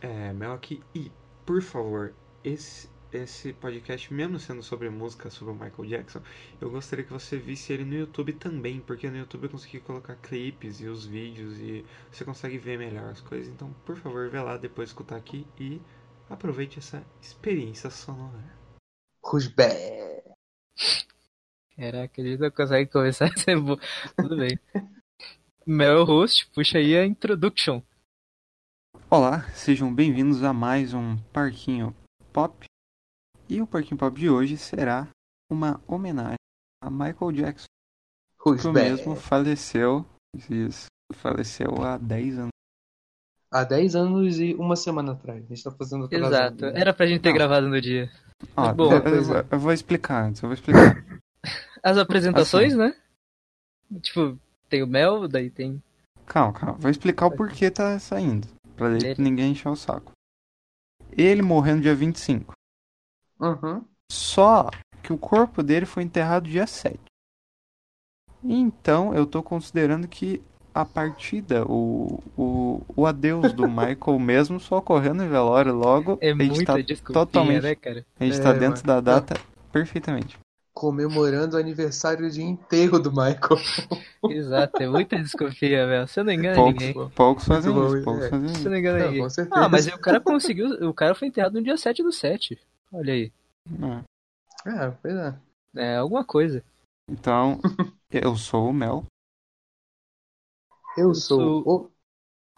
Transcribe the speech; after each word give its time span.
É, 0.00 0.32
Mel 0.32 0.52
aqui. 0.52 0.82
E, 0.94 1.12
por 1.44 1.60
favor, 1.60 2.14
esse, 2.42 2.88
esse 3.12 3.52
podcast, 3.52 4.12
mesmo 4.12 4.38
sendo 4.38 4.62
sobre 4.62 4.88
música, 4.88 5.30
sobre 5.30 5.52
o 5.52 5.56
Michael 5.56 5.88
Jackson, 5.88 6.22
eu 6.60 6.70
gostaria 6.70 7.04
que 7.04 7.12
você 7.12 7.36
visse 7.36 7.72
ele 7.72 7.84
no 7.84 7.94
YouTube 7.94 8.32
também, 8.34 8.80
porque 8.80 9.10
no 9.10 9.18
YouTube 9.18 9.44
eu 9.44 9.50
consegui 9.50 9.80
colocar 9.80 10.16
clipes 10.16 10.80
e 10.80 10.86
os 10.86 11.04
vídeos 11.04 11.58
e 11.58 11.84
você 12.10 12.24
consegue 12.24 12.56
ver 12.58 12.78
melhor 12.78 13.10
as 13.10 13.20
coisas. 13.20 13.52
Então, 13.52 13.72
por 13.84 13.96
favor, 13.96 14.30
vê 14.30 14.40
lá, 14.40 14.56
depois 14.56 14.88
escutar 14.88 15.16
aqui 15.16 15.46
e 15.58 15.80
aproveite 16.28 16.78
essa 16.78 17.04
experiência 17.20 17.90
sonora. 17.90 18.58
Rusbé. 19.22 20.22
Caraca, 21.76 22.20
a 22.20 22.24
gente 22.24 22.40
não 22.40 22.50
consegue 22.50 22.90
começar 22.90 23.26
a 23.26 23.36
ser 23.36 23.58
bom. 23.58 23.76
Tudo 24.16 24.36
bem. 24.36 24.58
Mel 25.66 26.04
host, 26.04 26.50
puxa 26.54 26.78
aí 26.78 26.96
a 26.96 27.04
introduction. 27.04 27.82
Olá, 29.10 29.42
sejam 29.54 29.92
bem-vindos 29.92 30.44
a 30.44 30.52
mais 30.52 30.94
um 30.94 31.16
Parquinho 31.32 31.92
Pop. 32.32 32.64
E 33.48 33.60
o 33.60 33.66
Parquinho 33.66 33.98
Pop 33.98 34.16
de 34.18 34.30
hoje 34.30 34.56
será 34.56 35.08
uma 35.50 35.80
homenagem 35.86 36.36
a 36.80 36.88
Michael 36.88 37.32
Jackson, 37.32 37.66
que 38.38 38.68
o 38.68 38.72
mesmo 38.72 39.16
faleceu, 39.16 40.06
isso, 40.48 40.86
faleceu 41.12 41.82
há 41.82 41.98
10 41.98 42.38
anos. 42.38 42.50
Há 43.52 43.64
10 43.64 43.96
anos 43.96 44.38
e 44.38 44.54
uma 44.54 44.76
semana 44.76 45.12
atrás. 45.12 45.44
A 45.44 45.48
gente 45.48 45.64
tá 45.64 45.72
fazendo 45.72 46.04
atrasado. 46.04 46.64
Exato. 46.64 46.78
Era 46.78 46.94
pra 46.94 47.06
gente 47.06 47.20
ter 47.20 47.30
Não. 47.30 47.34
gravado 47.36 47.68
no 47.68 47.80
dia. 47.80 48.08
Ó, 48.56 48.72
Bom, 48.72 48.92
eu, 48.92 49.36
é. 49.38 49.46
eu 49.50 49.58
vou 49.58 49.72
explicar 49.72 50.26
antes, 50.26 50.40
eu 50.40 50.48
vou 50.48 50.54
explicar. 50.54 51.04
As 51.82 51.98
apresentações, 51.98 52.74
Assim. 52.74 52.78
né? 52.78 52.94
Tipo, 54.00 54.38
tem 54.68 54.84
o 54.84 54.86
Mel, 54.86 55.26
daí 55.26 55.50
tem. 55.50 55.82
Calma, 56.26 56.52
calma, 56.52 56.78
vou 56.78 56.90
explicar 56.90 57.26
o 57.26 57.36
porquê 57.36 57.70
tá 57.72 57.98
saindo, 57.98 58.46
pra 58.80 59.22
ninguém 59.22 59.52
encher 59.52 59.68
o 59.68 59.76
saco. 59.76 60.12
Ele 61.12 61.42
morreu 61.42 61.76
no 61.76 61.82
dia 61.82 61.94
25. 61.94 62.52
Uhum. 63.38 63.84
Só 64.10 64.70
que 65.02 65.12
o 65.12 65.18
corpo 65.18 65.62
dele 65.62 65.86
foi 65.86 66.02
enterrado 66.02 66.48
dia 66.48 66.66
7. 66.66 66.98
Então 68.42 69.14
eu 69.14 69.26
tô 69.26 69.42
considerando 69.42 70.08
que 70.08 70.42
a 70.72 70.84
partida, 70.84 71.64
o, 71.66 72.20
o, 72.36 72.80
o 72.96 73.06
adeus 73.06 73.52
do 73.52 73.64
Michael 73.68 74.18
mesmo 74.18 74.60
só 74.60 74.78
ocorreu 74.78 75.12
no 75.12 75.28
velório 75.28 75.74
logo. 75.74 76.18
É 76.20 76.30
a 76.30 76.36
gente 76.36 76.64
tá 76.64 76.78
totalmente. 77.12 77.62
né, 77.62 77.74
cara? 77.74 78.06
A 78.18 78.24
gente 78.24 78.38
É, 78.38 78.42
tá 78.42 78.52
dentro 78.52 78.86
mano. 78.86 78.86
da 78.86 79.00
data 79.00 79.34
perfeitamente. 79.72 80.38
Comemorando 80.80 81.58
o 81.58 81.60
aniversário 81.60 82.30
de 82.30 82.40
enterro 82.40 82.98
do 82.98 83.10
Michael. 83.10 83.60
Exato, 84.30 84.82
é 84.82 84.88
muita 84.88 85.18
desconfia, 85.18 85.86
velho. 85.86 86.08
Você 86.08 86.22
não 86.22 86.32
engana 86.32 86.56
Poucos, 86.56 86.82
ninguém. 86.82 87.10
poucos 87.10 87.44
fazem 87.44 87.70
bom, 87.70 87.94
isso, 87.94 88.02
poucos 88.02 88.24
é. 88.24 88.30
fazem 88.30 88.48
Você 88.48 88.60
isso. 88.60 88.70
não 88.70 88.76
engana 88.78 88.98
Não, 89.00 89.06
ninguém. 89.08 89.22
com 89.22 89.28
certeza. 89.28 89.60
Ah, 89.62 89.68
mas 89.68 89.86
aí 89.86 89.92
o 89.92 89.98
cara 90.00 90.18
conseguiu. 90.22 90.68
O 90.88 90.94
cara 90.94 91.14
foi 91.14 91.28
enterrado 91.28 91.52
no 91.52 91.62
dia 91.62 91.76
7 91.76 92.02
do 92.02 92.10
7. 92.10 92.58
Olha 92.90 93.12
aí. 93.12 93.30
É. 94.64 94.70
É, 94.70 94.90
pois 95.02 95.14
é. 95.14 95.34
É 95.76 95.96
alguma 95.96 96.24
coisa. 96.24 96.64
Então, 97.06 97.60
eu 98.10 98.34
sou 98.36 98.70
o 98.70 98.72
Mel. 98.72 99.04
Eu 100.96 101.14
sou- 101.14 101.62
sou 101.62 101.62
o. 101.66 101.90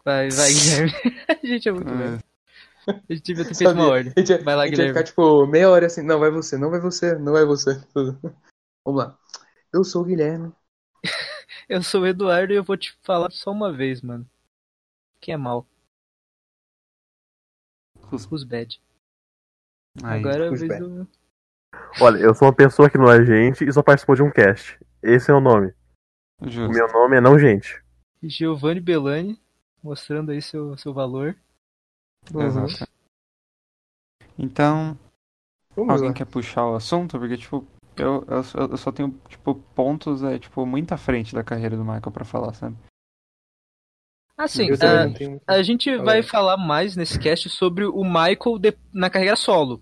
Vai, 0.05 0.29
vai, 0.29 0.53
Guilherme. 0.53 0.91
a 1.43 1.45
gente 1.45 1.67
é 1.67 1.71
muito 1.73 1.89
É, 1.89 1.97
bem. 1.97 2.19
A 2.87 3.13
gente 3.13 3.23
devia 3.23 3.43
ter 3.45 3.55
feito 3.55 3.69
Sabia. 3.69 3.81
uma 3.83 3.89
ordem. 3.91 4.13
Ia- 4.17 4.43
Vai 4.43 4.55
lá, 4.55 4.63
a 4.63 4.65
gente 4.67 4.77
ia 4.77 4.85
Guilherme. 4.85 4.93
ficar 4.93 5.03
tipo 5.03 5.47
meia 5.47 5.69
hora 5.69 5.85
assim. 5.87 6.01
Não, 6.01 6.19
vai 6.19 6.29
você, 6.31 6.57
não 6.57 6.69
vai 6.69 6.79
você, 6.79 7.15
não 7.17 7.33
vai 7.33 7.45
você. 7.45 7.71
Vamos 8.85 9.03
lá. 9.03 9.17
Eu 9.73 9.83
sou 9.83 10.01
o 10.01 10.05
Guilherme. 10.05 10.51
Eu 11.69 11.81
sou 11.81 12.01
o 12.01 12.07
Eduardo 12.07 12.51
e 12.51 12.57
eu 12.57 12.63
vou 12.63 12.75
te 12.75 12.91
falar 13.03 13.31
só 13.31 13.49
uma 13.51 13.71
vez, 13.71 14.01
mano. 14.01 14.29
Quem 15.21 15.33
é 15.33 15.37
mal? 15.37 15.65
Who's- 18.11 18.27
Who's 18.29 18.43
bad? 18.43 18.79
aí. 20.03 20.19
Agora 20.19 20.45
é 20.45 20.47
a 20.47 20.51
vez 20.51 20.67
bad? 20.67 20.79
do. 20.83 21.07
Olha, 22.01 22.17
eu 22.19 22.33
sou 22.35 22.47
uma 22.47 22.53
pessoa 22.53 22.89
que 22.89 22.97
não 22.97 23.09
é 23.09 23.23
gente 23.25 23.63
e 23.63 23.71
só 23.71 23.81
participou 23.81 24.15
de 24.15 24.21
um 24.23 24.29
cast. 24.31 24.77
Esse 25.01 25.31
é 25.31 25.33
o 25.33 25.39
nome. 25.39 25.73
O 26.41 26.49
Justo. 26.49 26.71
meu 26.77 26.87
nome 26.91 27.17
é 27.17 27.21
não 27.21 27.39
gente. 27.39 27.81
Giovanni 28.21 28.79
Bellani, 28.81 29.41
mostrando 29.81 30.31
aí 30.31 30.41
seu, 30.41 30.77
seu 30.77 30.93
valor. 30.93 31.35
Exato. 32.31 32.87
Então, 34.37 34.97
Vamos 35.75 35.93
alguém 35.93 36.09
lá. 36.09 36.13
quer 36.13 36.25
puxar 36.25 36.65
o 36.67 36.75
assunto? 36.75 37.19
Porque, 37.19 37.37
tipo, 37.37 37.65
eu, 37.97 38.23
eu, 38.27 38.43
só- 38.43 38.57
eu 38.59 38.77
só 38.77 38.91
tenho, 38.91 39.09
tipo, 39.27 39.55
pontos, 39.75 40.23
é, 40.23 40.39
tipo, 40.39 40.65
muito 40.65 40.91
à 40.93 40.97
frente 40.97 41.33
da 41.33 41.43
carreira 41.43 41.75
do 41.77 41.83
Michael 41.83 42.11
pra 42.11 42.25
falar, 42.25 42.53
sabe? 42.53 42.75
Assim, 44.35 44.67
a, 44.71 45.09
tenho 45.13 45.39
a 45.45 45.61
gente 45.61 45.95
vai 45.97 46.23
falar 46.23 46.57
mais 46.57 46.95
nesse 46.95 47.19
cast 47.19 47.47
sobre 47.49 47.85
o 47.85 48.03
Michael 48.03 48.57
de- 48.59 48.77
na 48.91 49.09
carreira 49.09 49.35
solo. 49.35 49.81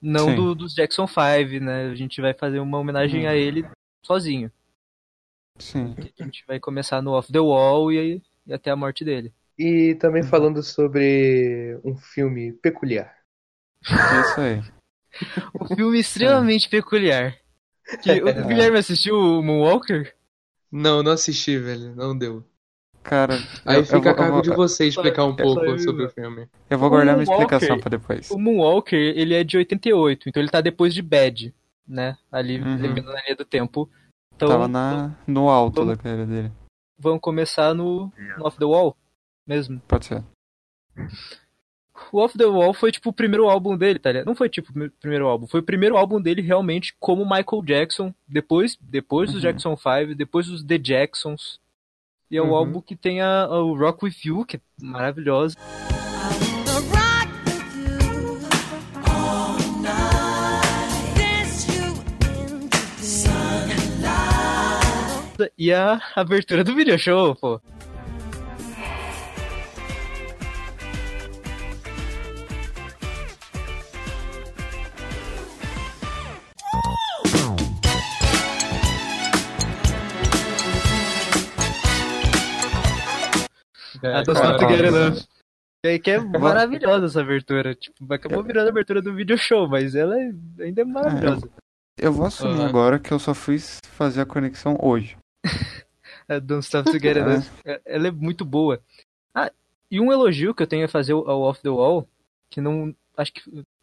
Não 0.00 0.34
do, 0.34 0.54
dos 0.54 0.72
Jackson 0.72 1.06
5, 1.06 1.62
né? 1.62 1.88
A 1.90 1.94
gente 1.94 2.20
vai 2.20 2.32
fazer 2.32 2.60
uma 2.60 2.78
homenagem 2.78 3.26
a 3.26 3.32
Hum. 3.32 3.34
ele 3.34 3.68
sozinho. 4.06 4.50
Sim. 5.58 5.94
A 5.98 6.22
gente 6.24 6.44
vai 6.46 6.58
começar 6.60 7.02
no 7.02 7.10
Off 7.12 7.30
the 7.30 7.40
Wall 7.40 7.92
e, 7.92 8.22
e 8.46 8.52
até 8.54 8.70
a 8.70 8.76
morte 8.76 9.04
dele. 9.04 9.34
E 9.62 9.94
também 9.96 10.22
falando 10.22 10.62
sobre 10.62 11.78
um 11.84 11.94
filme 11.96 12.52
peculiar. 12.54 13.14
Isso 13.84 14.40
aí. 14.40 14.62
Um 15.60 15.74
filme 15.76 15.98
extremamente 16.00 16.68
peculiar. 16.68 17.36
Que, 18.02 18.22
o 18.22 18.28
É. 18.28 18.42
Guilherme 18.46 18.78
assistiu 18.78 19.16
o 19.16 19.42
Moonwalker? 19.42 20.14
Não, 20.72 21.02
não 21.02 21.12
assisti, 21.12 21.58
velho. 21.58 21.94
Não 21.94 22.16
deu. 22.16 22.42
Cara, 23.02 23.34
Aí 23.66 23.76
eu, 23.76 23.80
eu 23.80 23.84
fica 23.86 24.00
vou, 24.00 24.10
a 24.10 24.14
cargo 24.14 24.36
eu 24.38 24.42
de 24.42 24.50
você 24.50 24.86
explicar 24.86 25.24
um 25.24 25.34
pouco 25.34 25.64
eu, 25.64 25.78
sobre 25.78 26.04
o 26.04 26.10
filme. 26.10 26.46
eu 26.68 26.78
vou 26.78 26.88
guardar 26.90 27.16
minha 27.16 27.28
o 27.28 27.32
explicação 27.32 27.78
pra 27.78 27.88
depois. 27.90 28.30
O 28.30 28.38
Moonwalker, 28.38 28.98
ele 28.98 29.34
é 29.34 29.42
de 29.42 29.56
88, 29.56 30.28
então 30.28 30.42
ele 30.42 30.50
tá 30.50 30.60
depois 30.60 30.92
de 30.94 31.00
Bad, 31.02 31.54
né? 31.88 32.16
Ali, 32.30 32.60
Uhum. 32.60 32.76
na 32.76 33.22
linha 33.22 33.36
do 33.36 33.44
tempo. 33.44 33.90
Então, 34.36 34.48
Tava 34.48 34.68
na, 34.68 35.14
no 35.26 35.48
alto 35.48 35.76
vamos- 35.76 35.96
da 35.96 36.02
carreira 36.02 36.26
dele. 36.26 36.52
vamos 36.98 37.20
começar 37.20 37.74
no, 37.74 38.12
no 38.38 38.46
Off 38.46 38.58
the 38.58 38.64
Wall 38.66 38.94
mesmo. 39.46 39.80
Pode 39.88 40.06
ser. 40.06 40.22
O 42.12 42.18
Off 42.18 42.36
the 42.36 42.44
Wall 42.46 42.72
foi 42.72 42.90
tipo 42.90 43.10
o 43.10 43.12
primeiro 43.12 43.48
álbum 43.48 43.76
dele, 43.76 43.98
tá 43.98 44.10
ligado? 44.10 44.26
Não 44.26 44.34
foi 44.34 44.48
tipo 44.48 44.70
o 44.70 44.90
primeiro- 45.00 45.26
álbum, 45.28 45.46
foi 45.46 45.60
o 45.60 45.62
primeiro 45.62 45.96
álbum 45.96 46.20
dele 46.20 46.40
realmente 46.42 46.94
como 46.98 47.24
Michael 47.24 47.62
Jackson, 47.64 48.14
depois, 48.26 48.76
depois 48.80 49.28
dos 49.32 49.36
Uhum. 49.36 49.50
Jackson 49.50 49.76
5, 49.76 50.14
depois 50.14 50.46
dos 50.46 50.62
The 50.64 50.78
Jacksons. 50.78 51.60
E 52.30 52.36
é 52.36 52.42
o 52.42 52.46
Uhum. 52.46 52.54
álbum 52.54 52.80
que 52.80 52.96
tem 52.96 53.20
a, 53.20 53.42
a- 53.44 53.62
o 53.62 53.76
Rock 53.76 54.04
With 54.04 54.14
You, 54.24 54.44
que 54.44 54.56
é 54.56 54.60
maravilhosa. 54.80 55.56
E 65.56 65.72
a 65.72 66.00
abertura 66.14 66.62
do 66.62 66.74
video 66.74 66.98
show, 66.98 67.34
pô. 67.34 67.60
A 84.02 84.22
Don't 84.22 84.32
Stop 84.32 84.58
cara. 84.58 84.58
Together 84.58 84.86
Enough. 84.86 85.22
Que, 85.82 85.98
que 85.98 86.10
é 86.10 86.18
maravilhosa 86.20 87.06
essa 87.06 87.20
abertura. 87.22 87.74
Tipo, 87.74 88.12
acabou 88.12 88.42
virando 88.42 88.66
a 88.66 88.70
abertura 88.70 89.00
do 89.00 89.14
video 89.14 89.38
show, 89.38 89.66
mas 89.68 89.94
ela 89.94 90.14
é- 90.20 90.32
ainda 90.60 90.82
é 90.82 90.84
maravilhosa. 90.84 91.48
Eu 91.98 92.12
vou 92.12 92.26
assumir 92.26 92.54
Aham. 92.60 92.68
agora 92.68 92.98
que 92.98 93.12
eu 93.12 93.18
só 93.18 93.32
fui 93.34 93.58
fazer 93.58 94.20
a 94.22 94.26
conexão 94.26 94.76
hoje. 94.80 95.16
A 96.28 96.38
Don't 96.38 96.64
Stop 96.64 96.90
Together. 96.90 97.42
É- 97.64 97.80
Ela 97.84 98.08
é 98.08 98.10
muito 98.10 98.44
boa. 98.44 98.80
Ah, 99.34 99.50
e 99.90 99.98
um 100.00 100.12
elogio 100.12 100.54
que 100.54 100.62
eu 100.62 100.66
tenho 100.66 100.84
a 100.84 100.88
fazer 100.88 101.12
ao 101.12 101.40
Off 101.42 101.60
the 101.62 101.68
Wall, 101.70 102.06
que 102.50 102.60
não. 102.60 102.94
Acho 103.16 103.32
que 103.32 103.42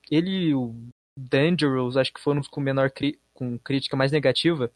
ele 0.09 0.29
e 0.49 0.55
o 0.55 0.73
Dangerous, 1.17 1.97
acho 1.97 2.13
que 2.13 2.21
foram 2.21 2.39
os 2.41 2.47
com 2.47 2.61
menor 2.61 2.89
cri- 2.91 3.19
com 3.33 3.57
crítica 3.59 3.95
mais 3.97 4.11
negativa. 4.11 4.71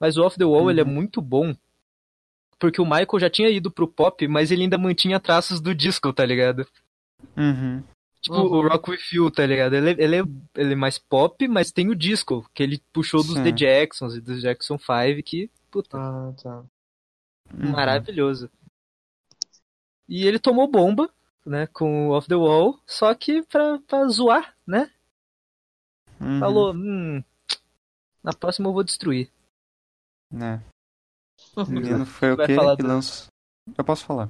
Mas 0.00 0.16
o 0.16 0.22
Off 0.24 0.36
the 0.38 0.44
Wall 0.44 0.64
Uhum. 0.64 0.70
ele 0.70 0.80
é 0.80 0.84
muito 0.84 1.20
bom. 1.20 1.54
Porque 2.62 2.80
o 2.80 2.84
Michael 2.84 3.18
já 3.18 3.28
tinha 3.28 3.50
ido 3.50 3.72
pro 3.72 3.88
pop, 3.88 4.28
mas 4.28 4.52
ele 4.52 4.62
ainda 4.62 4.78
mantinha 4.78 5.18
traços 5.18 5.60
do 5.60 5.74
disco, 5.74 6.12
tá 6.12 6.24
ligado? 6.24 6.64
Uhum. 7.36 7.82
Tipo, 8.20 8.36
Uhum. 8.36 8.58
o 8.58 8.68
Rock 8.68 8.88
With 8.92 9.00
You, 9.10 9.32
tá 9.32 9.44
ligado? 9.44 9.74
Ele, 9.74 9.90
ele, 10.00 10.16
é, 10.20 10.22
ele 10.54 10.72
é 10.74 10.76
mais 10.76 10.96
pop, 10.96 11.48
mas 11.48 11.72
tem 11.72 11.88
o 11.88 11.94
disco, 11.96 12.48
que 12.54 12.62
ele 12.62 12.80
puxou 12.92 13.24
dos 13.24 13.34
Sim. 13.34 13.42
The 13.42 13.50
Jacksons 13.50 14.14
e 14.14 14.20
dos 14.20 14.40
Jackson 14.40 14.78
5, 14.78 15.20
que, 15.24 15.50
puta, 15.72 15.98
Ah, 15.98 16.32
tá. 16.40 16.64
Uhum. 17.52 17.72
maravilhoso. 17.72 18.48
E 20.08 20.24
ele 20.24 20.38
tomou 20.38 20.68
bomba, 20.70 21.10
né, 21.44 21.66
com 21.66 22.10
o 22.10 22.12
Off 22.12 22.28
The 22.28 22.36
Wall, 22.36 22.78
só 22.86 23.12
que 23.12 23.42
pra, 23.42 23.80
pra 23.88 24.06
zoar, 24.06 24.56
né? 24.64 24.88
Uhum. 26.20 26.38
Falou, 26.38 26.72
hum, 26.72 27.24
na 28.22 28.32
próxima 28.32 28.68
eu 28.68 28.72
vou 28.72 28.84
destruir. 28.84 29.28
Né. 30.30 30.62
O 31.56 31.70
menino 31.70 32.06
foi 32.06 32.32
o 32.32 32.36
quê? 32.36 32.56
que 32.76 32.82
lançou. 32.82 33.26
Eu 33.76 33.84
posso 33.84 34.04
falar. 34.04 34.28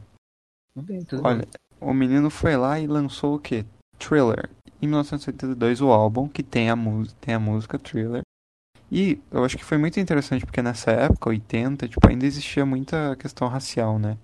Bem, 0.77 1.07
Olha, 1.23 1.47
o 1.81 1.93
menino 1.93 2.31
foi 2.31 2.57
lá 2.57 2.81
e 2.81 2.87
lançou 2.87 3.37
o 3.37 3.39
quê? 3.39 3.65
Thriller. 3.99 4.51
Em 4.81 4.87
1982, 4.89 5.81
o 5.81 5.91
álbum 5.91 6.27
que 6.29 6.43
tem 6.43 6.71
a, 6.71 6.77
tem 7.21 7.35
a 7.35 7.39
música 7.39 7.79
Thriller. 7.79 8.23
E 8.91 9.21
eu 9.31 9.45
acho 9.45 9.57
que 9.57 9.65
foi 9.65 9.79
muito 9.79 9.99
interessante 10.01 10.45
porque 10.45 10.61
nessa 10.61 10.91
época, 10.91 11.31
80, 11.31 11.89
tipo, 11.89 12.07
ainda 12.09 12.27
existia 12.27 12.67
muita 12.67 13.17
questão 13.17 13.49
racial, 13.49 13.99
né? 13.99 14.19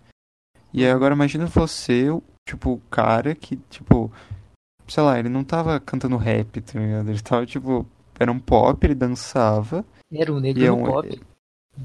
E 0.74 0.84
aí 0.84 0.90
agora 0.90 1.14
imagina 1.14 1.46
você, 1.46 2.06
tipo, 2.46 2.72
o 2.72 2.80
cara 2.90 3.34
que, 3.34 3.56
tipo, 3.70 4.12
sei 4.86 5.02
lá, 5.02 5.18
ele 5.18 5.28
não 5.28 5.42
tava 5.44 5.80
cantando 5.80 6.16
rap, 6.16 6.60
tá 6.60 6.78
ligado? 6.78 7.08
Ele 7.08 7.20
tava, 7.20 7.46
tipo, 7.46 7.86
era 8.18 8.30
um 8.30 8.38
pop, 8.38 8.84
ele 8.84 8.94
dançava. 8.94 9.84
Era 10.12 10.32
um 10.32 10.40
negro 10.40 10.62
e 10.62 10.66
é 10.66 10.72
um- 10.72 10.84
pop. 10.84 11.20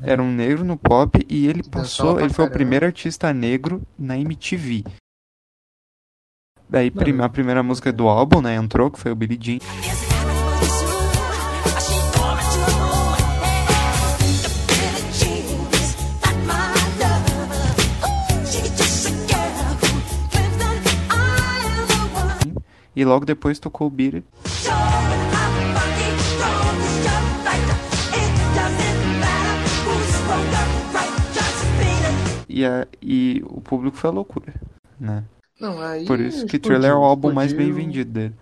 Era 0.02 0.22
um 0.22 0.32
negro 0.32 0.64
no 0.64 0.78
pop 0.78 1.26
e 1.30 1.48
ele 1.48 1.64
passou, 1.64 2.20
ele 2.20 2.34
foi 2.34 2.46
o 2.46 2.52
primeiro 2.52 2.86
artista 2.86 3.34
negro 3.34 3.82
na 3.98 4.18
MTV. 4.18 4.84
Daí 6.70 6.92
a 7.22 7.30
primeira 7.30 7.62
música 7.62 7.94
do 7.94 8.08
álbum, 8.08 8.42
né, 8.42 8.56
entrou, 8.56 8.90
que 8.90 9.00
foi 9.00 9.12
o 9.12 9.16
Billie 9.16 9.38
Jean. 9.40 9.60
E 22.96 23.04
logo 23.04 23.26
depois 23.26 23.60
tocou 23.60 23.88
o 23.88 23.90
Beat 23.90 24.16
It. 24.16 25.33
E, 32.56 32.64
a, 32.64 32.88
e 33.02 33.42
o 33.48 33.60
público 33.62 33.98
foi 33.98 34.12
a 34.12 34.14
loucura, 34.14 34.54
né? 35.00 35.28
Não, 35.60 35.82
aí 35.82 36.06
Por 36.06 36.20
isso 36.20 36.46
que 36.46 36.58
explodiu, 36.58 36.62
Thriller 36.80 36.92
é 36.92 36.96
o 36.96 37.04
álbum 37.04 37.34
mais 37.34 37.52
bem 37.52 37.70
explodiu. 37.70 37.86
vendido 37.88 38.12
dele. 38.12 38.36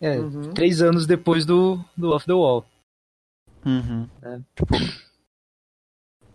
É, 0.00 0.18
Uhum. 0.18 0.54
três 0.54 0.80
anos 0.80 1.06
depois 1.06 1.44
do, 1.44 1.76
do 1.94 2.08
Off 2.10 2.24
the 2.24 2.32
Wall. 2.32 2.64
Uhum. 3.66 4.08
É. 4.22 4.38
Tipo, 4.56 4.74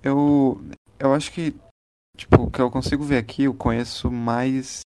eu, 0.04 0.62
eu 1.00 1.14
acho 1.16 1.32
que, 1.32 1.56
tipo, 2.16 2.44
o 2.44 2.52
que 2.52 2.62
eu 2.62 2.70
consigo 2.70 3.04
ver 3.04 3.18
aqui, 3.18 3.44
eu 3.46 3.56
conheço 3.56 4.12
mais, 4.12 4.82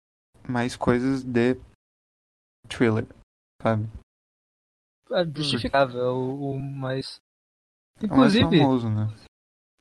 mais 0.47 0.77
coisas 0.77 1.24
de 1.24 1.57
Thriller, 2.69 3.06
sabe? 3.62 3.86
É 5.12 5.25
justificável, 5.36 6.00
é 6.00 6.09
o, 6.12 6.51
o 6.51 6.59
mais. 6.59 7.19
É 8.01 8.06
o 8.06 8.09
mais 8.15 8.33
Inclusive, 8.36 8.59
famoso, 8.62 8.89
né? 8.89 9.07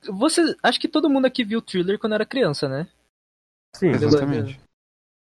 Você. 0.07 0.55
Acho 0.63 0.79
que 0.79 0.87
todo 0.87 1.09
mundo 1.09 1.25
aqui 1.25 1.43
viu 1.43 1.61
Thriller 1.61 1.97
quando 1.99 2.13
era 2.13 2.25
criança, 2.25 2.67
né? 2.69 2.87
Sim, 3.75 3.91
Beleza. 3.91 4.05
Exatamente. 4.07 4.59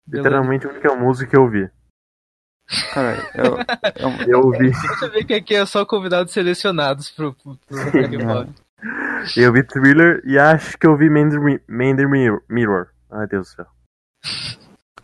literalmente 0.08 0.66
a 0.66 0.70
única 0.70 0.94
música 0.94 1.30
que 1.30 1.36
eu 1.36 1.48
vi. 1.48 1.68
Cara, 2.92 3.16
eu, 3.34 3.56
eu, 4.26 4.42
Eu 4.42 4.50
vi, 4.50 4.72
Você 4.72 5.08
vê 5.08 5.24
que 5.24 5.34
aqui 5.34 5.54
é 5.54 5.64
só 5.64 5.84
convidados 5.86 6.32
selecionados 6.32 7.10
pro, 7.10 7.32
pro, 7.34 7.56
pro 7.68 7.76
Pop. 8.26 8.52
eu 9.36 9.52
vi 9.52 9.62
Thriller 9.62 10.20
e 10.24 10.36
acho 10.38 10.76
que 10.76 10.86
eu 10.86 10.96
vi 10.96 11.08
Man 11.08 11.28
the, 11.30 12.06
Mirror. 12.06 12.42
Mirror. 12.48 12.88
Ai, 13.10 13.26
Deus 13.28 13.48
do 13.48 13.54
céu. 13.54 13.66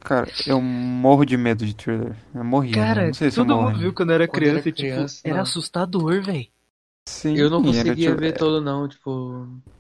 cara, 0.01 0.27
eu 0.47 0.61
morro 0.61 1.25
de 1.25 1.37
medo 1.37 1.65
de 1.65 1.75
Thriller. 1.75 2.17
Eu 2.35 2.45
morri. 2.45 2.73
Cara, 2.73 3.07
não 3.07 3.15
sei 3.15 3.31
se 3.31 3.39
eu 3.39 3.45
todo 3.47 3.55
morro. 3.57 3.71
mundo 3.71 3.79
viu 3.81 3.93
quando 3.95 4.13
era 4.13 4.27
Quando 4.27 4.35
criança 4.35 4.59
era 4.61 4.69
e, 4.69 4.73
tipo, 4.73 4.89
criança, 4.95 5.21
era 5.25 5.35
não. 5.37 5.43
assustador, 5.43 6.21
velho. 6.23 6.47
Sim, 7.09 7.37
Eu 7.37 7.51
não 7.51 7.59
era, 7.59 7.67
conseguia 7.69 8.09
tipo, 8.09 8.21
ver 8.21 8.33
todo, 8.33 8.61
não, 8.61 8.89
tipo. 8.89 9.11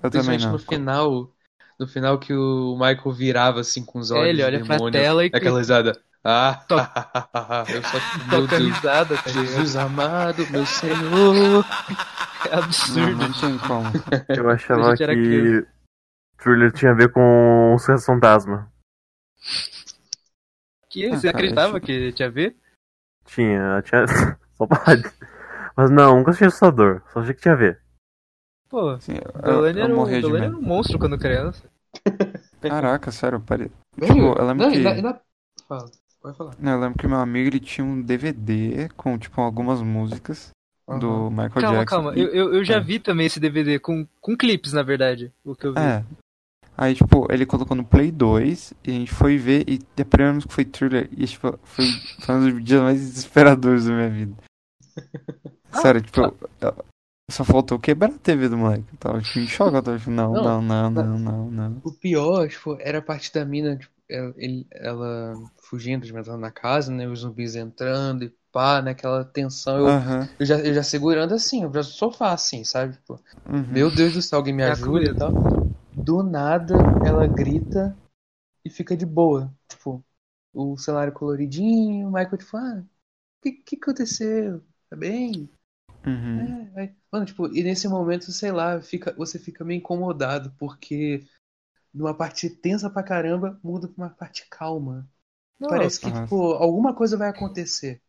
Eu 0.02 0.10
também 0.10 0.38
Principalmente 0.38 0.44
não. 0.44 0.52
no 0.52 0.58
final. 0.58 1.32
No 1.78 1.88
final 1.88 2.18
que 2.18 2.32
o 2.32 2.74
Michael 2.76 3.12
virava 3.12 3.60
assim 3.60 3.84
com 3.84 3.98
os 3.98 4.10
olhos. 4.10 4.26
É, 4.26 4.30
ele 4.30 4.38
de 4.38 4.44
olha 4.44 4.58
pra 4.64 4.76
demônio, 4.76 4.92
tela 4.92 5.24
e 5.24 5.30
Aquela 5.32 5.58
risada. 5.58 6.00
Ah, 6.24 6.64
Toca- 6.68 7.64
eu 7.74 7.82
só. 7.82 7.98
Toca 8.30 8.58
risada, 8.58 9.16
tá? 9.16 9.30
Jesus 9.30 9.76
amado, 9.76 10.46
meu 10.50 10.66
Senhor. 10.66 11.64
É 12.44 12.56
Não, 12.56 12.58
absurdo. 12.64 13.16
não 13.18 13.32
tem 13.32 13.58
como. 13.58 13.86
Eu 14.36 14.50
achava 14.50 14.96
que 14.96 15.04
criança. 15.04 15.66
Thriller 16.38 16.72
tinha 16.72 16.90
a 16.90 16.94
ver 16.94 17.12
com 17.12 17.74
os 17.74 18.04
Fantasma. 18.04 18.68
Que, 20.90 21.06
Ah, 21.06 21.10
você 21.16 21.26
cara, 21.28 21.36
acreditava 21.38 21.80
que 21.80 22.12
tinha 22.12 22.28
a 22.28 22.30
ver? 22.32 22.56
Tinha, 23.24 23.80
tinha. 23.82 24.06
Só 24.56 24.66
pode. 24.66 25.02
Mas 25.76 25.90
não, 25.90 26.16
nunca 26.18 26.30
achei 26.30 26.46
assustador. 26.46 27.02
Só 27.12 27.20
achei 27.20 27.34
que 27.34 27.40
tinha 27.42 27.54
a 27.54 27.56
ver. 27.56 27.80
Pô, 28.68 28.94
o 28.94 28.98
eu, 29.44 29.66
era, 29.66 29.94
um, 29.94 30.04
de 30.06 30.36
era 30.36 30.56
um 30.56 30.62
monstro 30.62 30.98
quando 30.98 31.18
criança. 31.18 31.68
Caraca, 32.60 33.10
sério, 33.10 33.40
pare... 33.40 33.70
Tipo, 34.00 34.18
eu 34.38 34.46
lembro 34.46 34.64
não, 34.64 34.70
que... 34.70 34.78
ainda- 34.78 34.90
ainda- 34.92 35.20
Fala, 35.68 35.90
pode 36.22 36.36
falar. 36.36 36.54
Não, 36.58 36.72
eu 36.72 36.80
lembro 36.80 36.98
que 36.98 37.06
meu 37.06 37.18
amigo 37.18 37.48
ele 37.48 37.60
tinha 37.60 37.84
um 37.84 38.00
DVD 38.00 38.88
com, 38.96 39.18
tipo, 39.18 39.40
algumas 39.40 39.82
músicas 39.82 40.50
do 40.98 41.10
Aham. 41.10 41.30
Michael 41.30 41.50
Calma, 41.50 41.78
Jackson. 41.78 41.96
calma. 41.96 42.14
e- 42.16 42.20
Eu, 42.20 42.28
eu, 42.28 42.54
eu 42.54 42.64
já 42.64 42.76
É. 42.76 42.80
vi 42.80 42.98
também 42.98 43.26
esse 43.26 43.38
DVD 43.40 43.78
com, 43.78 44.06
com 44.20 44.36
clipes, 44.36 44.72
na 44.72 44.82
verdade. 44.82 45.32
O 45.44 45.54
que 45.54 45.66
eu 45.66 45.74
vi. 45.74 45.80
É. 45.80 46.04
Aí, 46.78 46.94
tipo, 46.94 47.26
ele 47.30 47.44
colocou 47.44 47.76
no 47.76 47.84
Play 47.84 48.10
2 48.10 48.72
e 48.84 48.90
a 48.90 48.94
gente 48.94 49.12
foi 49.12 49.36
ver 49.36 49.64
e 49.68 49.78
a 50.00 50.04
primeira 50.04 50.32
música 50.34 50.52
foi 50.54 50.64
Thriller 50.64 51.08
e, 51.12 51.26
tipo, 51.26 51.58
foi, 51.64 51.84
foi 52.20 52.34
um 52.34 52.40
dos 52.50 52.64
dias 52.64 52.80
mais 52.80 52.98
desesperadores 53.12 53.84
da 53.84 53.92
minha 53.92 54.08
vida. 54.08 54.36
Sério, 55.74 56.00
tipo, 56.00 56.20
só 57.30 57.44
faltou 57.44 57.78
quebrar 57.78 58.10
a 58.10 58.18
TV 58.18 58.48
do 58.48 58.58
moleque. 58.58 58.84
Eu 58.92 58.98
tava 58.98 59.20
tipo, 59.20 59.38
em 59.38 59.46
choque, 59.46 59.76
eu 59.76 59.82
tava 59.82 59.98
tipo, 59.98 60.10
não, 60.10 60.34
não, 60.34 60.62
Não, 60.62 60.92
não, 60.92 61.18
não, 61.18 61.50
não. 61.50 61.82
O 61.84 61.92
pior, 61.92 62.48
tipo, 62.48 62.76
era 62.80 62.98
a 62.98 63.02
parte 63.02 63.32
da 63.32 63.44
mina, 63.44 63.76
tipo, 63.76 63.92
ela, 64.08 64.34
ele- 64.36 64.66
ela 64.70 65.34
fugindo, 65.62 66.06
entrando 66.06 66.38
na 66.38 66.50
casa, 66.50 66.92
né? 66.92 67.08
Os 67.08 67.20
zumbis 67.20 67.56
entrando 67.56 68.24
e 68.24 68.34
pá, 68.52 68.82
naquela 68.82 69.24
tensão. 69.24 69.78
Eu, 69.78 69.88
eu, 70.38 70.46
já, 70.46 70.58
eu 70.58 70.74
já 70.74 70.82
segurando 70.82 71.34
assim, 71.34 71.62
eu 71.64 71.72
já 71.72 71.82
sofá 71.82 72.32
assim, 72.32 72.64
sabe? 72.64 72.94
Tipo, 72.94 73.18
uhum. 73.48 73.64
meu 73.72 73.90
Deus 73.94 74.12
do 74.12 74.22
céu, 74.22 74.38
alguém 74.38 74.52
me 74.54 74.62
É 74.62 74.70
ajuda 74.70 75.04
e 75.04 75.14
tal. 75.14 75.32
Do 75.94 76.22
nada, 76.22 76.74
ela 77.04 77.26
grita 77.26 77.96
e 78.64 78.70
fica 78.70 78.96
de 78.96 79.06
boa. 79.06 79.52
Tipo, 79.68 80.04
o 80.52 80.76
cenário 80.76 81.12
coloridinho, 81.12 82.08
o 82.08 82.12
Michael, 82.12 82.38
tipo, 82.38 82.56
ah, 82.56 82.82
o 82.82 83.42
que, 83.42 83.52
que 83.52 83.76
aconteceu? 83.76 84.62
Tá 84.90 84.96
bem? 84.96 85.48
Uhum. 86.06 86.72
É, 86.76 86.84
é. 86.84 86.94
Mano, 87.10 87.26
tipo, 87.26 87.46
e 87.54 87.62
nesse 87.62 87.86
momento, 87.88 88.30
sei 88.32 88.50
lá, 88.52 88.80
fica, 88.80 89.12
você 89.14 89.38
fica 89.38 89.64
meio 89.64 89.78
incomodado, 89.78 90.52
porque 90.58 91.24
numa 91.92 92.14
parte 92.14 92.48
tensa 92.50 92.90
pra 92.90 93.02
caramba, 93.02 93.58
muda 93.62 93.88
pra 93.88 94.04
uma 94.04 94.10
parte 94.10 94.46
calma. 94.50 95.08
Não, 95.60 95.68
Parece 95.68 96.00
que, 96.00 96.08
nossa. 96.08 96.22
tipo, 96.22 96.52
alguma 96.54 96.94
coisa 96.94 97.16
vai 97.16 97.28
acontecer. 97.28 98.00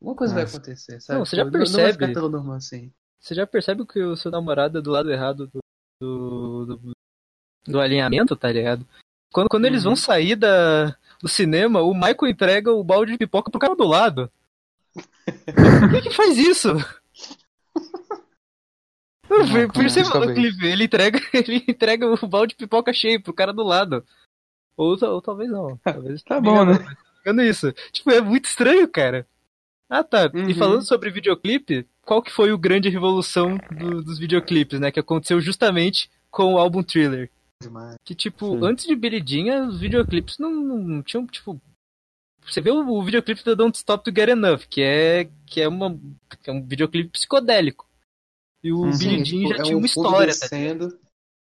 Alguma 0.00 0.16
coisa 0.16 0.34
vai 0.34 0.42
Nossa. 0.42 0.56
acontecer, 0.56 1.00
sabe? 1.00 1.18
Não, 1.20 1.26
você 1.26 1.36
já 1.36 1.44
Tipo, 1.44 1.58
Não 1.58 1.64
vai 1.64 1.66
percebe. 1.66 2.06
ficar 2.06 2.20
tão 2.20 2.28
normal 2.28 2.56
assim. 2.56 2.92
Você 3.20 3.34
já 3.34 3.46
percebe 3.46 3.86
que 3.86 4.02
o 4.02 4.16
seu 4.16 4.30
namorado 4.30 4.78
é 4.78 4.82
do 4.82 4.90
lado 4.90 5.10
errado 5.12 5.46
do, 5.46 5.60
do, 6.00 6.66
do, 6.66 6.92
do 7.66 7.80
alinhamento, 7.80 8.34
tá 8.34 8.50
ligado? 8.50 8.84
Quando, 9.32 9.48
quando 9.48 9.64
eles 9.64 9.84
vão 9.84 9.92
Uhum. 9.92 9.96
sair 9.96 10.34
da, 10.36 10.96
do 11.22 11.28
cinema, 11.28 11.80
o 11.82 11.94
Michael 11.94 12.26
entrega 12.28 12.72
o 12.72 12.82
balde 12.84 13.12
de 13.12 13.18
pipoca 13.18 13.50
pro 13.50 13.60
cara 13.60 13.76
do 13.76 13.84
lado. 13.86 14.30
Por 15.54 15.90
que, 15.90 16.02
que 16.02 16.10
faz 16.14 16.36
isso? 16.36 16.68
Mano, 19.38 19.46
Não, 19.46 19.82
no 19.82 19.88
justamente. 19.88 20.34
clipe, 20.34 20.66
ele 20.66 20.84
entrega, 20.84 21.20
ele 21.32 21.64
entrega 21.68 22.06
o 22.06 22.26
balde 22.28 22.50
de 22.54 22.56
pipoca 22.56 22.92
cheio 22.92 23.20
pro 23.22 23.32
cara 23.32 23.52
do 23.52 23.62
lado. 23.62 24.04
Ou, 24.76 24.96
ou 25.02 25.22
talvez 25.22 25.50
não. 25.50 25.76
Talvez 25.78 26.22
Tá 26.24 26.40
bom, 26.40 26.64
né? 26.64 26.74
engano 27.20 27.42
isso. 27.42 27.72
Tipo, 27.92 28.10
é 28.10 28.20
muito 28.20 28.46
estranho, 28.46 28.88
cara. 28.88 29.26
Ah, 29.88 30.02
tá. 30.02 30.30
E 30.34 30.38
Uhum. 30.38 30.54
falando 30.54 30.82
sobre 30.82 31.10
videoclipe, 31.10 31.86
qual 32.04 32.22
que 32.22 32.32
foi 32.32 32.52
o 32.52 32.58
grande 32.58 32.88
revolução 32.88 33.58
do- 33.70 34.02
dos 34.02 34.18
videoclipes, 34.18 34.80
né? 34.80 34.90
Que 34.90 35.00
aconteceu 35.00 35.40
justamente 35.40 36.10
com 36.30 36.54
o 36.54 36.58
álbum 36.58 36.82
Thriller. 36.82 37.30
Demais. 37.62 37.96
Que, 38.04 38.14
tipo, 38.14 38.58
Sim. 38.58 38.66
antes 38.66 38.86
de 38.86 39.22
Jean, 39.26 39.68
os 39.68 39.78
videoclipes 39.80 40.38
não, 40.38 40.50
não 40.50 41.02
tinham, 41.02 41.26
tipo... 41.26 41.60
Você 42.44 42.60
vê 42.60 42.70
o, 42.72 42.88
o 42.88 43.02
videoclipe 43.04 43.44
da 43.44 43.54
Don't 43.54 43.76
Stop 43.76 44.02
to 44.02 44.10
Get 44.18 44.30
Enough, 44.30 44.62
que 44.68 44.82
é, 44.82 45.28
que 45.46 45.60
é, 45.60 45.68
uma, 45.68 45.96
que 46.42 46.50
é 46.50 46.52
um 46.52 46.60
videoclipe 46.66 47.10
psicodélico. 47.10 47.86
E 48.62 48.72
o 48.72 48.78
Uhum. 48.84 48.92
Sim, 48.92 49.22
Jean 49.22 49.22
tipo, 49.22 49.48
já 49.48 49.56
é 49.56 49.64
tinha 49.64 49.76
um 49.76 49.80
uma 49.80 49.86
história, 49.86 50.34
tá 50.34 50.46
descendo. 50.46 50.98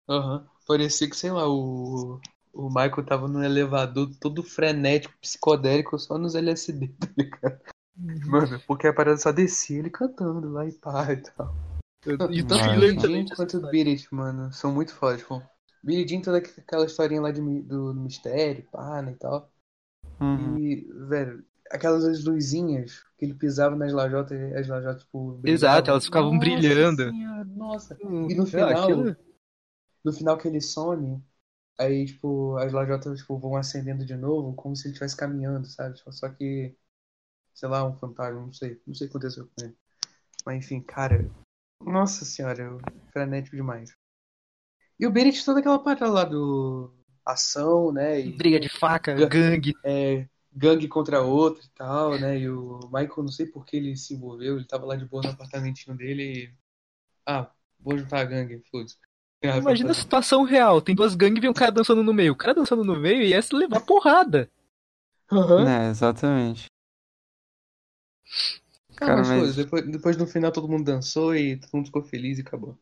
Aham. 0.07 0.47
Parecia 0.67 1.09
que, 1.09 1.15
sei 1.15 1.31
lá, 1.31 1.47
o, 1.49 2.19
o 2.53 2.67
Michael 2.69 3.05
tava 3.05 3.27
num 3.27 3.43
elevador 3.43 4.09
todo 4.19 4.43
frenético, 4.43 5.13
psicodélico, 5.19 5.97
só 5.97 6.17
nos 6.17 6.35
LSD, 6.35 6.87
tá 6.99 7.07
ligado? 7.17 7.59
Uhum. 7.97 8.21
Mano, 8.29 8.59
porque 8.67 8.87
a 8.87 8.93
parada 8.93 9.17
só 9.17 9.31
descia 9.31 9.79
ele 9.79 9.89
cantando 9.89 10.49
lá 10.51 10.65
e 10.65 10.71
pá 10.71 11.11
e 11.11 11.17
tal. 11.17 11.53
E 12.05 12.07
Tanto 12.17 12.97
também 12.97 13.25
Jean 13.25 13.35
quanto 13.35 13.57
o 13.57 13.67
It, 13.67 14.07
mano, 14.15 14.53
são 14.53 14.71
muito 14.73 14.93
fodas, 14.95 15.23
pô. 15.23 15.41
Billie 15.83 16.07
Jean, 16.07 16.21
toda 16.21 16.37
aquela 16.37 16.85
historinha 16.85 17.21
lá 17.21 17.31
de, 17.31 17.41
mi- 17.41 17.61
do 17.61 17.93
mistério, 17.93 18.63
pá, 18.71 19.01
né, 19.01 19.11
e 19.11 19.15
tal. 19.15 19.51
Uhum. 20.21 20.57
E, 20.57 20.87
velho, 21.07 21.45
aquelas 21.71 22.23
luzinhas 22.23 23.03
que 23.17 23.25
ele 23.25 23.33
pisava 23.33 23.75
nas 23.75 23.91
lajotas 23.93 24.37
e 24.39 24.55
as 24.55 24.67
lajotas, 24.67 25.03
tipo, 25.03 25.33
brilhavam. 25.33 25.55
Exato, 25.55 25.91
elas 25.91 26.05
ficavam 26.05 26.31
Nossa 26.31 26.39
brilhando. 26.39 27.11
Senhora, 27.11 27.45
nossa. 27.45 27.97
Hum, 28.03 28.29
E 28.29 28.35
no 28.35 28.45
ah, 28.45 28.49
final, 28.49 28.71
aquilo- 28.71 29.15
no 30.03 30.13
final 30.13 30.37
que 30.37 30.47
ele 30.47 30.61
some, 30.61 31.23
Aí, 31.79 32.05
tipo, 32.05 32.57
as 32.57 32.73
lajotas 32.73 33.19
tipo, 33.19 33.39
vão 33.39 33.57
acendendo 33.57 34.05
de 34.05 34.15
novo, 34.15 34.53
como 34.55 34.75
se 34.75 34.85
ele 34.87 34.93
estivesse 34.93 35.17
caminhando, 35.17 35.67
sabe? 35.67 35.95
Tipo, 35.97 36.11
Só 36.13 36.29
que, 36.29 36.75
sei 37.53 37.69
lá, 37.69 37.85
um 37.85 37.97
fantasma, 37.97 38.41
não 38.41 38.53
sei. 38.53 38.81
Não 38.87 38.95
sei 38.95 39.07
o 39.07 39.11
que 39.11 39.17
aconteceu 39.17 39.47
com 39.47 39.65
ele. 39.65 39.77
Mas 40.45 40.57
enfim, 40.65 40.81
cara. 40.81 41.29
Nossa 41.81 42.25
senhora, 42.25 42.61
eu 42.63 42.79
frenético 43.13 43.55
demais. 43.57 43.91
E 44.99 45.07
o 45.07 45.11
Bennett, 45.11 45.43
toda 45.45 45.59
aquela 45.59 45.79
parte 45.83 46.03
lá 46.03 46.23
do. 46.25 46.93
Ação, 47.25 47.91
né? 47.91 48.19
E, 48.21 48.37
Briga 48.37 48.59
de 48.59 48.69
faca, 48.69 49.13
Ga- 49.13 49.27
gangue. 49.27 49.73
é, 49.83 50.27
gangue 50.51 50.87
contra 50.87 51.21
outro 51.21 51.63
e 51.63 51.69
tal, 51.69 52.19
né? 52.19 52.37
E 52.39 52.49
o 52.49 52.79
Michael, 52.85 53.23
não 53.23 53.27
sei 53.29 53.45
por 53.45 53.65
que 53.65 53.77
ele 53.77 53.95
se 53.95 54.13
envolveu, 54.15 54.55
ele 54.57 54.65
tava 54.65 54.85
lá 54.85 54.95
de 54.95 55.05
boa 55.05 55.23
no 55.23 55.29
apartamentinho 55.29 55.95
dele 55.95 56.23
e. 56.45 56.53
Ah, 57.25 57.49
vou 57.79 57.97
juntar 57.97 58.21
a 58.21 58.25
gangue, 58.25 58.63
foda-se. 58.71 58.97
Ah, 59.43 59.57
Imagina 59.57 59.91
a 59.91 59.93
situação 59.93 60.43
real. 60.43 60.81
Tem 60.81 60.95
duas 60.95 61.15
gangues 61.15 61.37
e 61.37 61.41
vem 61.41 61.49
um 61.49 61.53
cara 61.53 61.71
dançando 61.71 62.03
no 62.03 62.13
meio. 62.13 62.33
O 62.33 62.37
cara 62.37 62.53
dançando 62.53 62.83
no 62.83 62.99
meio 62.99 63.21
ia 63.23 63.41
se 63.41 63.55
levar 63.55 63.81
porrada. 63.81 64.49
Aham. 65.31 65.67
É, 65.69 65.89
exatamente. 65.89 66.65
Ah, 68.91 68.95
Cara, 68.95 69.17
mas, 69.17 69.27
mas- 69.29 69.39
foda-se, 69.39 69.63
depois, 69.63 69.91
depois 69.91 70.17
no 70.17 70.27
final 70.27 70.51
todo 70.51 70.67
mundo 70.67 70.83
dançou 70.83 71.35
e 71.35 71.57
todo 71.57 71.71
mundo 71.73 71.85
ficou 71.85 72.03
feliz 72.03 72.37
e 72.37 72.41
acabou. 72.41 72.77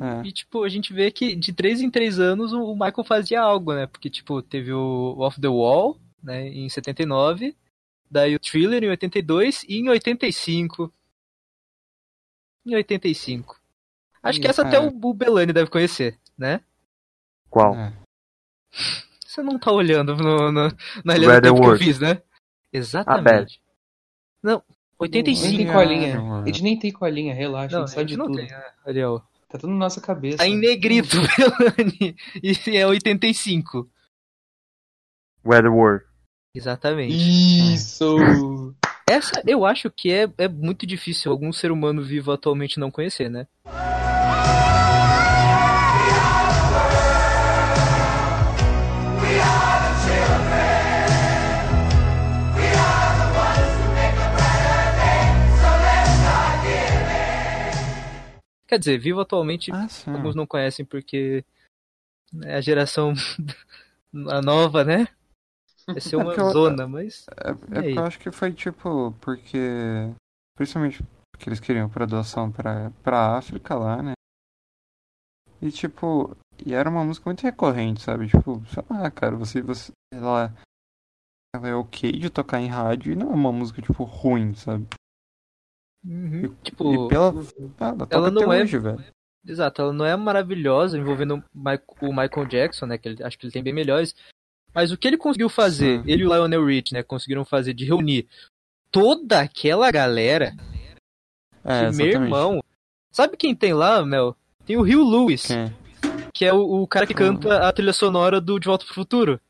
É. 0.00 0.26
E, 0.26 0.32
tipo, 0.32 0.62
a 0.62 0.68
gente 0.68 0.92
vê 0.92 1.10
que 1.10 1.34
de 1.34 1.52
três 1.52 1.80
em 1.80 1.90
três 1.90 2.18
anos 2.18 2.52
o 2.52 2.62
o 2.62 2.74
Michael 2.74 3.04
fazia 3.04 3.40
algo, 3.40 3.74
né? 3.74 3.86
Porque, 3.86 4.08
tipo, 4.08 4.40
teve 4.42 4.72
o 4.72 5.16
Off 5.18 5.40
the 5.40 5.48
Wall, 5.48 5.98
né, 6.22 6.48
em 6.48 6.68
79. 6.68 7.56
Daí 8.10 8.34
o 8.34 8.40
Thriller 8.40 8.82
em 8.82 8.88
82 8.90 9.64
e 9.64 9.78
em 9.78 9.88
85. 9.88 10.92
Em 12.66 12.74
85. 12.74 13.58
Acho 14.22 14.40
que 14.40 14.46
Ih, 14.46 14.50
essa 14.50 14.62
cara. 14.64 14.78
até 14.78 14.86
o 14.86 15.08
o 15.08 15.14
Belani 15.14 15.52
deve 15.52 15.70
conhecer, 15.70 16.18
né? 16.36 16.60
Qual? 17.48 17.74
é. 17.74 17.92
Você 19.24 19.42
não 19.42 19.58
tá 19.58 19.70
olhando 19.72 20.14
no, 20.16 20.50
no- 20.52 20.76
na 21.04 21.14
linha 21.16 21.40
do 21.40 21.42
tempo 21.42 21.60
que 21.60 21.66
eu 21.68 21.78
fiz, 21.78 21.98
né? 22.00 22.20
Exatamente. 22.72 23.62
Não, 24.42 24.62
Nem 24.68 25.08
85. 25.08 25.56
tem 25.56 25.66
Sim, 25.66 25.72
colinha. 25.72 26.08
é, 26.16 26.42
A 26.42 26.46
gente 26.46 26.62
nem 26.62 26.78
tem 26.78 26.92
colinha, 26.92 27.34
relaxa, 27.34 27.76
Não, 27.76 27.84
a 27.84 27.86
gente 27.86 27.94
sabe 27.94 28.02
a 28.02 28.06
de 28.08 28.16
não 28.16 28.26
tudo. 28.26 28.36
tem, 28.38 28.46
né, 28.48 28.72
Ariel? 28.84 29.22
Tá 29.48 29.58
tudo 29.58 29.72
na 29.72 29.78
nossa 29.78 30.00
cabeça. 30.00 30.38
Tá 30.38 30.46
em 30.46 30.56
negrito, 30.58 31.16
Belani. 31.36 32.16
E 32.42 32.76
é 32.76 32.86
85. 32.86 33.88
Weatherworld. 35.44 36.04
Exatamente. 36.54 37.14
Isso! 37.74 38.74
Essa 39.08 39.42
eu 39.46 39.64
acho 39.64 39.90
que 39.90 40.10
é, 40.12 40.28
é 40.38 40.48
muito 40.48 40.86
difícil 40.86 41.30
algum 41.30 41.52
ser 41.52 41.70
humano 41.70 42.02
vivo 42.02 42.32
atualmente 42.32 42.78
não 42.78 42.90
conhecer, 42.90 43.28
né? 43.28 43.46
Quer 58.66 58.78
dizer, 58.78 58.98
vivo 58.98 59.20
atualmente 59.20 59.72
Ah, 59.72 59.88
alguns 60.06 60.36
não 60.36 60.46
conhecem 60.46 60.84
porque 60.84 61.44
né, 62.32 62.54
a 62.54 62.60
geração 62.60 63.12
a 64.28 64.40
nova, 64.40 64.84
né? 64.84 65.08
Vai 65.92 66.00
ser 66.00 66.16
uma 66.16 66.24
porque 66.26 66.40
eu- 66.40 66.50
zona, 66.50 66.86
mas 66.88 67.26
É, 67.30 67.50
é 67.50 67.54
porque 67.54 67.98
eu 67.98 68.04
acho 68.04 68.18
que 68.18 68.30
foi 68.30 68.52
tipo, 68.52 69.12
porque. 69.20 69.58
Principalmente 70.56 71.02
porque 71.32 71.48
eles 71.48 71.60
queriam 71.60 71.88
pra 71.88 72.04
doação 72.06 72.50
pra, 72.52 72.90
pra 73.02 73.36
África 73.38 73.74
lá, 73.74 74.02
né? 74.02 74.12
E 75.62 75.70
tipo, 75.70 76.36
e 76.64 76.74
era 76.74 76.88
uma 76.88 77.04
música 77.04 77.28
muito 77.28 77.42
recorrente, 77.42 78.02
sabe? 78.02 78.26
Tipo, 78.28 78.62
sei 78.66 78.82
lá, 78.90 79.10
cara, 79.10 79.36
você, 79.36 79.60
você 79.62 79.92
ela, 80.12 80.54
ela 81.54 81.68
é 81.68 81.74
ok 81.74 82.12
de 82.12 82.30
tocar 82.30 82.60
em 82.60 82.66
rádio 82.68 83.12
e 83.12 83.16
não 83.16 83.30
é 83.30 83.34
uma 83.34 83.52
música, 83.52 83.80
tipo, 83.82 84.04
ruim, 84.04 84.54
sabe? 84.54 84.86
uhum, 86.04 86.44
E, 86.44 86.48
tipo, 86.62 86.84
e 87.06 87.08
pela. 87.08 87.26
Ela 87.78 87.92
toca 88.06 88.14
ela 88.16 88.30
não 88.30 88.42
até 88.42 88.58
é- 88.58 88.62
hoje, 88.62 88.78
velho. 88.78 89.04
Exato, 89.46 89.80
ela 89.80 89.92
não 89.92 90.04
é 90.04 90.14
maravilhosa 90.16 90.98
envolvendo 90.98 91.42
o 92.02 92.08
Michael 92.12 92.46
Jackson, 92.46 92.84
né? 92.86 92.98
Que 92.98 93.08
ele, 93.08 93.22
acho 93.22 93.38
que 93.38 93.46
ele 93.46 93.52
tem 93.52 93.62
bem 93.62 93.72
melhores. 93.72 94.14
Mas 94.74 94.92
o 94.92 94.96
que 94.96 95.08
ele 95.08 95.16
conseguiu 95.16 95.48
fazer, 95.48 96.02
ele 96.06 96.22
e 96.22 96.26
o 96.26 96.32
Lionel 96.32 96.64
Rich, 96.64 96.92
né? 96.92 97.02
Conseguiram 97.02 97.44
fazer 97.44 97.74
de 97.74 97.84
reunir 97.84 98.26
toda 98.90 99.40
aquela 99.40 99.90
galera 99.90 100.54
É, 101.64 101.90
que, 101.90 101.96
meu 101.96 102.06
irmão. 102.06 102.60
Sabe 103.12 103.36
quem 103.36 103.54
tem 103.54 103.72
lá, 103.74 104.04
Mel? 104.04 104.36
Tem 104.64 104.76
o 104.76 104.82
Rio 104.82 105.02
Lewis, 105.02 105.46
Quem? 105.46 105.74
que 106.32 106.44
é 106.44 106.52
o, 106.52 106.82
o 106.82 106.86
cara 106.86 107.06
que 107.06 107.14
canta 107.14 107.66
a 107.68 107.72
trilha 107.72 107.92
sonora 107.92 108.40
do 108.40 108.58
De 108.60 108.66
Volta 108.66 108.84
pro 108.84 108.94
Futuro. 108.94 109.40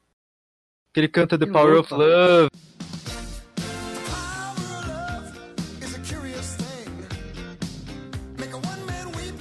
Que 0.95 1.01
ele 1.01 1.09
canta 1.09 1.39
The 1.39 1.47
Power 1.47 1.79
of 1.81 1.93
Love. 1.93 2.49
is 5.83 5.95
a 5.95 5.99
curious 6.01 6.57
thing. 6.57 6.91
Make 8.39 8.53
a 8.53 8.57
one 8.57 8.87
man 8.87 9.07
weep, 9.15 9.35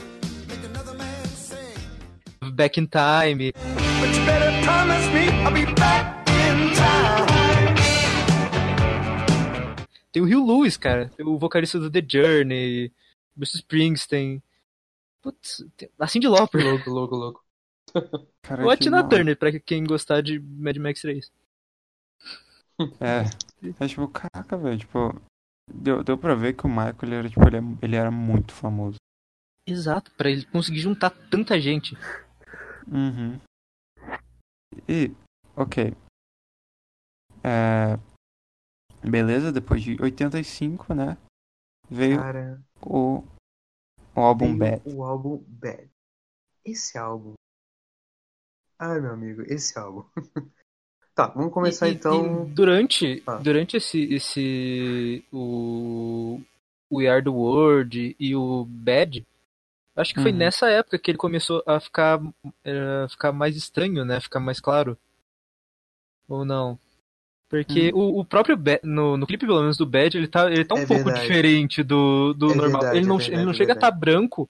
make 0.50 0.64
another 0.66 0.96
man 0.98 1.26
sing. 1.36 2.52
Back 2.56 2.78
in 2.80 2.88
Time. 2.88 3.52
But 4.00 4.16
you 4.16 4.26
better 4.26 4.52
promise 4.64 5.08
me 5.14 5.28
I'll 5.44 5.54
be 5.54 5.66
back 5.76 6.30
in 6.30 6.74
time. 6.76 7.80
Tem 10.12 10.22
o 10.22 10.26
Rio 10.26 10.46
Lewis, 10.46 10.78
cara. 10.78 11.10
Tem 11.16 11.26
o 11.26 11.38
vocalista 11.38 11.80
do 11.80 11.90
The 11.92 12.04
Journey. 12.08 12.92
Bruce 13.36 13.56
Springsteen. 13.58 14.42
Putz, 15.22 15.64
tem... 15.78 15.90
a 16.00 16.08
Cyndi 16.08 16.28
Lauper. 16.28 16.64
Louco, 16.64 16.90
louco, 16.90 17.16
louco. 17.16 17.44
Cara, 18.42 18.64
Ou 18.64 18.70
a 18.70 18.78
Tina. 18.78 19.04
Turner, 19.08 19.36
pra 19.38 19.52
quem 19.60 19.84
gostar 19.84 20.22
de 20.22 20.40
Mad 20.40 20.78
Max 20.78 21.02
3. 21.02 21.32
É. 23.02 23.26
É 23.78 23.88
tipo, 23.88 24.08
caraca, 24.08 24.56
velho, 24.56 24.78
tipo. 24.78 25.22
Deu, 25.70 26.02
deu 26.02 26.18
pra 26.18 26.34
ver 26.34 26.54
que 26.54 26.66
o 26.66 26.70
Michael 26.70 26.96
ele 27.04 27.16
era, 27.16 27.30
tipo, 27.30 27.46
ele, 27.48 27.58
é- 27.58 27.78
ele 27.82 27.96
era 27.98 28.10
muito 28.10 28.54
famoso. 28.54 28.96
Exato, 29.68 30.10
pra 30.18 30.30
ele 30.32 30.46
conseguir 30.46 30.80
juntar 30.80 31.10
tanta 31.30 31.60
gente. 31.60 31.98
Uhum. 32.88 33.38
E, 34.88 35.12
ok. 35.56 35.94
É, 37.44 37.98
beleza, 39.08 39.52
depois 39.52 39.82
de 39.82 40.02
85, 40.02 40.94
né? 40.94 41.18
Veio 41.90 42.18
Cara, 42.18 42.62
o, 42.82 43.24
o 44.16 44.20
álbum 44.20 44.58
veio 44.58 44.60
Bad. 44.60 44.82
o 44.86 45.04
álbum 45.04 45.44
Bad. 45.48 45.90
Esse 46.66 46.98
álbum. 46.98 47.34
Ai, 48.78 49.00
meu 49.02 49.12
amigo, 49.12 49.42
esse 49.48 49.78
álbum. 49.78 50.04
tá, 51.16 51.28
vamos 51.28 51.54
começar 51.54 51.88
E- 51.88 51.92
e- 51.92 51.96
então. 51.96 52.44
e 52.44 52.50
durante, 52.50 53.24
Ah. 53.26 53.38
durante 53.38 53.78
esse, 53.78 54.02
esse 54.14 55.26
o 55.34 56.42
We 56.92 57.08
Are 57.08 57.24
the 57.24 57.30
World 57.30 58.16
e 58.20 58.36
o 58.36 58.66
Bad, 58.66 59.26
acho 60.00 60.14
que 60.14 60.20
foi 60.22 60.32
Uhum. 60.32 60.38
nessa 60.38 60.70
época 60.70 60.98
que 61.00 61.12
ele 61.12 61.18
começou 61.18 61.64
a 61.68 61.80
ficar, 61.80 62.20
eh, 62.64 63.08
ficar 63.10 63.32
mais 63.32 63.56
estranho, 63.56 64.06
né? 64.06 64.20
Ficar 64.22 64.40
mais 64.40 64.60
claro. 64.60 64.98
Ou 66.30 66.46
não? 66.46 66.80
Porque 67.50 67.92
o, 67.94 68.20
o 68.20 68.26
próprio 68.26 68.56
Bad, 68.56 68.82
no, 68.84 69.18
no 69.18 69.26
clipe, 69.28 69.46
pelo 69.46 69.62
menos, 69.62 69.78
do 69.78 69.86
Bad, 69.86 70.16
ele 70.18 70.28
tá, 70.28 70.52
ele 70.52 70.64
tá 70.66 70.76
um 70.76 70.82
É 70.82 70.86
pouco 70.86 71.06
verdade. 71.06 71.12
diferente 71.12 71.84
do, 71.84 72.34
do 72.34 72.48
É 72.48 72.54
normal. 72.54 72.82
verdade, 72.82 72.98
ele, 72.98 73.06
não, 73.08 73.16
é 73.16 73.18
verdade, 73.18 73.34
ele 73.36 73.44
não 73.46 73.52
é 73.52 73.56
chega 73.56 73.74
a 73.74 73.76
estar 73.76 73.88
verdade. 73.88 74.00
branco 74.00 74.50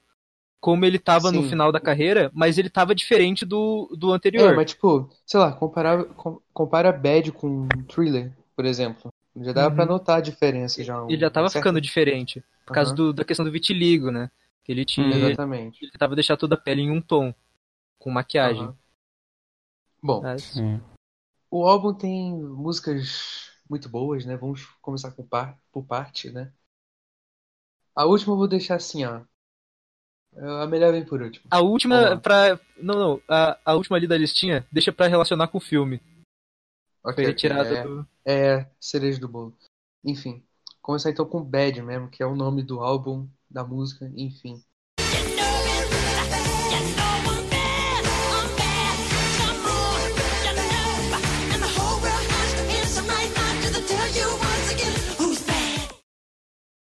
como 0.60 0.86
ele 0.86 1.00
tava 1.00 1.32
no 1.32 1.42
Sim. 1.42 1.50
final 1.50 1.72
da 1.72 1.80
carreira, 1.80 2.32
mas 2.34 2.58
ele 2.58 2.70
tava 2.70 2.96
diferente 2.96 3.46
do, 3.46 3.88
do 3.98 4.12
anterior. 4.12 4.52
É, 4.52 4.56
mas 4.56 4.72
tipo, 4.72 5.10
sei 5.26 5.40
lá, 5.40 5.52
comparar, 5.54 6.04
com- 6.16 6.42
compara 6.54 6.92
Bad 6.92 7.32
com 7.32 7.68
Thriller, 7.88 8.32
por 8.56 8.66
exemplo. 8.66 9.12
Já 9.42 9.54
dava 9.54 9.70
Uhum. 9.70 9.76
pra 9.76 9.86
notar 9.86 10.18
a 10.18 10.22
diferença 10.22 10.84
já. 10.84 10.98
Ele 11.08 11.20
já 11.22 11.30
tava 11.30 11.50
certo? 11.50 11.66
ficando 11.66 11.82
diferente. 11.82 12.44
Por 12.66 12.74
causa 12.74 12.94
do- 12.94 13.14
da 13.14 13.24
questão 13.26 13.46
do 13.46 13.52
vitiligo, 13.52 14.12
né? 14.12 14.30
Que 14.70 14.74
ele 14.74 14.86
tinha. 14.86 15.08
Uhum. 15.08 15.26
Exatamente. 15.30 15.84
Ele 15.84 15.92
tava 15.94 16.14
deixando 16.14 16.38
toda 16.38 16.54
a 16.54 16.58
pele 16.60 16.84
em 16.84 16.92
um 16.92 17.02
tom. 17.02 17.34
Com 17.98 18.12
maquiagem. 18.12 18.62
Aham. 18.62 18.78
Bom, 20.00 20.22
Mas- 20.22 20.44
Sim. 20.44 20.80
o 21.50 21.66
álbum 21.66 21.92
tem 21.92 22.36
músicas 22.36 23.50
muito 23.68 23.90
boas, 23.90 24.26
né? 24.26 24.38
Vamos 24.38 24.64
começar 24.80 25.10
com 25.10 25.26
par, 25.26 25.60
por 25.72 25.84
parte, 25.84 26.30
né? 26.30 26.54
A 27.96 28.06
última 28.06 28.34
eu 28.34 28.38
vou 28.38 28.48
deixar 28.48 28.76
assim, 28.76 29.04
ó. 29.06 29.24
A 30.62 30.68
melhor 30.68 30.92
vem 30.92 31.04
por 31.04 31.20
último. 31.20 31.48
A 31.50 31.62
última 31.62 32.22
pra. 32.22 32.60
Não, 32.78 32.94
não. 32.94 33.22
A, 33.28 33.60
a 33.66 33.74
última 33.74 33.98
ali 33.98 34.06
da 34.06 34.20
listinha 34.20 34.68
deixa 34.72 34.94
pra 34.94 35.08
relacionar 35.08 35.48
com 35.48 35.58
o 35.58 35.62
filme. 35.62 36.00
Ok, 37.04 37.16
Foi 37.16 37.26
retirada 37.26 37.70
é, 37.76 37.84
do. 37.84 38.08
é 38.24 38.70
cereja 38.80 39.20
do 39.20 39.28
bolo. 39.28 39.58
Enfim, 40.06 40.46
começar 40.80 41.10
então 41.10 41.26
com 41.26 41.44
Bad 41.44 41.82
mesmo, 41.82 42.08
que 42.08 42.22
é 42.22 42.26
o 42.28 42.36
nome 42.36 42.62
do 42.62 42.82
álbum, 42.82 43.28
da 43.50 43.64
música, 43.64 44.12
enfim. 44.16 44.62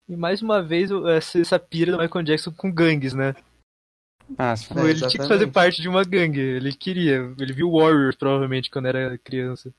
E 0.08 0.16
mais 0.16 0.40
uma 0.40 0.62
vez 0.62 0.90
o- 0.90 1.06
essa, 1.06 1.58
pira 1.58 1.92
do 1.92 1.98
Michael 1.98 2.24
Jackson 2.24 2.50
com 2.52 2.72
gangues, 2.72 3.12
né? 3.12 3.34
Ah, 4.38 4.56
sim. 4.56 4.74
É, 4.76 4.84
ele 4.84 4.94
tinha 4.94 5.10
que 5.10 5.28
fazer 5.28 5.46
parte 5.48 5.82
de 5.82 5.88
uma 5.88 6.02
gangue. 6.04 6.40
Ele 6.40 6.72
queria. 6.72 7.34
Ele 7.38 7.52
viu 7.52 7.70
Warriors, 7.72 8.16
provavelmente, 8.16 8.70
quando 8.70 8.86
era 8.86 9.16
criança. 9.18 9.72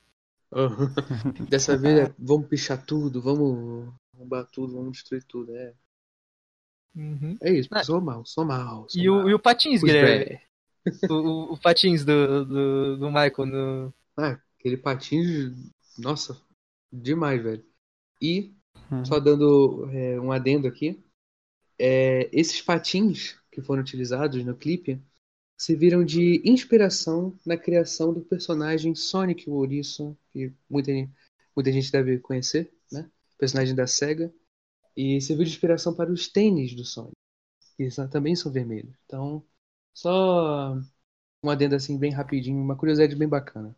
Dessa 1.48 1.78
vez 1.78 2.10
é, 2.10 2.16
vamos 2.18 2.48
pichar 2.48 2.84
tudo, 2.84 3.22
vamos 3.22 3.92
arrombar 4.16 4.46
tudo, 4.52 4.74
vamos 4.74 4.94
destruir 4.94 5.24
tudo. 5.24 5.56
É, 5.56 5.74
Uhum. 6.96 7.38
é 7.41 7.51
isso, 7.53 7.69
Ah. 7.72 7.84
sou 7.84 8.01
mal, 8.01 8.25
sou 8.25 8.46
mal. 8.46 8.88
Sou 8.89 9.01
E 9.01 9.10
o, 9.10 9.15
mal. 9.15 9.29
e 9.29 9.34
o 9.34 9.39
Patins, 9.39 9.81
Guilherme. 9.84 10.39
O, 11.10 11.13
o- 11.13 11.53
o 11.53 11.58
Patins 11.58 12.03
do, 12.03 12.46
do, 12.46 12.98
do 12.98 13.08
Michael 13.08 13.46
no. 13.46 13.93
Ah, 14.17 14.39
aquele 14.60 14.75
patins, 14.77 15.53
nossa, 15.98 16.41
demais, 16.91 17.41
velho. 17.41 17.63
E, 18.22 18.53
Hum. 18.91 19.05
só 19.05 19.19
dando 19.19 19.88
é, 19.91 20.19
um 20.19 20.31
adendo 20.31 20.67
aqui, 20.67 21.00
é, 21.77 22.27
esses 22.34 22.62
patins 22.62 23.38
que 23.51 23.62
foram 23.62 23.81
utilizados 23.81 24.43
no 24.43 24.55
clipe 24.55 25.00
serviram 25.58 26.03
de 26.03 26.41
inspiração 26.43 27.38
na 27.46 27.55
criação 27.58 28.12
do 28.13 28.22
personagem 28.22 28.96
Sonic 28.96 29.48
o 29.50 29.53
Ouriço, 29.53 30.17
que 30.31 30.51
muita, 30.69 30.91
gente- 30.91 31.12
muita 31.55 31.72
gente 31.72 31.91
deve 31.91 32.17
conhecer, 32.19 32.72
né? 32.91 33.08
Personagem 33.38 33.75
da 33.75 33.86
SEGA. 33.86 34.34
E 35.00 35.22
serviu 35.22 35.46
de 35.46 35.51
inspiração 35.51 35.96
para 35.96 36.12
os 36.12 36.27
tênis 36.29 36.75
do 36.75 36.86
Sonic, 36.86 37.15
que 37.77 37.89
também 38.12 38.36
são 38.36 38.51
vermelhos. 38.51 38.96
Então, 39.06 39.46
só 39.94 40.75
um 41.44 41.50
adendo 41.51 41.75
assim 41.75 41.98
bem 42.00 42.12
rapidinho, 42.13 42.62
uma 42.63 42.77
curiosidade 42.77 43.15
bem 43.15 43.27
bacana. 43.29 43.75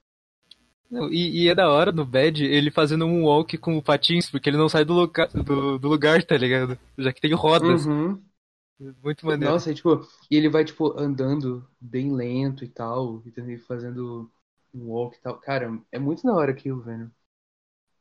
Não, 0.90 1.08
e, 1.12 1.44
e 1.44 1.48
é 1.50 1.56
da 1.56 1.70
hora 1.70 1.92
no 1.92 2.06
Bad 2.06 2.44
ele 2.44 2.70
fazendo 2.70 3.06
um 3.06 3.24
walk 3.24 3.58
com 3.58 3.78
o 3.78 3.82
Patins, 3.84 4.30
porque 4.30 4.50
ele 4.50 4.58
não 4.58 4.68
sai 4.68 4.84
do, 4.84 4.94
loca- 4.94 5.28
do, 5.28 5.78
do 5.80 5.88
lugar, 5.88 6.22
tá 6.24 6.36
ligado? 6.38 6.78
Já 6.98 7.14
que 7.14 7.22
tem 7.22 7.34
rodas. 7.34 7.90
Uhum. 7.90 8.26
Muito 9.04 9.26
maneiro. 9.26 9.56
Nossa, 9.56 9.72
e, 9.72 9.76
tipo, 9.76 10.02
e 10.30 10.36
ele 10.36 10.50
vai, 10.50 10.64
tipo, 10.66 10.98
andando 11.00 11.68
bem 11.80 12.14
lento 12.14 12.64
e 12.64 12.68
tal, 12.70 13.22
e 13.26 13.32
também 13.32 13.58
fazendo 13.58 14.32
um 14.74 14.88
walk 14.90 15.18
e 15.18 15.22
tal. 15.22 15.40
Cara, 15.40 15.82
é 15.92 16.00
muito 16.00 16.24
da 16.24 16.34
hora 16.34 16.52
aquilo, 16.52 16.82
velho. 16.82 17.12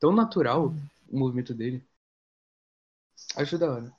Tão 0.01 0.13
natural 0.15 0.75
o 1.09 1.19
movimento 1.19 1.55
dele. 1.55 1.85
Acho 3.37 3.59
da 3.59 3.71
hora. 3.71 3.93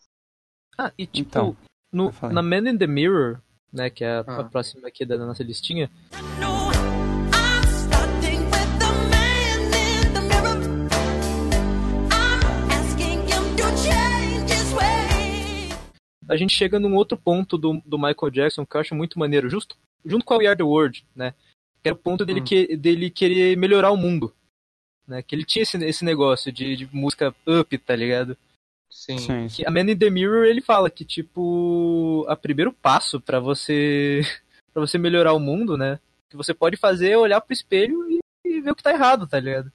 Ah, 0.77 0.91
e 0.97 1.05
tipo, 1.05 1.29
Então, 1.29 1.57
no, 1.91 2.11
na 2.31 2.41
Man 2.41 2.69
in 2.69 2.77
the 2.77 2.87
Mirror, 2.87 3.39
né, 3.71 3.89
que 3.89 4.03
é 4.03 4.17
a, 4.19 4.23
Ah. 4.27 4.39
a 4.41 4.43
próxima 4.43 4.87
aqui 4.87 5.05
da 5.05 5.17
nossa 5.17 5.43
listinha, 5.43 5.89
a 16.27 16.37
gente 16.37 16.53
chega 16.53 16.79
num 16.79 16.95
outro 16.95 17.17
ponto 17.17 17.57
do, 17.57 17.81
do 17.85 17.97
Michael 17.97 18.31
Jackson 18.31 18.65
que 18.65 18.75
eu 18.77 18.81
acho 18.81 18.95
muito 18.95 19.19
maneiro, 19.19 19.49
justo, 19.49 19.75
junto 20.05 20.23
com 20.25 20.33
a 20.33 20.37
We 20.37 20.47
Are 20.47 20.57
The 20.57 20.63
World, 20.63 21.05
né? 21.15 21.33
Que 21.83 21.89
era 21.89 21.95
o 21.95 21.97
ponto 21.99 22.25
dele, 22.25 22.41
Hum. 22.41 22.45
que, 22.45 22.77
dele 22.77 23.09
querer 23.09 23.57
melhorar 23.57 23.91
o 23.91 23.97
mundo. 23.97 24.33
Né? 25.07 25.21
Que 25.21 25.35
ele 25.35 25.43
tinha 25.43 25.63
esse, 25.63 25.77
esse 25.83 26.05
negócio 26.05 26.51
de, 26.51 26.75
de 26.77 26.89
música 26.95 27.35
up, 27.47 27.77
tá 27.79 27.95
ligado? 27.95 28.37
Sim. 28.91 29.17
sim, 29.17 29.49
sim. 29.49 29.55
Que 29.63 29.67
a 29.67 29.71
Man 29.71 29.89
in 29.91 29.97
the 29.97 30.09
Mirror, 30.09 30.45
ele 30.45 30.61
fala 30.61 30.89
que, 30.89 31.03
tipo, 31.05 32.25
o 32.29 32.35
primeiro 32.37 32.71
passo 32.73 33.19
pra 33.19 33.39
você 33.39 34.21
para 34.73 34.81
você 34.85 34.97
melhorar 34.97 35.33
o 35.33 35.39
mundo, 35.39 35.77
né? 35.77 35.99
Que 36.29 36.37
você 36.37 36.53
pode 36.53 36.77
fazer 36.77 37.11
é 37.11 37.17
olhar 37.17 37.41
pro 37.41 37.53
espelho 37.53 38.09
e, 38.09 38.19
e 38.45 38.61
ver 38.61 38.71
o 38.71 38.75
que 38.75 38.83
tá 38.83 38.91
errado, 38.91 39.27
tá 39.27 39.39
ligado? 39.39 39.71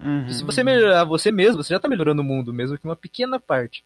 Uhum. 0.00 0.28
Se 0.30 0.44
você 0.44 0.62
melhorar 0.62 1.04
você 1.04 1.32
mesmo, 1.32 1.62
você 1.62 1.74
já 1.74 1.80
tá 1.80 1.88
melhorando 1.88 2.22
o 2.22 2.24
mundo, 2.24 2.54
mesmo 2.54 2.78
que 2.78 2.84
uma 2.84 2.94
pequena 2.96 3.40
parte. 3.40 3.84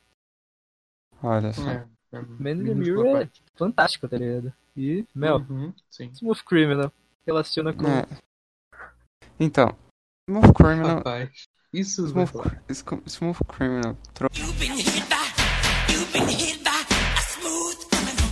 Olha 1.23 1.53
só. 1.53 1.69
É, 1.69 1.87
é 2.12 2.21
Man 2.21 2.51
in 2.51 2.65
the 2.65 2.75
Mirror 2.75 3.07
é 3.07 3.12
parte. 3.12 3.43
fantástico, 3.55 4.07
tá 4.09 4.19
ligado? 4.19 4.53
E, 4.77 5.05
Mel, 5.15 5.39
Uhum, 5.49 5.73
sim. 5.91 6.11
Smooth 6.15 6.45
Criminal 6.45 6.93
relaciona 7.27 7.73
com. 7.73 7.87
É. 7.87 8.07
Então, 9.41 9.75
Smooth 10.29 10.53
Criminal. 10.55 10.97
Rapaz, 10.97 11.31
isso 11.73 12.07
Smooth, 12.07 12.33
Smooth 13.07 13.39
Criminal 13.49 13.97
trou- 14.15 14.31
You've 14.62 14.76
been 14.76 14.85
hit 14.95 15.09
by, 15.11 15.16
you've 15.88 16.12
been 16.12 16.28
hit 16.28 16.62
by 16.62 16.71
a 16.71 17.21
smooth 17.32 17.78
criminal. 17.91 18.30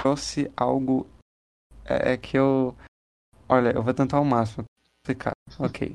trouxe 0.00 0.50
algo 0.56 1.06
é, 1.84 2.12
é 2.12 2.16
que 2.16 2.38
eu. 2.38 2.74
Olha, 3.46 3.72
eu 3.72 3.82
vou 3.82 3.92
tentar 3.92 4.16
ao 4.16 4.24
máximo 4.24 4.64
explicar. 5.02 5.32
Ok. 5.58 5.94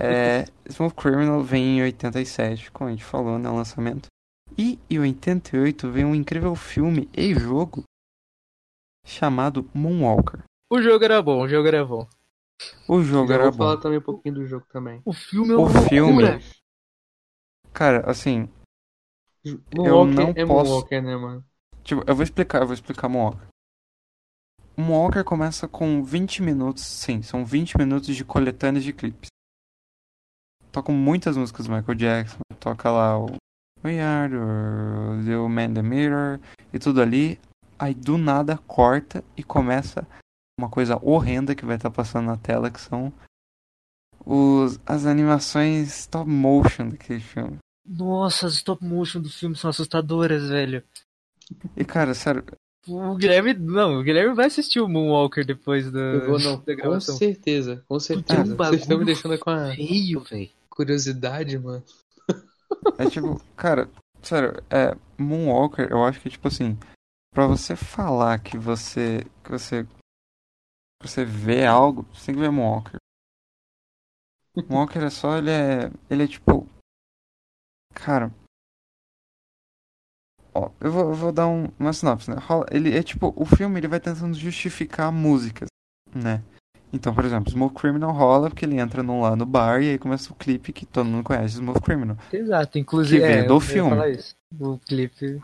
É, 0.00 0.44
Smooth 0.70 0.94
Criminal 0.94 1.42
vem 1.42 1.78
em 1.78 1.82
87, 1.82 2.70
como 2.70 2.90
a 2.90 2.92
gente 2.92 3.04
falou 3.04 3.40
no 3.40 3.56
lançamento. 3.56 4.06
E 4.56 4.78
em 4.88 5.00
88 5.00 5.90
vem 5.90 6.04
um 6.04 6.14
incrível 6.14 6.54
filme 6.54 7.08
e 7.12 7.34
jogo 7.34 7.82
chamado 9.04 9.68
Moonwalker. 9.74 10.44
O 10.74 10.82
jogo 10.82 11.04
era 11.04 11.22
bom, 11.22 11.40
o 11.42 11.48
jogo 11.48 11.68
era 11.68 11.84
bom. 11.84 12.08
O 12.88 13.00
jogo 13.00 13.28
Já 13.28 13.34
era 13.34 13.44
vou 13.44 13.52
bom. 13.52 13.58
falar 13.58 13.76
também 13.76 13.98
um 13.98 14.02
pouquinho 14.02 14.34
do 14.34 14.46
jogo 14.46 14.66
também. 14.72 15.00
O 15.04 15.12
filme 15.12 15.52
é 15.52 15.56
O 15.56 15.66
uma 15.66 15.88
filme- 15.88 16.22
loucura. 16.24 16.40
Cara, 17.72 18.10
assim, 18.10 18.48
Moonwalker 19.74 20.14
não 20.14 20.28
é 20.30 20.46
posso- 20.46 20.70
Moonwalker, 20.70 21.02
né, 21.02 21.16
mano? 21.16 21.44
Tipo, 21.84 22.02
eu 22.06 22.14
vou 22.14 22.24
explicar, 22.24 22.62
eu 22.62 22.66
vou 22.66 22.74
explicar 22.74 23.08
Moonwalker. 23.08 23.46
Moonwalker 24.76 25.22
começa 25.24 25.68
com 25.68 26.02
20 26.02 26.42
minutos, 26.42 26.82
sim, 26.84 27.22
são 27.22 27.44
20 27.44 27.76
minutos 27.78 28.14
de 28.16 28.24
coletâneas 28.24 28.82
de 28.82 28.92
clipes. 28.92 29.28
Tocam 30.72 30.92
muitas 30.94 31.36
músicas 31.36 31.66
do 31.66 31.72
Michael 31.72 31.94
Jackson, 31.96 32.38
toca 32.58 32.90
lá 32.90 33.16
o 33.16 33.26
We 33.84 34.00
Are, 34.00 34.34
o 34.34 35.24
The 35.24 35.36
Man 35.48 35.64
in 35.66 35.74
the 35.74 35.82
Mirror 35.82 36.40
e 36.72 36.78
tudo 36.80 37.00
ali. 37.00 37.38
Aí 37.78 37.92
do 37.94 38.16
nada 38.18 38.58
corta 38.66 39.22
e 39.36 39.42
começa 39.44 40.06
uma 40.58 40.68
coisa 40.68 40.98
horrenda 41.02 41.54
que 41.54 41.64
vai 41.64 41.76
estar 41.76 41.90
passando 41.90 42.26
na 42.26 42.36
tela, 42.36 42.70
que 42.70 42.80
são 42.80 43.12
os, 44.24 44.78
as 44.86 45.06
animações 45.06 45.88
stop 46.00 46.28
motion 46.28 46.88
daquele 46.88 47.20
filme. 47.20 47.58
Nossa, 47.86 48.46
as 48.46 48.54
stop 48.54 48.82
motion 48.84 49.20
do 49.20 49.28
filme 49.28 49.56
são 49.56 49.70
assustadoras, 49.70 50.48
velho. 50.48 50.82
E 51.76 51.84
cara, 51.84 52.14
sério, 52.14 52.42
O 52.88 53.14
Guilherme. 53.16 53.52
Não, 53.52 53.98
o 53.98 54.02
Guilherme 54.02 54.34
vai 54.34 54.46
assistir 54.46 54.80
o 54.80 54.88
Moonwalker 54.88 55.44
depois 55.44 55.90
da, 55.90 55.98
Eu 55.98 56.26
vou, 56.26 56.38
não. 56.38 56.56
da 56.60 56.74
Com 56.74 56.82
gravação. 56.82 57.16
certeza, 57.16 57.84
com 57.86 57.94
é 57.94 57.96
um 57.96 58.00
certeza. 58.00 58.56
Vocês 58.56 58.80
estão 58.82 58.98
me 58.98 59.04
deixando 59.04 59.38
com 59.38 59.50
a 59.50 59.74
Feio, 59.74 60.24
curiosidade, 60.70 61.58
mano. 61.58 61.82
É 62.98 63.08
tipo, 63.08 63.40
cara, 63.56 63.88
sério, 64.22 64.62
é 64.70 64.96
Moonwalker, 65.18 65.88
eu 65.90 66.04
acho 66.04 66.20
que 66.20 66.28
tipo 66.30 66.48
assim, 66.48 66.76
pra 67.32 67.46
você 67.46 67.76
falar 67.76 68.38
que 68.38 68.58
você 68.58 69.24
que 69.42 69.50
você 69.50 69.86
que 71.04 71.10
você 71.10 71.24
vê 71.24 71.66
algo, 71.66 72.06
você 72.12 72.26
tem 72.26 72.34
que 72.34 72.40
ver 72.40 72.50
Moonwalker. 72.50 72.96
Moonwalker 74.68 75.02
é 75.02 75.10
só, 75.10 75.36
ele 75.36 75.50
é, 75.50 75.90
ele 76.10 76.24
é 76.24 76.26
tipo 76.26 76.66
cara, 77.94 78.32
ó, 80.52 80.70
eu 80.80 80.90
vou, 80.90 81.08
eu 81.10 81.14
vou 81.14 81.32
dar 81.32 81.46
um, 81.46 81.68
uma 81.78 81.92
sinopse, 81.92 82.30
né? 82.30 82.36
Ele 82.70 82.96
é 82.96 83.02
tipo, 83.02 83.32
o 83.36 83.44
filme 83.44 83.78
ele 83.78 83.88
vai 83.88 84.00
tentando 84.00 84.34
justificar 84.34 85.12
músicas, 85.12 85.68
né? 86.14 86.42
Então, 86.92 87.12
por 87.12 87.24
exemplo, 87.24 87.50
Smooth 87.50 87.74
Criminal 87.74 88.12
rola 88.12 88.48
porque 88.48 88.64
ele 88.64 88.78
entra 88.78 89.02
num 89.02 89.20
lá 89.20 89.34
no 89.34 89.44
bar 89.44 89.82
e 89.82 89.90
aí 89.90 89.98
começa 89.98 90.32
o 90.32 90.36
clipe 90.36 90.72
que 90.72 90.86
todo 90.86 91.06
mundo 91.06 91.24
conhece, 91.24 91.54
Smooth 91.54 91.80
Criminal. 91.80 92.16
Exato, 92.32 92.78
inclusive. 92.78 93.20
Que 93.20 93.26
vem 93.26 93.38
é, 93.38 93.42
do 93.42 93.58
filme. 93.58 93.96
O 94.60 94.78
clipe. 94.78 95.40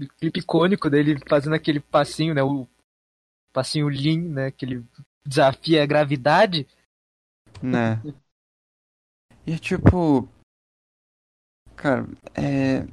O 0.00 0.06
clipe 0.18 0.40
icônico 0.40 0.88
dele 0.88 1.18
fazendo 1.28 1.54
aquele 1.54 1.80
passinho, 1.80 2.32
né? 2.34 2.42
O 2.42 2.66
passinho 3.58 3.88
lean, 3.88 4.20
né? 4.28 4.50
Que 4.50 4.64
ele 4.64 4.84
desafia 5.26 5.82
a 5.82 5.86
gravidade. 5.86 6.66
né? 7.62 8.00
E 9.46 9.52
é 9.52 9.58
tipo. 9.58 10.28
Cara, 11.76 12.06
é. 12.34 12.86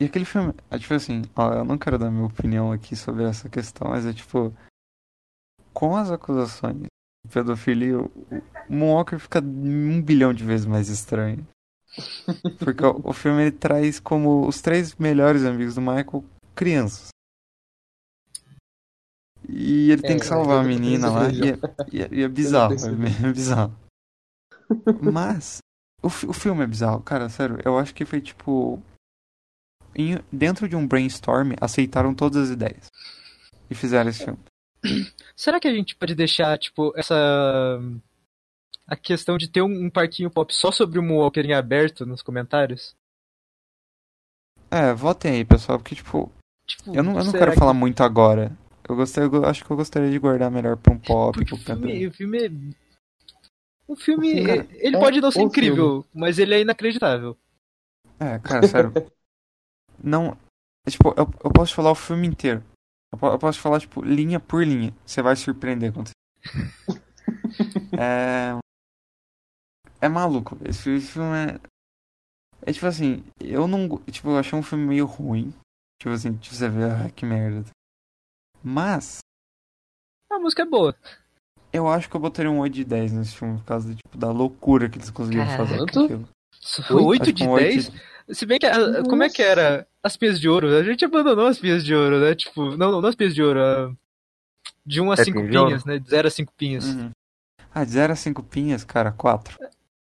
E 0.00 0.04
aquele 0.04 0.24
filme. 0.24 0.52
É 0.70 0.78
tipo 0.78 0.94
assim, 0.94 1.22
ó, 1.36 1.52
eu 1.52 1.64
não 1.64 1.76
quero 1.78 1.98
dar 1.98 2.10
minha 2.10 2.26
opinião 2.26 2.72
aqui 2.72 2.96
sobre 2.96 3.24
essa 3.24 3.48
questão, 3.48 3.88
mas 3.90 4.06
é 4.06 4.12
tipo. 4.12 4.52
Com 5.72 5.96
as 5.96 6.10
acusações 6.10 6.76
de 6.76 6.88
pedofilia, 7.32 7.98
o 7.98 8.04
o 8.68 8.72
Moonwalker 8.74 9.18
fica 9.18 9.40
um 9.40 10.00
bilhão 10.00 10.32
de 10.32 10.44
vezes 10.44 10.64
mais 10.64 10.88
estranho. 10.88 11.46
Porque 12.58 12.84
o, 12.84 13.00
o 13.10 13.12
filme 13.12 13.42
ele 13.42 13.52
traz 13.52 14.00
como 14.00 14.46
os 14.48 14.60
três 14.62 14.94
melhores 14.96 15.44
amigos 15.44 15.74
do 15.74 15.80
Michael 15.80 16.24
crianças. 16.54 17.08
E 19.48 19.90
ele 19.90 20.02
tem 20.02 20.16
É, 20.16 20.18
que 20.18 20.26
salvar 20.26 20.64
a 20.64 20.66
menina 20.68 21.10
lá, 21.10 21.28
e 21.30 21.50
é, 21.50 21.58
e 21.92 22.00
é- 22.02 22.22
é 22.24 22.28
bizarro, 22.28 22.74
é 22.74 23.32
bizarro. 23.32 23.76
Mas, 25.02 25.58
o, 26.02 26.06
o 26.06 26.32
filme 26.32 26.62
é 26.64 26.66
bizarro, 26.66 27.02
cara, 27.02 27.28
sério, 27.28 27.58
eu 27.64 27.78
acho 27.78 27.94
que 27.94 28.04
foi 28.04 28.20
tipo. 28.20 28.82
em- 29.94 30.18
dentro 30.32 30.68
de 30.68 30.74
um 30.76 30.86
brainstorm, 30.86 31.52
aceitaram 31.60 32.14
todas 32.14 32.44
as 32.44 32.50
ideias. 32.50 32.88
E 33.70 33.74
fizeram 33.74 34.10
esse 34.10 34.24
filme. 34.24 34.38
Será 35.36 35.58
que 35.58 35.66
a 35.68 35.72
gente 35.74 35.96
pode 35.96 36.14
deixar, 36.14 36.58
tipo, 36.58 36.92
essa. 36.96 37.14
a 38.86 38.96
questão 38.96 39.36
de 39.38 39.48
ter 39.48 39.62
um, 39.62 39.86
um 39.86 39.90
parquinho 39.90 40.30
pop 40.30 40.54
só 40.54 40.70
sobre 40.70 40.98
o 40.98 41.02
Moonwalker 41.02 41.44
em 41.46 41.54
aberto 41.54 42.04
nos 42.06 42.22
comentários? 42.22 42.94
É, 44.70 44.92
votem 44.92 45.32
aí, 45.36 45.44
pessoal, 45.44 45.78
porque, 45.78 45.94
tipo, 45.94 46.30
Tipo, 46.66 46.94
eu 46.96 47.02
não, 47.02 47.18
eu 47.18 47.24
não 47.24 47.32
quero 47.32 47.52
que- 47.52 47.58
falar 47.58 47.74
muito 47.74 48.02
agora. 48.02 48.50
Eu 48.88 48.96
gostei, 48.96 49.24
eu 49.24 49.44
acho 49.46 49.64
que 49.64 49.70
eu 49.70 49.76
gostaria 49.76 50.10
de 50.10 50.18
guardar 50.18 50.50
melhor 50.50 50.76
pra 50.76 50.92
um 50.92 50.98
pop, 50.98 51.32
Porque 51.32 51.54
pro 51.54 51.56
o 51.56 51.58
filme, 51.58 52.06
o 52.06 52.12
filme 52.12 52.38
é... 52.38 52.50
O 53.86 53.96
filme, 53.96 54.32
O 54.32 54.34
filme 54.36 54.50
é- 54.50 54.66
ele 54.86 54.96
é 54.96 55.00
pode 55.00 55.20
não 55.20 55.30
ser 55.30 55.42
incrível, 55.42 56.06
mas 56.14 56.38
ele 56.38 56.54
é 56.54 56.60
inacreditável. 56.60 57.36
É, 58.18 58.38
cara, 58.38 58.66
sério. 58.66 58.92
não. 60.02 60.36
é, 60.86 60.90
tipo, 60.90 61.08
eu, 61.10 61.30
eu 61.44 61.50
posso 61.52 61.70
te 61.70 61.74
falar 61.74 61.90
o 61.90 61.94
filme 61.94 62.26
inteiro. 62.26 62.62
Eu, 63.12 63.28
eu 63.28 63.38
posso 63.38 63.58
te 63.58 63.62
falar, 63.62 63.80
tipo, 63.80 64.02
linha 64.02 64.40
por 64.40 64.64
linha. 64.64 64.94
Você 65.04 65.22
vai 65.22 65.36
surpreender 65.36 65.92
quando 65.92 66.08
você. 66.08 66.14
é. 67.98 68.58
É 70.00 70.08
maluco. 70.08 70.58
Esse 70.64 71.00
filme 71.00 71.36
é. 71.36 71.60
É 72.66 72.72
tipo 72.72 72.86
assim, 72.86 73.22
eu 73.40 73.66
não. 73.68 73.98
Tipo, 74.10 74.30
eu 74.30 74.38
achei 74.38 74.58
um 74.58 74.62
filme 74.62 74.86
meio 74.86 75.06
ruim. 75.06 75.52
Tipo 76.00 76.14
assim, 76.14 76.36
tipo, 76.36 76.54
você 76.54 76.68
vê, 76.68 76.84
ah, 76.84 77.10
que 77.10 77.24
merda. 77.26 77.64
Mas, 78.64 79.18
A 80.32 80.38
música 80.38 80.62
é 80.62 80.66
boa. 80.66 80.96
eu 81.72 81.86
acho 81.88 82.08
que 82.08 82.16
eu 82.16 82.20
botaria 82.20 82.50
um 82.50 82.60
8 82.60 82.72
de 82.72 82.84
10 82.84 83.12
nesse 83.12 83.36
filme, 83.36 83.58
por 83.58 83.64
causa 83.66 83.94
tipo, 83.94 84.16
da 84.16 84.30
loucura 84.32 84.88
que 84.88 84.96
eles 84.98 85.10
conseguiram 85.10 85.46
fazer 85.56 85.78
com 85.78 85.84
aquilo. 86.04 86.28
Oito 86.90 87.22
Acho 87.22 87.32
que 87.32 87.32
de 87.34 87.44
um 87.44 87.50
oito 87.50 87.66
10? 87.74 87.92
Se 88.38 88.46
bem 88.46 88.58
que. 88.58 88.64
a- 88.64 89.02
Como 89.02 89.22
é 89.22 89.28
que 89.28 89.42
era? 89.42 89.86
As 90.02 90.16
pias 90.16 90.40
de 90.40 90.48
ouro? 90.48 90.74
A 90.74 90.82
gente 90.82 91.04
abandonou 91.04 91.46
as 91.46 91.58
pias 91.58 91.84
de 91.84 91.94
ouro, 91.94 92.18
né? 92.20 92.34
Tipo, 92.34 92.74
não, 92.76 93.02
não 93.02 93.08
as 93.08 93.14
pias 93.14 93.34
de 93.34 93.42
ouro. 93.42 93.60
a- 93.62 93.92
De 94.86 94.98
1 95.00 95.10
a 95.10 95.14
É 95.14 95.24
5 95.24 95.38
pinha 95.40 95.50
de 95.50 95.58
ouro? 95.58 95.68
pinhas, 95.68 95.84
né? 95.84 95.98
De 95.98 96.08
0 96.08 96.28
a 96.28 96.30
5 96.30 96.52
pinhas. 96.56 96.84
Uhum. 96.86 97.10
Ah, 97.74 97.84
de 97.84 97.90
0 97.90 98.12
a 98.14 98.16
5 98.16 98.42
pinhas, 98.42 98.82
cara, 98.82 99.12
4. 99.12 99.58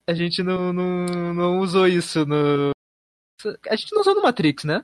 A 0.10 0.14
gente 0.16 0.42
não, 0.42 0.74
não, 0.74 1.34
não 1.36 1.60
usou 1.60 1.88
isso 1.88 2.26
no. 2.26 2.72
A 3.70 3.76
gente 3.76 3.92
não 3.94 4.02
usou 4.02 4.16
no 4.16 4.24
Matrix, 4.24 4.64
né? 4.64 4.84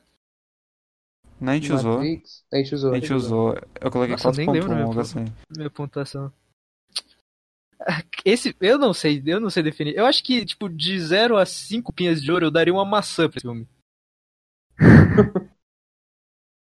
Não, 1.40 1.52
a 1.52 1.56
gente 1.56 1.72
usou. 1.74 1.98
Matrix, 1.98 2.46
A 2.52 2.56
gente 2.58 2.76
usou. 2.76 2.92
A 2.92 2.96
gente 3.00 3.14
usou. 3.14 3.56
Eu 3.82 3.92
coloquei 3.92 4.14
Nossa, 4.16 4.30
eu 4.30 4.34
nem 4.34 4.50
lembro 4.52 4.70
4.1, 4.70 4.76
mesmo. 4.76 4.88
algo 4.90 5.00
assim. 5.02 5.26
Minha 5.56 5.70
pontuação. 5.70 6.34
Esse, 8.26 8.56
eu 8.62 8.78
não 8.80 8.94
sei, 8.94 9.22
eu 9.26 9.40
não 9.40 9.50
sei 9.50 9.62
definir. 9.62 9.96
Eu 9.96 10.06
acho 10.06 10.24
que, 10.24 10.46
tipo, 10.46 10.70
de 10.70 10.98
0 11.00 11.38
a 11.38 11.46
5 11.46 11.92
pinhas 11.94 12.22
de 12.22 12.32
ouro, 12.32 12.46
eu 12.46 12.52
daria 12.52 12.74
uma 12.74 12.86
maçã 12.86 13.28
pra 13.30 13.38
esse 13.38 13.46
filme. 13.46 13.68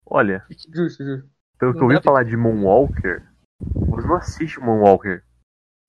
Olha, 0.06 0.46
Justo, 0.50 1.04
justo. 1.04 1.30
pelo 1.58 1.74
que 1.74 1.80
eu 1.80 1.84
ouvi 1.84 1.96
pra- 1.96 2.04
falar 2.04 2.24
de 2.24 2.36
Moonwalker, 2.38 3.28
você 3.60 4.08
não 4.08 4.16
assiste 4.18 4.60
Moonwalker. 4.60 5.24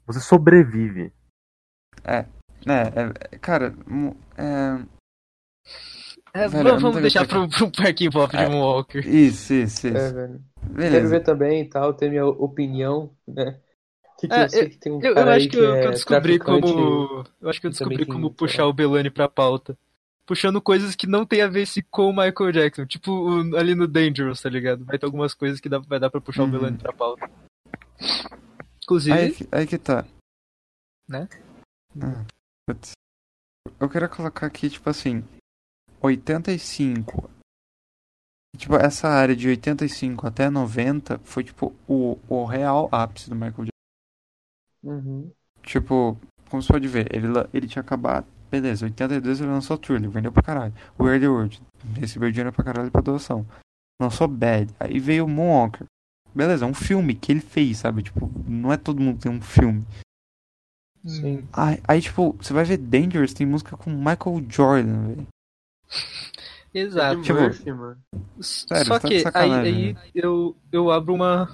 Você 0.06 0.20
sobrevive. 0.20 1.12
É, 2.04 2.26
é, 2.66 3.38
cara, 3.38 3.74
é, 4.38 4.86
É, 6.34 6.48
Velho, 6.48 6.50
vamos 6.50 6.64
não 6.72 6.78
vamos 6.80 6.92
tenho 6.96 7.02
deixar 7.02 7.26
pro, 7.28 7.48
pro 7.48 7.70
parquinho 7.70 8.10
pop 8.10 8.36
de 8.36 8.42
É. 8.42 8.48
Moonwalker. 8.48 9.06
isso, 9.06 9.54
isso, 9.54 9.86
isso. 9.86 9.96
É, 9.96 10.12
velho. 10.12 10.44
Quero 10.76 11.08
ver 11.08 11.22
também 11.22 11.62
e 11.62 11.68
tal, 11.68 11.94
ter 11.94 12.10
minha 12.10 12.26
opinião, 12.26 13.10
né? 13.26 13.60
Que, 14.18 14.26
que 14.28 14.34
É, 14.34 14.44
eu 14.44 14.70
que 14.70 14.90
um 14.90 15.00
Eu, 15.00 15.28
acho 15.30 15.48
que, 15.48 15.56
eu, 15.56 15.74
é 15.74 15.90
descobri 15.90 16.38
como. 16.38 17.24
Eu 17.40 17.48
acho 17.48 17.60
que 17.60 17.66
eu 17.66 17.70
descobri 17.70 18.04
como 18.06 18.30
puxar 18.32 18.64
lá. 18.64 18.68
o 18.68 18.72
Belani 18.72 19.10
pra 19.10 19.28
pauta. 19.28 19.76
Puxando 20.26 20.60
coisas 20.60 20.94
que 20.96 21.06
não 21.06 21.26
tem 21.26 21.42
a 21.42 21.48
ver 21.48 21.66
se 21.66 21.82
com 21.82 22.08
o 22.08 22.16
Michael 22.16 22.50
Jackson. 22.52 22.86
Tipo 22.86 23.28
ali 23.56 23.74
no 23.74 23.86
Dangerous, 23.86 24.40
tá 24.40 24.48
ligado? 24.48 24.84
Vai 24.84 24.98
ter 24.98 25.04
algumas 25.06 25.34
coisas 25.34 25.60
que 25.60 25.68
dá, 25.68 25.78
vai 25.78 26.00
dar 26.00 26.10
pra 26.10 26.20
puxar 26.20 26.42
Uhum. 26.42 26.48
o 26.48 26.52
Belani 26.52 26.78
pra 26.78 26.92
pauta. 26.92 27.30
Inclusive, 28.82 29.16
Aí, 29.18 29.32
que- 29.32 29.48
aí 29.52 29.66
que 29.66 29.78
tá. 29.78 30.04
Né? 31.08 31.28
Ah, 32.02 32.24
putz. 32.66 32.92
Eu 33.78 33.88
quero 33.88 34.08
colocar 34.08 34.46
aqui, 34.46 34.70
tipo 34.70 34.88
assim, 34.88 35.22
85. 36.04 37.30
Tipo, 38.56 38.76
essa 38.76 39.08
área 39.08 39.34
de 39.34 39.48
85 39.48 40.26
até 40.26 40.48
90 40.48 41.18
foi, 41.24 41.42
tipo, 41.42 41.74
o, 41.88 42.18
o 42.28 42.44
real 42.44 42.88
ápice 42.92 43.28
do 43.28 43.34
Michael 43.34 43.64
Jackson. 43.64 43.70
Uhum. 44.84 45.30
Tipo, 45.62 46.18
como 46.48 46.62
você 46.62 46.72
pode 46.72 46.86
ver, 46.86 47.08
ele, 47.14 47.26
ele 47.52 47.66
tinha 47.66 47.82
acabado. 47.82 48.26
Beleza, 48.50 48.86
82 48.86 49.40
ele 49.40 49.50
lançou 49.50 49.76
Thriller, 49.76 50.10
vendeu 50.10 50.30
pra 50.30 50.42
caralho. 50.42 50.74
Weird 51.00 51.26
World, 51.26 51.62
recebeu 51.96 52.30
dinheiro 52.30 52.52
pra 52.52 52.64
caralho 52.64 52.90
pra 52.90 53.00
doação. 53.00 53.44
Lançou 54.00 54.28
Bad, 54.28 54.72
aí 54.78 55.00
veio 55.00 55.26
Moonwalker. 55.26 55.86
Beleza, 56.32 56.64
é 56.64 56.68
um 56.68 56.74
filme 56.74 57.14
que 57.14 57.32
ele 57.32 57.40
fez, 57.40 57.78
sabe? 57.78 58.02
Tipo, 58.02 58.30
não 58.46 58.72
é 58.72 58.76
todo 58.76 59.00
mundo 59.00 59.16
que 59.16 59.22
tem 59.22 59.32
um 59.32 59.40
filme. 59.40 59.84
Sim. 61.04 61.46
Aí, 61.52 61.80
aí, 61.86 62.00
tipo, 62.00 62.32
você 62.40 62.52
vai 62.52 62.64
ver 62.64 62.76
Dangerous, 62.76 63.34
tem 63.34 63.46
música 63.46 63.76
com 63.76 63.90
Michael 63.90 64.44
Jordan, 64.48 65.06
velho. 65.08 65.26
Exato. 66.72 67.14
Eddie 67.14 67.24
Tipo, 67.24 67.40
Murphy, 67.40 67.72
mano. 67.72 68.02
Sério, 68.40 68.86
Só 68.86 68.98
tá 68.98 69.08
que 69.08 69.22
aí, 69.34 69.52
aí 69.52 69.96
eu, 70.14 70.56
eu 70.72 70.90
abro 70.90 71.14
uma. 71.14 71.48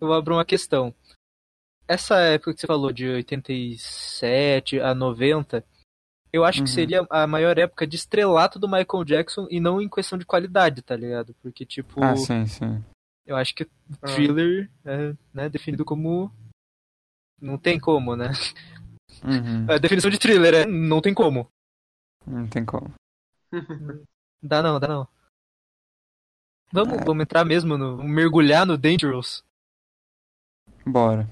Eu 0.00 0.12
abro 0.12 0.34
uma 0.34 0.44
questão. 0.44 0.94
Essa 1.88 2.18
época 2.18 2.52
que 2.54 2.60
você 2.60 2.66
falou, 2.66 2.92
de 2.92 3.06
87 3.08 4.80
a 4.80 4.94
90, 4.94 5.64
eu 6.32 6.44
acho 6.44 6.58
Uhum. 6.60 6.64
que 6.64 6.70
seria 6.70 7.06
a 7.08 7.26
maior 7.26 7.56
época 7.58 7.86
de 7.86 7.96
estrelato 7.96 8.58
do 8.58 8.68
Michael 8.68 9.04
Jackson 9.04 9.46
e 9.50 9.60
não 9.60 9.80
em 9.80 9.88
questão 9.88 10.18
de 10.18 10.26
qualidade, 10.26 10.82
tá 10.82 10.96
ligado? 10.96 11.34
Porque, 11.40 11.64
tipo, 11.64 12.02
Ah, 12.02 12.16
sim, 12.16 12.44
sim. 12.46 12.84
eu 13.24 13.36
acho 13.36 13.54
que 13.54 13.66
Ah. 14.02 14.06
thriller 14.14 14.68
é 14.84 15.14
né, 15.32 15.48
definido 15.48 15.84
como. 15.84 16.30
Não 17.40 17.56
tem 17.58 17.78
como, 17.78 18.16
né? 18.16 18.30
Uhum, 19.24 19.66
A 19.72 19.78
definição 19.78 20.10
de 20.10 20.18
thriller 20.18 20.52
é 20.54 20.66
não 20.66 21.00
tem 21.00 21.14
como. 21.14 21.48
não 22.26 22.46
tem 22.48 22.64
como. 22.64 22.92
Dá 24.42 24.62
não, 24.62 24.78
dá 24.78 24.88
não. 24.88 25.08
Vamos, 26.72 26.98
vamos 27.04 27.22
entrar 27.22 27.44
mesmo 27.44 27.76
no. 27.78 28.02
mergulhar 28.02 28.66
no 28.66 28.76
Dangerous. 28.76 29.44
Bora. 30.84 31.28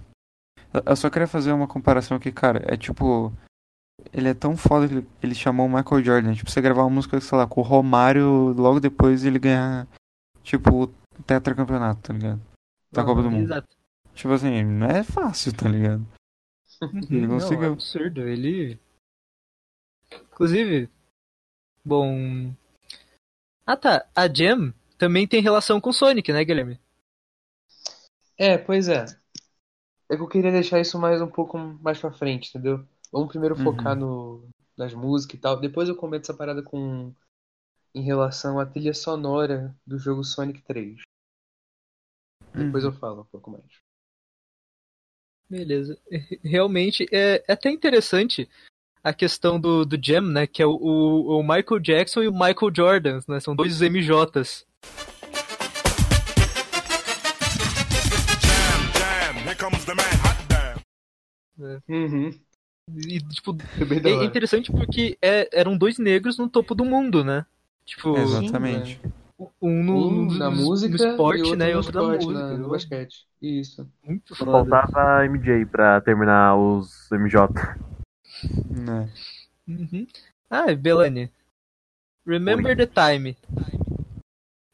Eu- 0.72 0.96
só 0.96 1.10
queria 1.10 1.26
fazer 1.28 1.52
uma 1.52 1.66
comparação 1.68 2.16
aqui, 2.16 2.32
cara. 2.32 2.62
É 2.72 2.76
tipo. 2.76 3.32
Ele 4.12 4.28
é 4.28 4.34
tão 4.34 4.56
foda 4.56 4.88
que 4.88 5.06
ele, 5.22 5.34
chamou 5.34 5.66
o 5.66 5.68
Michael 5.68 6.04
Jordan. 6.04 6.34
Tipo, 6.34 6.50
você 6.50 6.60
gravar 6.60 6.82
uma 6.82 6.90
música, 6.90 7.20
sei 7.20 7.38
lá, 7.38 7.46
com 7.46 7.60
o 7.60 7.64
Romário, 7.64 8.52
logo 8.52 8.80
depois 8.80 9.24
ele 9.24 9.38
ganhar, 9.38 9.86
tipo, 10.42 10.84
o 10.84 11.22
tetracampeonato, 11.22 12.00
tá 12.02 12.12
ligado? 12.12 12.40
Da 12.92 13.04
Copa 13.04 13.22
do 13.22 13.30
Mundo. 13.30 13.44
Exato. 13.44 13.68
Tipo 14.14 14.32
assim, 14.32 14.62
não 14.64 14.86
é 14.88 15.02
fácil, 15.02 15.52
tá 15.56 15.68
ligado? 15.68 16.06
Ele 17.10 17.26
Não, 17.26 17.34
conseguiu. 17.38 17.64
é 17.64 17.72
absurdo. 17.72 18.20
Ele. 18.22 18.78
Inclusive. 20.32 20.88
Bom. 21.84 22.54
Ah 23.66 23.76
tá. 23.76 24.08
A 24.14 24.26
Jam 24.32 24.72
também 24.98 25.26
tem 25.26 25.40
relação 25.42 25.80
com 25.80 25.92
Sonic, 25.92 26.32
né, 26.32 26.44
Guilherme? 26.44 26.78
É, 28.38 28.58
pois 28.58 28.88
é. 28.88 29.04
É 30.10 30.16
que 30.16 30.22
eu 30.22 30.28
queria 30.28 30.52
deixar 30.52 30.80
isso 30.80 30.98
mais 30.98 31.20
um 31.20 31.28
pouco 31.28 31.58
mais 31.58 31.98
pra 31.98 32.12
frente, 32.12 32.48
entendeu? 32.50 32.86
Vamos 33.12 33.28
primeiro 33.28 33.56
Uhum. 33.56 33.64
focar 33.64 33.96
no, 33.96 34.48
nas 34.76 34.92
músicas 34.94 35.38
e 35.38 35.40
tal. 35.40 35.60
Depois 35.60 35.88
eu 35.88 35.96
comento 35.96 36.22
essa 36.30 36.36
parada 36.36 36.62
com 36.62 37.12
em 37.94 38.02
relação 38.02 38.58
à 38.58 38.66
trilha 38.66 38.92
sonora 38.92 39.74
do 39.86 39.98
jogo 39.98 40.24
Sonic 40.24 40.62
3. 40.62 41.00
Depois 42.54 42.84
Uhum. 42.84 42.90
eu 42.90 42.96
falo 42.98 43.22
um 43.22 43.26
pouco 43.26 43.50
mais. 43.50 43.64
Beleza. 45.48 45.98
Realmente 46.42 47.06
é, 47.12 47.44
é 47.46 47.52
até 47.52 47.70
interessante 47.70 48.48
a 49.04 49.12
questão 49.12 49.60
do, 49.60 49.84
do 49.84 49.98
Jam, 50.02 50.22
né? 50.22 50.46
Que 50.46 50.62
é 50.62 50.66
o, 50.66 50.70
o, 50.72 51.38
o 51.38 51.42
Michael 51.42 51.78
Jackson 51.80 52.22
e 52.22 52.28
o 52.28 52.32
Michael 52.32 52.72
Jordan, 52.74 53.20
né? 53.28 53.38
São 53.38 53.54
dois 53.54 53.80
MJs. 53.82 54.64
Damn. 61.58 61.80
Uhum. 61.88 62.30
E, 63.08 63.18
tipo, 63.20 63.56
É 64.04 64.08
é 64.10 64.24
interessante 64.24 64.70
porque 64.70 65.16
é- 65.22 65.48
eram 65.52 65.76
dois 65.76 65.98
negros 65.98 66.36
no 66.38 66.48
topo 66.48 66.74
do 66.74 66.84
mundo, 66.84 67.24
né? 67.24 67.46
Tipo, 67.86 68.16
Exatamente. 68.18 69.00
um 69.60 69.82
no, 69.82 70.08
Um 70.08 70.24
no- 70.26 70.38
na 70.38 70.50
no 70.50 70.56
música 70.56 70.94
esporte, 70.96 71.38
e 71.38 71.42
outro 71.42 71.58
né? 71.58 71.68
E 71.70 71.72
no 71.72 71.78
outro 71.78 71.92
na 71.94 72.00
esporte, 72.02 72.24
música. 72.24 72.40
na- 72.40 72.46
no 72.48 72.52
entendeu? 72.54 72.70
basquete. 72.70 73.14
Isso. 73.40 73.88
Muito 74.04 74.34
foda. 74.34 74.50
faltava 74.52 75.24
MJ 75.26 75.64
pra 75.66 76.00
terminar 76.00 76.56
os 76.56 77.10
MJ. 77.12 77.48
Né? 78.70 79.10
Uhum. 79.66 80.06
Ah, 80.50 80.74
Belani. 80.74 81.30
Remember 82.26 82.76
the 82.76 82.86
Time. 82.86 83.36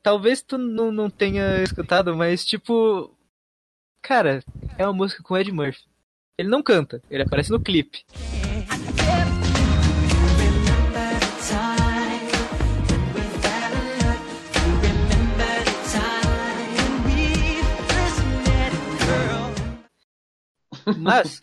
Talvez 0.03 0.43
tu 0.43 0.57
não, 0.57 0.91
não 0.91 1.11
tenha 1.11 1.63
escutado, 1.63 2.17
mas 2.17 2.45
tipo. 2.45 3.15
Cara, 4.03 4.43
é 4.79 4.87
uma 4.87 4.95
música 4.95 5.23
com 5.23 5.37
Ed 5.37 5.53
Murphy. 5.53 5.85
Ele 6.39 6.49
não 6.49 6.63
canta, 6.63 7.03
ele 7.11 7.23
aparece 7.23 7.51
no 7.51 7.61
clipe. 7.61 8.05
Mas, 20.97 21.41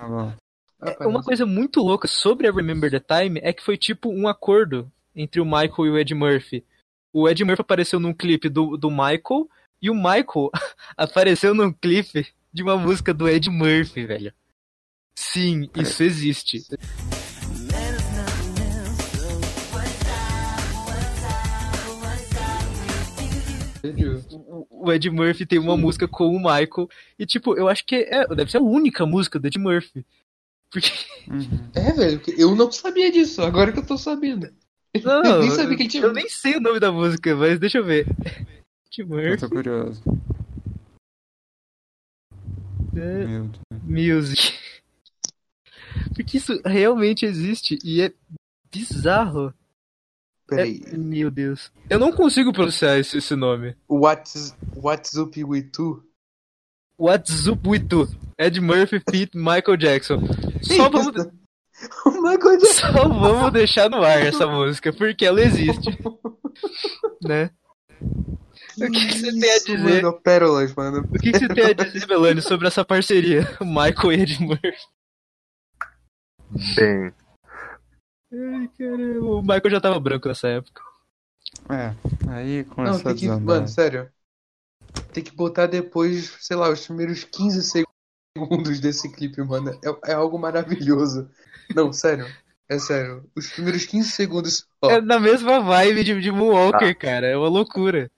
Ah, 0.82 0.96
É, 1.00 1.08
Uma 1.08 1.24
coisa 1.24 1.46
muito 1.46 1.82
louca 1.82 2.08
sobre 2.08 2.48
a 2.48 2.52
Remember 2.52 2.90
the 2.90 3.00
Time 3.00 3.40
é 3.44 3.52
que 3.52 3.64
foi 3.64 3.78
tipo 3.78 4.10
um 4.10 4.28
acordo 4.28 4.92
entre 5.16 5.42
o 5.42 5.46
Michael 5.46 5.86
e 5.86 5.90
o 5.90 5.98
Ed 5.98 6.14
Murphy. 6.14 6.64
O 7.12 7.28
Ed 7.28 7.44
Murphy 7.44 7.62
apareceu 7.62 8.00
num 8.00 8.14
clipe 8.14 8.50
do, 8.50 8.78
do 8.78 8.90
Michael 8.92 9.50
e 9.82 9.90
o 9.90 9.96
Michael 9.96 10.52
apareceu 10.96 11.54
num 11.54 11.72
clipe 11.72 12.28
de 12.54 12.64
uma 12.64 12.78
música 12.78 13.14
do 13.14 13.28
Ed 13.28 13.50
Murphy, 13.50 14.06
velho. 14.06 14.34
Sim, 15.16 15.70
isso 15.76 16.04
existe. 16.04 16.64
O 24.70 24.92
Ed 24.92 25.10
Murphy 25.10 25.46
tem 25.46 25.60
uma 25.60 25.78
música 25.78 26.08
com 26.08 26.28
o 26.36 26.40
Michael 26.40 26.90
e 27.18 27.26
tipo, 27.26 27.56
eu 27.58 27.68
acho 27.68 27.86
que 27.86 27.96
é, 27.96 28.28
deve 28.28 28.52
ser 28.52 28.58
a 28.58 28.62
única 28.62 29.06
música 29.06 29.40
do 29.40 29.48
Ed 29.48 29.58
Murphy. 29.58 30.06
Porque 30.72 30.92
Uhum. 31.30 31.70
É, 31.76 31.92
velho, 31.94 32.22
eu 32.38 32.56
não 32.56 32.72
sabia 32.72 33.12
disso, 33.12 33.42
agora 33.42 33.72
que 33.72 33.80
eu 33.80 33.86
tô 33.86 33.98
sabendo. 33.98 34.50
não, 35.04 35.24
eu 35.26 35.40
nem 35.42 35.52
sabia 35.52 35.76
que 35.78 35.84
ele 35.84 35.90
tinha. 35.90 36.04
eu 36.04 36.14
nem 36.14 36.30
sei 36.30 36.56
o 36.58 36.62
nome 36.62 36.80
da 36.80 36.92
música, 36.92 37.36
mas 37.36 37.60
deixa 37.60 37.78
eu 37.80 37.84
ver. 37.86 38.08
Ed 38.90 39.02
Eu 39.02 39.08
Murphy 39.08 39.38
tô 39.38 39.50
curioso. 39.50 40.02
é. 42.96 43.78
Music. 43.84 44.54
Porque 46.16 46.38
isso 46.38 46.60
realmente 46.66 47.26
existe 47.26 47.78
e 47.84 48.02
é 48.02 48.14
bizarro. 48.72 49.54
Peraí. 50.48 50.82
É- 50.86 50.98
meu 50.98 51.30
Deus. 51.30 51.72
Eu 51.90 52.00
não 52.00 52.12
consigo 52.12 52.54
pronunciar 52.54 52.98
esse, 53.00 53.18
esse 53.18 53.36
nome. 53.36 53.76
What's, 53.90 54.56
what's 54.76 55.16
up 55.16 55.44
with 55.44 55.70
you? 55.78 56.04
What's 56.98 57.48
up 57.48 57.68
with 57.68 57.88
you? 57.92 58.08
Ed 58.38 58.60
Murphy 58.62 59.02
feat 59.10 59.36
Michael 59.36 59.78
Jackson. 59.78 60.20
Só 60.76 60.90
vamos, 60.90 61.14
só 62.74 63.08
vamos 63.08 63.54
deixar 63.54 63.90
no 63.90 64.04
ar 64.04 64.26
essa 64.26 64.48
música, 64.48 64.92
porque 64.94 65.26
ela 65.26 65.42
existe. 65.42 65.98
Né? 67.22 67.52
O 68.02 68.92
que, 68.92 69.08
que 69.08 69.14
você 69.14 69.40
tem 69.40 69.52
a 69.52 69.58
dizer? 69.58 70.04
Mano, 70.04 70.22
pérolas, 70.22 70.74
mano. 70.74 71.02
O 71.02 71.20
que, 71.20 71.32
que 71.32 71.40
você 71.40 71.48
tem 71.48 71.66
a 71.66 71.74
dizer, 71.74 72.08
Melanie, 72.08 72.42
sobre 72.42 72.68
essa 72.68 72.86
parceria? 72.86 73.42
Michael 73.62 74.14
e 74.14 74.22
Ed 74.22 74.44
Murphy. 74.44 74.74
Bem, 76.76 77.14
Ai, 78.32 78.70
caramba. 78.78 79.26
O 79.26 79.42
Michael 79.42 79.70
já 79.70 79.82
tava 79.82 80.00
branco 80.00 80.28
nessa 80.28 80.48
época. 80.48 80.82
É, 81.70 81.96
aí 82.30 82.66
Não, 82.66 82.76
começou 82.76 83.00
a 83.00 83.04
tem 83.04 83.16
que. 83.16 83.22
desandar. 83.22 83.42
Mano, 83.42 83.68
sério. 83.68 84.12
Tem 85.14 85.24
que 85.24 85.36
botar 85.36 85.68
depois, 85.68 86.36
sei 86.42 86.58
lá, 86.58 86.70
os 86.70 86.86
primeiros 86.86 87.24
15 87.24 87.64
segundos 87.64 87.97
desse 88.82 89.12
clipe, 89.12 89.42
mano. 89.44 89.72
É, 90.06 90.12
é 90.12 90.14
algo 90.14 90.38
maravilhoso. 90.38 91.30
Não, 91.76 91.92
sério. 91.92 92.26
É 92.70 92.78
sério. 92.80 93.30
Os 93.36 93.50
primeiros 93.52 93.86
15 93.86 94.10
segundos. 94.10 94.68
Ó, 94.82 94.92
É 94.92 95.02
na 95.02 95.20
mesma 95.20 95.62
vibe 95.62 96.04
de, 96.04 96.22
de 96.22 96.32
Moonwalker, 96.32 96.98
cara. 96.98 97.28
É 97.28 97.38
uma 97.38 97.48
loucura. 97.48 98.12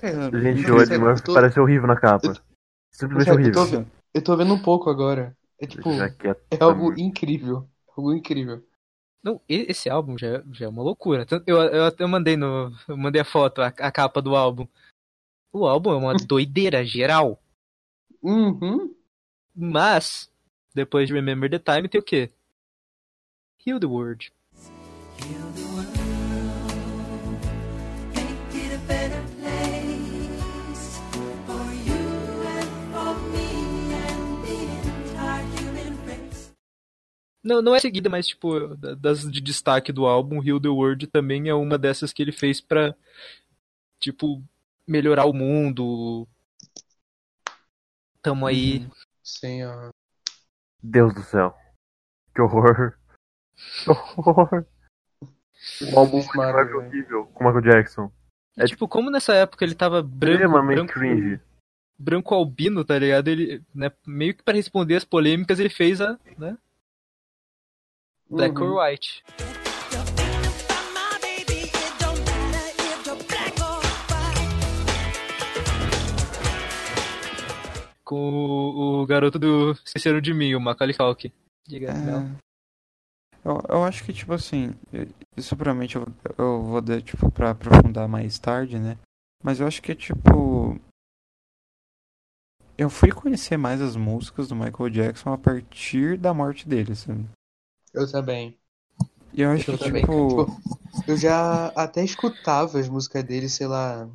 cara, 0.00 0.40
gente, 0.40 0.70
o 0.70 0.80
eu 0.80 1.22
tô- 1.22 1.34
parece 1.34 1.58
horrível 1.58 1.86
na 1.86 1.96
capa. 1.98 2.34
Simplesmente 2.92 3.24
Sério, 3.24 3.46
eu 3.46 3.52
tô 3.52 3.60
horrível. 3.60 3.78
vendo- 3.80 3.90
eu 4.14 4.22
tô 4.22 4.36
vendo 4.36 4.54
um 4.54 4.62
pouco 4.62 4.90
agora. 4.90 5.36
É 5.58 5.66
tipo. 5.66 5.90
É 6.50 6.62
algo 6.62 6.92
incrível. 6.98 7.68
Algo 7.96 8.12
incrível. 8.14 8.64
Não, 9.22 9.40
esse 9.48 9.88
álbum 9.90 10.16
já, 10.16 10.26
é- 10.38 10.44
já 10.52 10.66
é 10.66 10.68
uma 10.68 10.82
loucura. 10.82 11.26
Eu, 11.46 11.58
eu 11.58 11.84
até 11.84 12.06
mandei 12.06 12.36
no. 12.36 12.72
Eu 12.88 12.96
mandei 12.96 13.20
a 13.20 13.24
foto, 13.24 13.60
a, 13.62 13.66
a 13.68 13.92
capa 13.92 14.20
do 14.22 14.34
álbum. 14.34 14.66
O 15.52 15.66
álbum 15.66 15.92
é 15.92 15.96
uma 15.96 16.14
doideira 16.26 16.84
geral. 16.84 17.39
Uhum. 18.22 18.94
Mas, 19.54 20.30
depois 20.74 21.08
de 21.08 21.14
Remember 21.14 21.50
the 21.50 21.58
Time, 21.58 21.88
tem 21.88 22.00
o 22.00 22.04
quê? 22.04 22.30
Heal 23.66 23.78
the 23.80 23.86
World. 23.86 24.32
Heal 25.18 25.52
the 25.54 25.62
world, 25.62 25.88
make 28.14 28.56
it 28.56 28.74
a 28.74 28.78
better 28.86 29.22
place 29.38 30.98
for 31.46 31.72
you 31.86 32.02
and 32.46 32.68
for 32.92 33.14
me 33.30 33.92
and 33.94 34.42
the 34.44 34.58
entire 34.88 35.44
human 35.56 35.92
race. 36.06 36.52
Não, 37.42 37.60
não 37.60 37.74
é 37.74 37.80
seguida, 37.80 38.08
mas 38.08 38.26
tipo, 38.26 38.74
da- 38.76 38.94
das 38.94 39.30
de 39.30 39.40
destaque 39.40 39.92
do 39.92 40.06
álbum, 40.06 40.42
Heal 40.42 40.60
the 40.60 40.68
World 40.68 41.06
também 41.08 41.48
é 41.48 41.54
uma 41.54 41.76
dessas 41.76 42.12
que 42.12 42.22
ele 42.22 42.32
fez 42.32 42.60
pra, 42.60 42.94
tipo, 43.98 44.42
melhorar 44.86 45.26
o 45.26 45.32
mundo. 45.34 46.26
Tamo 48.22 48.46
aí. 48.46 48.88
Sim, 49.22 49.64
ó. 49.64 49.90
Deus 50.82 51.14
do 51.14 51.22
céu. 51.22 51.54
Que 52.34 52.40
horror. 52.42 52.96
Que 53.84 53.90
horror. 53.90 54.64
Um 55.92 55.98
álbum 55.98 56.20
Bicho 56.20 56.34
Mario, 56.36 56.78
horrível 56.78 57.26
com 57.26 57.44
o 57.44 57.46
Michael 57.52 57.64
Jackson. 57.82 58.10
É, 58.56 58.64
tipo, 58.64 58.88
como 58.88 59.10
nessa 59.10 59.34
época 59.34 59.64
ele 59.64 59.74
tava 59.74 60.02
branco, 60.02 60.36
Extremamente 60.36 60.76
branco, 60.76 60.92
cringe. 60.94 61.40
branco 61.98 62.34
albino, 62.34 62.82
tá 62.84 62.98
ligado? 62.98 63.28
Ele, 63.28 63.62
né, 63.74 63.92
meio 64.06 64.34
que 64.34 64.42
pra 64.42 64.54
responder 64.54 64.96
as 64.96 65.04
polêmicas, 65.04 65.60
ele 65.60 65.68
fez 65.68 66.00
a, 66.00 66.18
né, 66.38 66.56
Black 68.30 68.56
Uhum. 68.58 68.72
or 68.72 68.82
White. 68.82 69.22
Com 78.10 78.18
o, 78.18 79.02
o 79.02 79.06
garoto 79.06 79.38
do 79.38 79.70
Esqueceram 79.86 80.20
de 80.20 80.34
Mim, 80.34 80.56
o 80.56 80.60
Macaulay 80.60 80.96
Culkin. 80.96 81.30
Diga. 81.64 81.92
É, 81.92 82.50
eu, 83.44 83.62
eu 83.68 83.84
acho 83.84 84.02
que, 84.02 84.12
tipo 84.12 84.32
assim, 84.32 84.74
isso 85.36 85.56
provavelmente 85.56 85.94
eu, 85.94 86.04
eu 86.36 86.60
vou 86.60 86.80
dar, 86.80 87.00
tipo, 87.00 87.30
pra 87.30 87.50
aprofundar 87.50 88.08
mais 88.08 88.36
tarde, 88.36 88.80
né? 88.80 88.98
Mas 89.44 89.60
eu 89.60 89.66
acho 89.68 89.80
que, 89.80 89.94
tipo. 89.94 90.76
Eu 92.76 92.90
fui 92.90 93.12
conhecer 93.12 93.56
mais 93.56 93.80
as 93.80 93.94
músicas 93.94 94.48
do 94.48 94.56
Michael 94.56 94.90
Jackson 94.90 95.32
a 95.32 95.38
partir 95.38 96.18
da 96.18 96.34
morte 96.34 96.68
dele, 96.68 96.96
sabe? 96.96 97.28
Eu 97.94 98.10
também. 98.10 98.58
E 99.32 99.42
eu 99.42 99.52
acho 99.52 99.70
Eu 99.70 99.78
que, 99.78 99.84
também. 99.84 100.02
tipo. 100.02 100.46
Eu 101.06 101.16
já 101.16 101.68
até 101.76 102.02
escutava 102.02 102.76
as 102.80 102.88
músicas 102.88 103.22
dele, 103.22 103.48
sei 103.48 103.68
lá. 103.68 104.10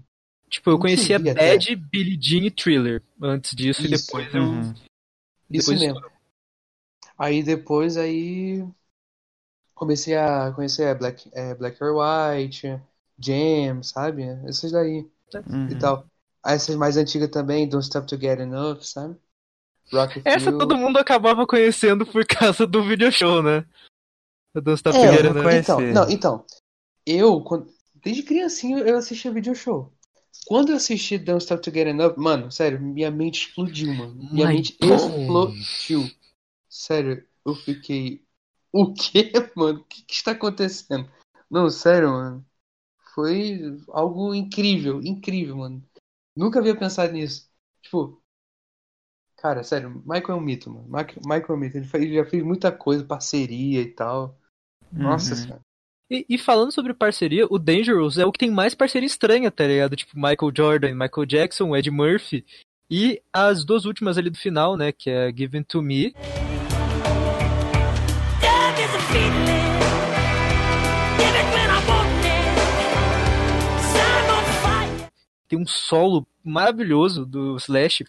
Tipo, 0.49 0.71
eu 0.71 0.79
conhecia 0.79 1.17
até. 1.17 1.33
Bad, 1.33 1.75
Billie 1.75 2.19
Jean 2.21 2.45
e 2.45 2.51
Thriller 2.51 3.01
antes 3.21 3.55
disso 3.55 3.81
e 3.81 3.91
Isso. 3.91 4.05
depois 4.07 4.33
eu. 4.33 4.43
Uhum. 4.43 4.73
Isso 5.49 5.71
Depois 5.71 5.79
mesmo. 5.79 6.01
Aí 7.17 7.43
depois 7.43 7.97
aí 7.97 8.65
comecei 9.73 10.15
a 10.15 10.51
conhecer 10.51 10.93
Black, 10.97 11.29
é, 11.33 11.53
Black 11.55 11.81
or 11.83 11.95
White, 11.97 12.79
Jam, 13.19 13.83
sabe? 13.83 14.23
Essas 14.47 14.71
daí 14.71 15.07
uhum. 15.47 15.67
e 15.69 15.75
tal. 15.77 16.05
Aí 16.43 16.55
essas 16.55 16.75
mais 16.75 16.97
antigas 16.97 17.29
também, 17.29 17.67
Don't 17.67 17.85
Stop 17.85 18.07
to 18.07 18.17
Get 18.17 18.39
Enough, 18.39 18.81
sabe? 18.81 19.15
Rock 19.91 20.21
Essa 20.25 20.45
Feel. 20.45 20.57
todo 20.57 20.77
mundo 20.77 20.97
acabava 20.97 21.45
conhecendo 21.45 22.05
por 22.05 22.25
causa 22.25 22.65
do 22.65 22.83
video 22.83 23.11
show, 23.11 23.41
né? 23.41 23.65
Don't 24.53 24.73
Stop 24.73 24.97
É, 24.97 25.05
Together, 25.05 25.25
eu 25.25 25.33
né? 25.33 25.43
conheci. 25.43 25.71
Então, 25.71 25.81
não, 25.81 26.09
então, 26.09 26.45
eu, 27.05 27.41
quando- 27.41 27.67
desde 27.95 28.23
criancinha, 28.23 28.79
eu 28.79 28.97
assistia 28.97 29.31
video 29.31 29.53
show. 29.53 29.91
Quando 30.45 30.69
eu 30.71 30.75
assisti 30.75 31.17
Don't 31.17 31.43
Stop 31.43 31.61
to 31.63 31.71
Get 31.71 31.87
Enough, 31.87 32.17
mano, 32.17 32.51
sério, 32.51 32.79
minha 32.79 33.09
mente 33.09 33.47
explodiu, 33.47 33.93
mano. 33.93 34.15
Minha 34.31 34.47
My 34.47 34.55
mente 34.55 34.77
God. 34.79 34.91
explodiu. 34.91 36.11
Sério, 36.69 37.25
eu 37.45 37.55
fiquei. 37.55 38.23
O 38.71 38.93
quê, 38.93 39.31
mano? 39.55 39.79
O 39.79 39.83
que, 39.85 40.03
que 40.03 40.13
está 40.13 40.31
acontecendo? 40.31 41.09
Não, 41.49 41.69
sério, 41.69 42.09
mano. 42.09 42.45
Foi 43.13 43.59
algo 43.89 44.33
incrível, 44.33 45.01
incrível, 45.01 45.57
mano. 45.57 45.83
Nunca 46.35 46.59
havia 46.59 46.77
pensado 46.77 47.13
nisso. 47.13 47.49
Tipo, 47.81 48.21
cara, 49.37 49.63
sério, 49.63 50.03
Michael 50.05 50.31
é 50.31 50.35
um 50.35 50.41
mito, 50.41 50.69
mano. 50.69 50.85
Michael, 50.87 51.45
é 51.49 51.53
um 51.53 51.57
mito. 51.57 51.77
Ele 51.77 52.15
já 52.15 52.25
fez 52.25 52.43
muita 52.43 52.71
coisa, 52.71 53.05
parceria 53.05 53.81
e 53.81 53.91
tal. 53.91 54.37
Nossa 54.91 55.33
Uhum. 55.33 55.41
senhora. 55.41 55.64
E, 56.09 56.23
e 56.29 56.37
falando 56.37 56.71
sobre 56.71 56.93
parceria, 56.93 57.47
o 57.49 57.57
Dangerous 57.57 58.19
é 58.19 58.25
o 58.25 58.31
que 58.31 58.37
tem 58.37 58.51
mais 58.51 58.75
parceria 58.75 59.07
estranha, 59.07 59.49
tá 59.49 59.65
ligado? 59.65 59.95
Tipo, 59.95 60.15
Michael 60.15 60.51
Jordan, 60.55 60.93
Michael 60.93 61.25
Jackson, 61.25 61.75
Ed 61.75 61.89
Murphy. 61.89 62.45
E 62.89 63.19
as 63.33 63.65
duas 63.65 63.85
últimas 63.85 64.15
ali 64.15 64.29
do 64.29 64.37
final, 64.37 64.77
né? 64.77 64.91
Que 64.91 65.09
é 65.09 65.33
Given 65.35 65.63
to 65.63 65.81
Me. 65.81 66.13
Tem 75.47 75.59
um 75.59 75.65
solo 75.65 76.27
maravilhoso 76.43 77.25
do 77.25 77.55
Slash. 77.57 78.05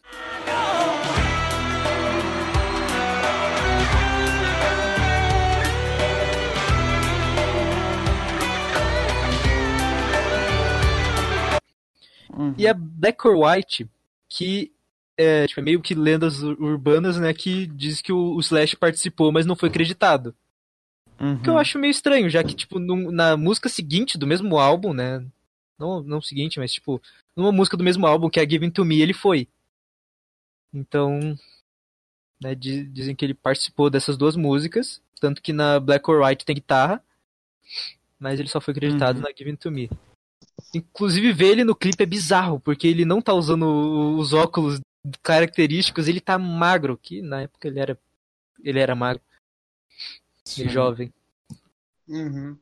Uhum. 12.37 12.55
E 12.59 12.67
a 12.69 12.75
Black 12.75 13.27
or 13.27 13.37
White, 13.37 13.89
que 14.29 14.71
é, 15.17 15.47
tipo, 15.47 15.61
é 15.61 15.63
meio 15.63 15.81
que 15.81 15.95
lendas 15.95 16.43
ur- 16.43 16.61
urbanas, 16.61 17.19
né, 17.19 17.33
que 17.33 17.67
diz 17.67 18.03
que 18.03 18.13
o, 18.13 18.35
o 18.35 18.41
Slash 18.41 18.77
participou, 18.77 19.33
mas 19.33 19.47
não 19.47 19.57
foi 19.57 19.69
acreditado. 19.71 20.35
Uhum. 21.19 21.39
Que 21.43 21.49
eu 21.49 21.57
acho 21.57 21.79
meio 21.79 21.91
estranho, 21.91 22.29
já 22.29 22.45
que, 22.45 22.55
tipo, 22.55 22.79
num- 22.79 23.11
na 23.11 23.37
música 23.37 23.69
seguinte 23.71 24.19
do 24.19 24.27
mesmo 24.27 24.59
álbum, 24.59 24.93
né? 24.93 25.25
Não, 25.79 26.03
não 26.03 26.21
seguinte, 26.21 26.59
mas, 26.59 26.73
tipo, 26.73 27.01
numa 27.35 27.51
música 27.53 27.77
do 27.77 27.85
mesmo 27.85 28.07
álbum, 28.07 28.29
que 28.29 28.39
é 28.39 28.49
Given 28.49 28.71
to 28.71 28.85
Me, 28.85 29.01
ele 29.01 29.15
foi. 29.15 29.49
Então, 30.73 31.19
né, 32.43 32.55
di- 32.55 32.85
dizem 32.85 33.15
que 33.17 33.25
ele 33.25 33.35
participou 33.35 33.89
dessas 33.89 34.17
duas 34.19 34.37
músicas, 34.37 35.01
tanto 35.21 35.41
que 35.41 35.53
na 35.53 35.81
Black 35.81 36.09
or 36.11 36.23
White 36.23 36.45
tem 36.45 36.55
guitarra, 36.57 37.03
mas 38.19 38.39
ele 38.39 38.49
só 38.49 38.61
foi 38.61 38.73
acreditado 38.73 39.17
Uhum. 39.17 39.23
na 39.23 39.31
Given 39.37 39.57
to 39.57 39.71
Me. 39.71 39.89
Inclusive, 40.75 41.33
ver 41.33 41.53
ele 41.53 41.65
no 41.65 41.75
clipe 41.75 42.03
é 42.03 42.07
bizarro, 42.07 42.61
porque 42.61 42.87
ele 42.87 43.05
não 43.05 43.23
tá 43.23 43.33
usando 43.33 44.17
os 44.19 44.33
óculos 44.33 44.81
característicos, 45.23 46.09
ele 46.09 46.21
tá 46.21 46.39
magro, 46.39 46.99
que 46.99 47.23
na 47.23 47.43
época 47.43 47.69
ele 47.69 47.79
era, 47.79 47.99
ele 48.63 48.79
era 48.79 48.95
magro, 48.95 49.23
Sim. 50.45 50.69
jovem. 50.69 51.13
Uhum. 52.09 52.59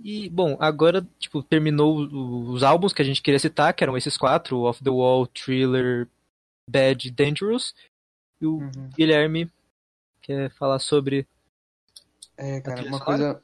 E, 0.00 0.28
bom, 0.28 0.56
agora, 0.60 1.06
tipo, 1.18 1.42
terminou 1.42 1.98
os 2.50 2.62
álbuns 2.62 2.92
que 2.92 3.02
a 3.02 3.04
gente 3.04 3.20
queria 3.20 3.38
citar, 3.38 3.74
que 3.74 3.82
eram 3.82 3.96
esses 3.96 4.16
quatro, 4.16 4.60
Off 4.60 4.82
the 4.82 4.90
Wall, 4.90 5.26
Thriller, 5.26 6.08
Bad 6.70 7.08
e 7.08 7.10
Dangerous. 7.10 7.74
E 8.40 8.46
o 8.46 8.58
Uhum. 8.58 8.90
Guilherme 8.96 9.50
quer 10.22 10.50
falar 10.52 10.78
sobre... 10.78 11.26
É, 12.36 12.60
cara, 12.60 12.84
uma 12.86 13.00
coisa. 13.00 13.42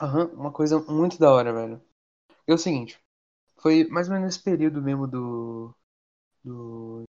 Aham, 0.00 0.26
uma 0.34 0.50
coisa 0.50 0.78
muito 0.80 1.18
da 1.18 1.30
hora, 1.30 1.52
velho. 1.52 1.82
É 2.46 2.54
o 2.54 2.58
seguinte, 2.58 2.98
foi 3.58 3.84
mais 3.88 4.08
ou 4.08 4.14
menos 4.14 4.28
nesse 4.28 4.42
período 4.44 4.82
mesmo 4.82 5.06
do. 5.06 5.74
do. 6.44 7.04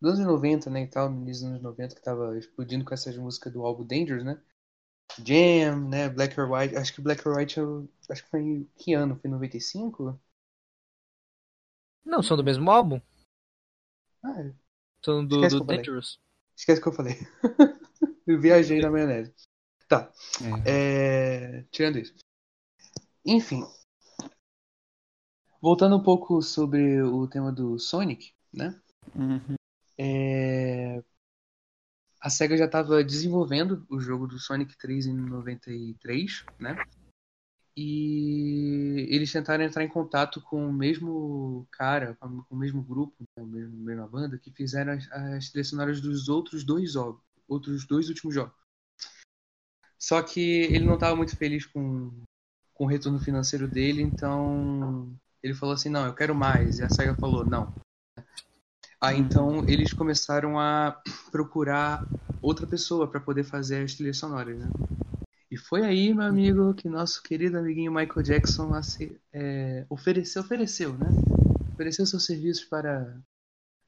dos 0.00 0.14
anos 0.14 0.26
90, 0.26 0.70
né, 0.70 0.82
e 0.82 0.88
tal, 0.88 1.10
no 1.10 1.22
início 1.22 1.44
dos 1.44 1.50
anos 1.52 1.62
90, 1.62 1.94
que 1.94 2.02
tava 2.02 2.38
explodindo 2.38 2.84
com 2.84 2.94
essas 2.94 3.16
músicas 3.16 3.52
do 3.52 3.64
álbum 3.64 3.84
Dangerous, 3.86 4.24
né? 4.24 4.40
Jam, 5.24 5.88
né, 5.88 6.08
Black 6.08 6.38
or 6.40 6.50
White. 6.50 6.76
Acho 6.76 6.94
que 6.94 7.00
Black 7.02 7.26
or 7.28 7.36
White, 7.36 7.58
eu, 7.58 7.88
acho 8.10 8.24
que 8.24 8.30
foi 8.30 8.40
em 8.40 8.64
que 8.76 8.94
ano? 8.94 9.16
Foi 9.16 9.28
em 9.28 9.32
95? 9.32 10.18
Não, 12.04 12.22
são 12.22 12.36
do 12.36 12.44
mesmo 12.44 12.70
álbum? 12.70 13.00
Ah, 14.24 14.40
é. 14.40 14.52
São 15.04 15.24
do, 15.26 15.36
Esquece 15.36 15.58
do. 15.58 15.64
Dangerous. 15.64 16.18
esquece 16.56 16.80
o 16.80 16.82
que 16.82 16.88
eu 16.88 16.92
falei. 16.92 17.14
eu 18.26 18.40
viajei 18.40 18.80
na 18.80 18.90
maionese. 18.90 19.32
Tá. 19.88 20.10
É. 20.66 21.58
É, 21.58 21.62
tirando 21.70 21.98
isso. 21.98 22.14
Enfim. 23.24 23.64
Voltando 25.60 25.96
um 25.96 26.02
pouco 26.02 26.42
sobre 26.42 27.02
o 27.02 27.26
tema 27.28 27.52
do 27.52 27.78
Sonic, 27.78 28.32
né? 28.52 28.80
Uhum. 29.14 29.54
É, 29.96 31.02
A 32.22 32.30
SEGA 32.30 32.56
já 32.56 32.66
estava 32.66 33.02
desenvolvendo 33.02 33.84
o 33.90 33.98
jogo 33.98 34.28
do 34.28 34.38
Sonic 34.38 34.78
3 34.78 35.06
em 35.06 35.12
93, 35.12 36.44
né? 36.56 36.76
E 37.76 39.08
eles 39.10 39.32
tentaram 39.32 39.64
entrar 39.64 39.82
em 39.82 39.88
contato 39.88 40.40
com 40.40 40.68
o 40.68 40.72
mesmo 40.72 41.66
cara, 41.72 42.16
com 42.20 42.44
o 42.48 42.56
mesmo 42.56 42.80
grupo, 42.80 43.16
né? 43.36 43.42
a 43.42 43.46
mesma, 43.46 43.74
a 43.74 43.84
mesma 43.84 44.06
banda, 44.06 44.38
que 44.38 44.52
fizeram 44.52 44.92
as, 44.92 45.10
as 45.10 45.48
trilhas 45.48 45.68
sonoras 45.68 46.00
dos 46.00 46.28
outros 46.28 46.62
dois 46.62 46.92
jogos, 46.92 47.20
outros 47.48 47.84
dois 47.88 48.08
últimos 48.08 48.36
jogos. 48.36 48.54
Só 49.98 50.22
que 50.22 50.40
ele 50.40 50.84
não 50.84 50.94
estava 50.94 51.16
muito 51.16 51.36
feliz 51.36 51.66
com, 51.66 52.22
com 52.82 52.86
o 52.86 52.88
retorno 52.88 53.20
financeiro 53.20 53.68
dele, 53.68 54.02
então 54.02 55.08
ele 55.40 55.54
falou 55.54 55.72
assim, 55.72 55.88
não, 55.88 56.04
eu 56.04 56.14
quero 56.14 56.34
mais. 56.34 56.80
E 56.80 56.82
a 56.82 56.88
SEGA 56.88 57.14
falou, 57.14 57.46
não. 57.46 57.72
Aí 59.00 59.20
então 59.20 59.64
eles 59.68 59.92
começaram 59.92 60.58
a 60.58 61.00
procurar 61.30 62.04
outra 62.40 62.66
pessoa 62.66 63.06
para 63.06 63.20
poder 63.20 63.44
fazer 63.44 63.84
as 63.84 63.94
trilhas 63.94 64.16
sonoras, 64.16 64.58
né? 64.58 64.68
E 65.48 65.56
foi 65.56 65.82
aí, 65.82 66.12
meu 66.12 66.24
amigo, 66.24 66.74
que 66.74 66.88
nosso 66.88 67.22
querido 67.22 67.56
amiguinho 67.56 67.92
Michael 67.92 68.22
Jackson 68.24 68.72
é, 69.32 69.86
ofereceu, 69.88 70.42
ofereceu, 70.42 70.92
né? 70.92 71.06
Ofereceu 71.74 72.04
seus 72.04 72.26
serviços 72.26 72.64
para 72.64 73.16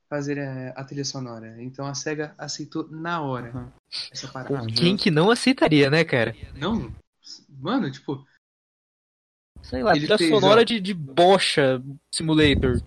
fazer 0.08 0.38
é, 0.38 0.72
a 0.76 0.84
trilha 0.84 1.04
sonora. 1.04 1.60
Então 1.60 1.84
a 1.84 1.94
SEGA 1.94 2.32
aceitou 2.38 2.88
na 2.92 3.20
hora 3.20 3.50
Uhum. 3.56 3.68
essa 4.12 4.28
parada. 4.28 4.66
Quem 4.68 4.96
que 4.96 5.10
não 5.10 5.32
aceitaria, 5.32 5.90
né, 5.90 6.04
cara? 6.04 6.36
Não, 6.54 6.94
mano, 7.48 7.90
tipo, 7.90 8.24
Sei 9.64 9.82
lá, 9.82 9.92
Ele 9.92 10.00
trilha 10.00 10.18
fez, 10.18 10.30
sonora 10.30 10.60
ó. 10.60 10.64
de, 10.64 10.78
de 10.80 10.94
bocha 10.94 11.82
simulator. 12.12 12.80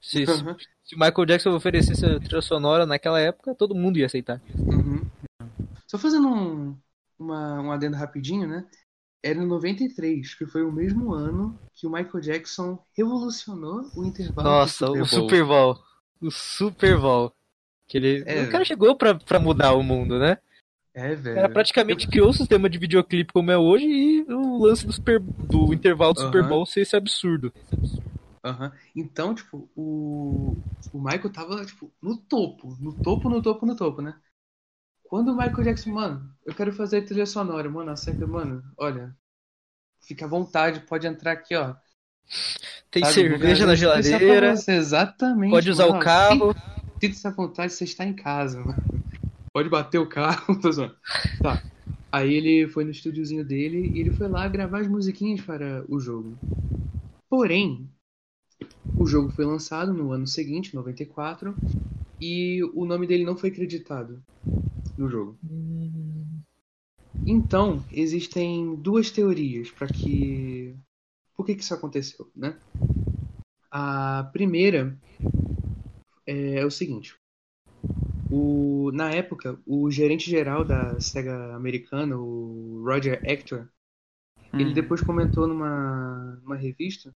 Se, 0.00 0.24
Uhum. 0.24 0.56
se 0.84 0.94
o 0.94 0.98
Michael 0.98 1.26
Jackson 1.26 1.54
oferecesse 1.54 2.04
a 2.06 2.18
trilha 2.20 2.42
sonora 2.42 2.86
naquela 2.86 3.20
época, 3.20 3.54
todo 3.54 3.74
mundo 3.74 3.98
ia 3.98 4.06
aceitar. 4.06 4.40
Uhum. 4.56 5.02
Só 5.86 5.98
fazendo 5.98 6.28
um, 6.28 6.76
uma, 7.18 7.60
um 7.60 7.72
adendo 7.72 7.96
rapidinho, 7.96 8.46
né? 8.48 8.64
Era 9.22 9.38
em 9.38 9.46
93, 9.46 10.34
que 10.34 10.46
foi 10.46 10.62
o 10.64 10.72
mesmo 10.72 11.12
ano 11.12 11.56
que 11.74 11.86
o 11.86 11.90
Michael 11.90 12.20
Jackson 12.20 12.78
revolucionou 12.96 13.88
o 13.96 14.04
intervalo 14.04 14.48
Nossa, 14.48 14.86
do 14.86 15.02
o 15.02 15.06
Super 15.06 15.10
Bowl. 15.10 15.28
Super 15.28 15.44
Bowl. 15.44 15.78
O 16.20 16.30
Super 16.30 16.98
Bowl. 17.00 17.32
Que 17.86 17.98
ele, 17.98 18.24
É. 18.26 18.42
O 18.44 18.50
cara 18.50 18.64
chegou 18.64 18.96
pra, 18.96 19.14
pra 19.14 19.38
mudar 19.38 19.74
o 19.74 19.82
mundo, 19.82 20.18
né? 20.18 20.38
É, 20.94 21.14
velho. 21.14 21.34
cara 21.36 21.48
praticamente 21.48 22.06
criou 22.06 22.28
o 22.28 22.34
sistema 22.34 22.68
de 22.68 22.78
videoclipe 22.78 23.32
como 23.32 23.50
é 23.50 23.56
hoje 23.56 23.86
e 23.86 24.22
o 24.28 24.58
lance 24.58 24.86
do, 24.86 24.92
super, 24.92 25.18
do 25.20 25.72
intervalo 25.72 26.12
do 26.12 26.20
Super 26.20 26.42
Aham. 26.42 26.48
Bowl 26.48 26.66
ser 26.66 26.82
esse 26.82 26.94
absurdo. 26.94 27.52
Aham. 28.44 28.72
Então, 28.94 29.34
tipo, 29.34 29.68
o, 29.76 30.56
o 30.92 30.98
Michael 30.98 31.32
tava, 31.32 31.64
tipo, 31.64 31.90
no 32.02 32.16
topo, 32.16 32.76
no 32.80 32.92
topo, 33.00 33.28
no 33.30 33.40
topo, 33.40 33.64
no 33.64 33.76
topo, 33.76 34.02
né? 34.02 34.14
Quando 35.04 35.32
o 35.32 35.36
Michael 35.36 35.64
Jackson, 35.64 35.90
mano, 35.90 36.34
eu 36.44 36.54
quero 36.54 36.72
fazer 36.72 36.98
a 36.98 37.04
trilha 37.04 37.26
sonora, 37.26 37.68
mano, 37.70 37.90
a 37.90 37.96
SEGA, 37.96 38.26
mano, 38.26 38.62
olha, 38.76 39.14
fica 40.00 40.24
à 40.24 40.28
vontade, 40.28 40.80
pode 40.80 41.06
entrar 41.06 41.32
aqui, 41.32 41.54
ó. 41.54 41.74
Tem 42.90 43.04
sabe? 43.04 43.14
cerveja 43.14 43.66
na 43.66 43.74
geladeira, 43.74 44.56
você, 44.56 44.72
Exatamente. 44.72 45.50
pode 45.50 45.70
usar 45.70 45.86
mano, 45.86 45.98
o 45.98 46.00
carro. 46.00 46.54
Sinta-se 47.00 47.26
à 47.26 47.30
vontade, 47.30 47.72
você 47.72 47.84
está 47.84 48.04
em 48.04 48.14
casa, 48.14 48.60
mano. 48.60 48.91
Pode 49.52 49.68
bater 49.68 49.98
o 49.98 50.08
carro. 50.08 50.58
Tá. 51.42 51.62
Aí 52.10 52.34
ele 52.34 52.68
foi 52.68 52.84
no 52.84 52.90
estúdiozinho 52.90 53.44
dele 53.44 53.90
e 53.94 54.00
ele 54.00 54.10
foi 54.10 54.28
lá 54.28 54.46
gravar 54.46 54.80
as 54.80 54.88
musiquinhas 54.88 55.40
para 55.40 55.84
o 55.88 55.98
jogo. 55.98 56.38
Porém, 57.28 57.88
o 58.96 59.06
jogo 59.06 59.30
foi 59.30 59.44
lançado 59.44 59.92
no 59.92 60.12
ano 60.12 60.26
seguinte, 60.26 60.74
94, 60.74 61.54
e 62.20 62.62
o 62.74 62.84
nome 62.84 63.06
dele 63.06 63.24
não 63.24 63.36
foi 63.36 63.48
acreditado 63.48 64.22
no 64.96 65.08
jogo. 65.08 65.38
Então, 67.26 67.82
existem 67.90 68.76
duas 68.76 69.10
teorias 69.10 69.70
para 69.70 69.86
que 69.86 70.76
por 71.34 71.46
que 71.46 71.54
que 71.54 71.62
isso 71.62 71.74
aconteceu, 71.74 72.30
né? 72.36 72.56
A 73.70 74.28
primeira 74.32 74.96
é 76.26 76.64
o 76.64 76.70
seguinte. 76.70 77.16
O, 78.34 78.90
na 78.94 79.10
época, 79.12 79.60
o 79.66 79.90
gerente 79.90 80.30
geral 80.30 80.64
da 80.64 80.98
SEGA 81.00 81.54
americana, 81.56 82.16
o 82.18 82.82
Roger 82.84 83.22
Hector, 83.26 83.68
ele 84.58 84.72
Uhum. 84.72 84.74
depois 84.74 85.02
comentou 85.02 85.46
numa, 85.48 86.36
numa 86.42 86.56
revista 86.56 87.14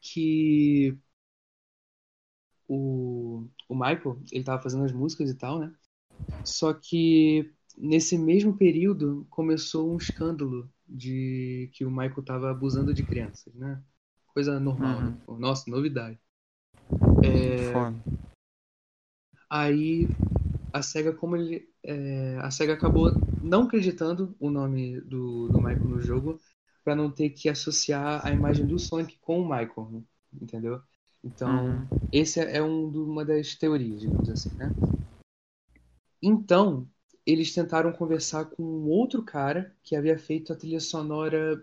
que 0.00 0.96
o, 2.68 3.48
o 3.68 3.74
Michael, 3.74 4.20
ele 4.32 4.44
tava 4.44 4.62
fazendo 4.62 4.84
as 4.84 4.92
músicas 4.92 5.30
e 5.30 5.34
tal, 5.36 5.58
né? 5.60 5.74
Só 6.44 6.72
que 6.74 7.52
nesse 7.78 8.18
mesmo 8.18 8.56
período 8.56 9.26
começou 9.30 9.92
um 9.94 9.98
escândalo 9.98 10.70
de 10.88 11.70
que 11.74 11.84
o 11.86 11.90
Michael 11.92 12.24
tava 12.24 12.50
abusando 12.52 12.94
de 12.94 13.04
crianças, 13.04 13.54
né? 13.54 13.82
Coisa 14.28 14.60
normal, 14.60 15.02
Uhum. 15.02 15.04
né? 15.04 15.18
Nossa, 15.28 15.70
novidade. 15.70 16.20
É, 17.22 17.70
Foda. 17.70 18.04
Aí 19.54 20.16
a 20.72 20.82
SEGA, 20.82 21.14
como 21.14 21.36
ele. 21.36 21.68
é, 21.84 22.38
a 22.40 22.50
SEGA 22.50 22.74
acabou 22.74 23.12
não 23.42 23.64
acreditando 23.64 24.36
o 24.40 24.50
nome 24.50 25.00
do, 25.02 25.48
do 25.50 25.60
Michael 25.60 25.90
no 25.90 26.00
jogo 26.02 26.40
para 26.84 26.96
não 26.96 27.10
ter 27.12 27.30
que 27.30 27.48
associar 27.48 28.26
a 28.26 28.32
imagem 28.32 28.66
do 28.66 28.78
Sonic 28.78 29.18
com 29.20 29.40
o 29.40 29.44
Michael, 29.48 29.90
né? 29.92 30.04
entendeu? 30.42 30.80
Então, 31.24 31.82
Uhum. 31.82 31.88
esse 32.12 32.40
é 32.40 32.62
um, 32.62 32.90
do- 32.90 33.04
uma 33.10 33.24
das 33.24 33.54
teorias, 33.56 34.00
digamos 34.02 34.30
assim, 34.30 34.54
né? 34.56 34.76
Então, 36.20 36.90
eles 37.24 37.54
tentaram 37.54 37.92
conversar 37.92 38.46
com 38.46 38.62
um 38.64 38.88
outro 38.88 39.22
cara 39.24 39.76
que 39.84 39.94
havia 39.94 40.18
feito 40.18 40.52
a 40.52 40.56
trilha 40.56 40.80
sonora 40.80 41.62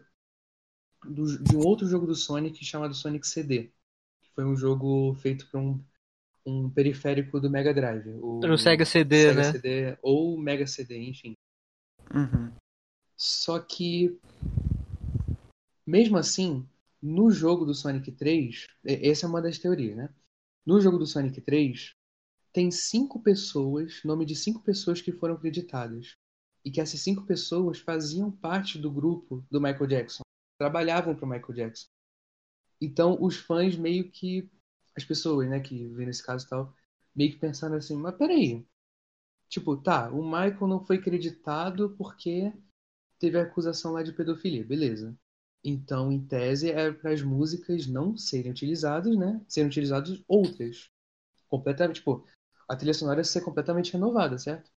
do- 1.04 1.44
de 1.44 1.56
um 1.56 1.60
outro 1.62 1.88
jogo 1.88 2.06
do 2.08 2.16
Sonic 2.16 2.64
chamado 2.66 2.94
Sonic 2.96 3.28
CD. 3.28 3.72
Que 4.22 4.30
foi 4.36 4.46
um 4.46 4.56
jogo 4.56 5.14
feito 5.16 5.48
para 5.50 5.60
um, 5.60 5.84
um 6.46 6.70
periférico 6.70 7.40
do 7.40 7.50
Mega 7.50 7.74
Drive. 7.74 8.08
O, 8.22 8.40
No 8.40 8.58
Sega 8.58 8.86
CD, 8.86 9.28
Sega 9.30 9.42
né? 9.42 9.52
CD 9.52 9.98
ou 10.02 10.38
Mega 10.38 10.66
CD, 10.68 10.98
enfim. 10.98 11.34
Uhum. 12.14 12.52
Só 13.16 13.60
que, 13.60 14.20
mesmo 15.86 16.18
assim, 16.18 16.68
no 17.02 17.32
jogo 17.32 17.66
do 17.66 17.74
Sonic 17.74 18.12
3, 18.12 18.68
e- 18.86 19.10
essa 19.10 19.26
é 19.26 19.30
uma 19.30 19.42
das 19.42 19.58
teorias, 19.58 19.96
né? 19.96 20.10
no 20.66 20.80
jogo 20.80 20.98
do 20.98 21.08
Sonic 21.08 21.42
3, 21.42 21.96
tem 22.54 22.70
cinco 22.70 23.22
pessoas, 23.22 24.02
nome 24.04 24.26
de 24.26 24.36
cinco 24.36 24.62
pessoas 24.62 25.02
que 25.02 25.12
foram 25.12 25.36
acreditadas. 25.36 26.16
E 26.64 26.70
que 26.70 26.80
essas 26.80 27.00
cinco 27.02 27.26
pessoas 27.26 27.80
faziam 27.80 28.32
parte 28.32 28.78
do 28.78 28.92
grupo 28.92 29.44
do 29.50 29.60
Michael 29.60 29.88
Jackson. 29.88 30.22
Trabalhavam 30.60 31.16
para 31.16 31.26
o 31.26 31.30
Michael 31.30 31.54
Jackson. 31.54 31.88
Então, 32.80 33.18
os 33.20 33.38
fãs 33.38 33.76
meio 33.76 34.12
que. 34.12 34.48
As 34.98 35.04
pessoas, 35.06 35.50
né, 35.50 35.60
que 35.60 35.88
vê 35.90 36.06
nesse 36.06 36.24
caso 36.24 36.46
e 36.46 36.50
tal, 36.50 36.74
meio 37.16 37.32
que 37.32 37.40
pensaram 37.40 37.76
assim: 37.78 37.96
mas 37.98 38.16
peraí. 38.16 38.66
Tipo, 39.50 39.78
tá, 39.78 40.10
o 40.12 40.24
Michael 40.24 40.68
não 40.68 40.86
foi 40.86 40.98
acreditado 40.98 41.92
porque 41.98 42.54
teve 43.20 43.38
a 43.40 43.44
acusação 43.44 43.94
lá 43.94 44.04
de 44.04 44.14
pedofilia, 44.14 44.66
beleza. 44.66 45.18
Então, 45.64 46.12
em 46.12 46.26
tese, 46.26 46.72
é 46.72 46.92
para 46.92 47.12
as 47.14 47.22
músicas 47.24 47.88
não 47.88 48.18
serem 48.18 48.52
utilizadas, 48.52 49.16
né? 49.18 49.42
Serem 49.48 49.70
utilizadas 49.70 50.24
outras. 50.28 50.90
Completamente, 51.50 51.98
tipo, 51.98 52.26
a 52.70 52.76
trilha 52.76 52.94
sonora 52.94 53.24
ser 53.24 53.42
completamente 53.42 53.94
renovada, 53.94 54.38
certo? 54.40 54.72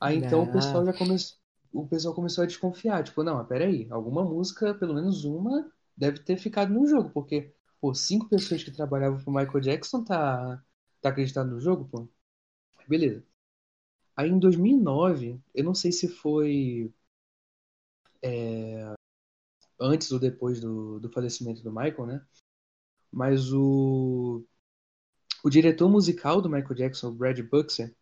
Aí 0.00 0.16
então 0.16 0.42
o 0.42 0.50
Não. 0.50 0.50
pessoal 0.50 0.84
já 0.84 0.92
começou. 0.92 1.38
O 1.72 1.86
pessoal 1.86 2.14
começou 2.14 2.44
a 2.44 2.46
desconfiar, 2.46 3.04
tipo, 3.04 3.22
não, 3.22 3.44
peraí, 3.46 3.86
alguma 3.90 4.24
música, 4.24 4.74
pelo 4.74 4.94
menos 4.94 5.24
uma, 5.24 5.70
deve 5.96 6.18
ter 6.20 6.36
ficado 6.38 6.72
no 6.72 6.86
jogo, 6.86 7.10
porque, 7.10 7.54
pô, 7.80 7.94
cinco 7.94 8.28
pessoas 8.28 8.62
que 8.62 8.70
trabalhavam 8.70 9.22
pro 9.22 9.32
Michael 9.32 9.60
Jackson 9.60 10.04
tá, 10.04 10.62
tá 11.00 11.08
acreditado 11.10 11.50
no 11.50 11.60
jogo, 11.60 11.88
pô. 11.88 12.08
Beleza. 12.88 13.24
Aí 14.16 14.30
em 14.30 14.38
2009, 14.38 15.40
eu 15.54 15.64
não 15.64 15.74
sei 15.74 15.92
se 15.92 16.08
foi 16.08 16.92
é, 18.22 18.94
antes 19.80 20.10
ou 20.12 20.18
depois 20.18 20.60
do, 20.60 21.00
do 21.00 21.10
falecimento 21.10 21.62
do 21.62 21.72
Michael, 21.72 22.06
né? 22.06 22.26
Mas 23.12 23.52
o, 23.52 24.44
o 25.44 25.50
diretor 25.50 25.88
musical 25.88 26.40
do 26.42 26.50
Michael 26.50 26.74
Jackson, 26.74 27.12
Brad 27.14 27.40
Buxer, 27.42 27.94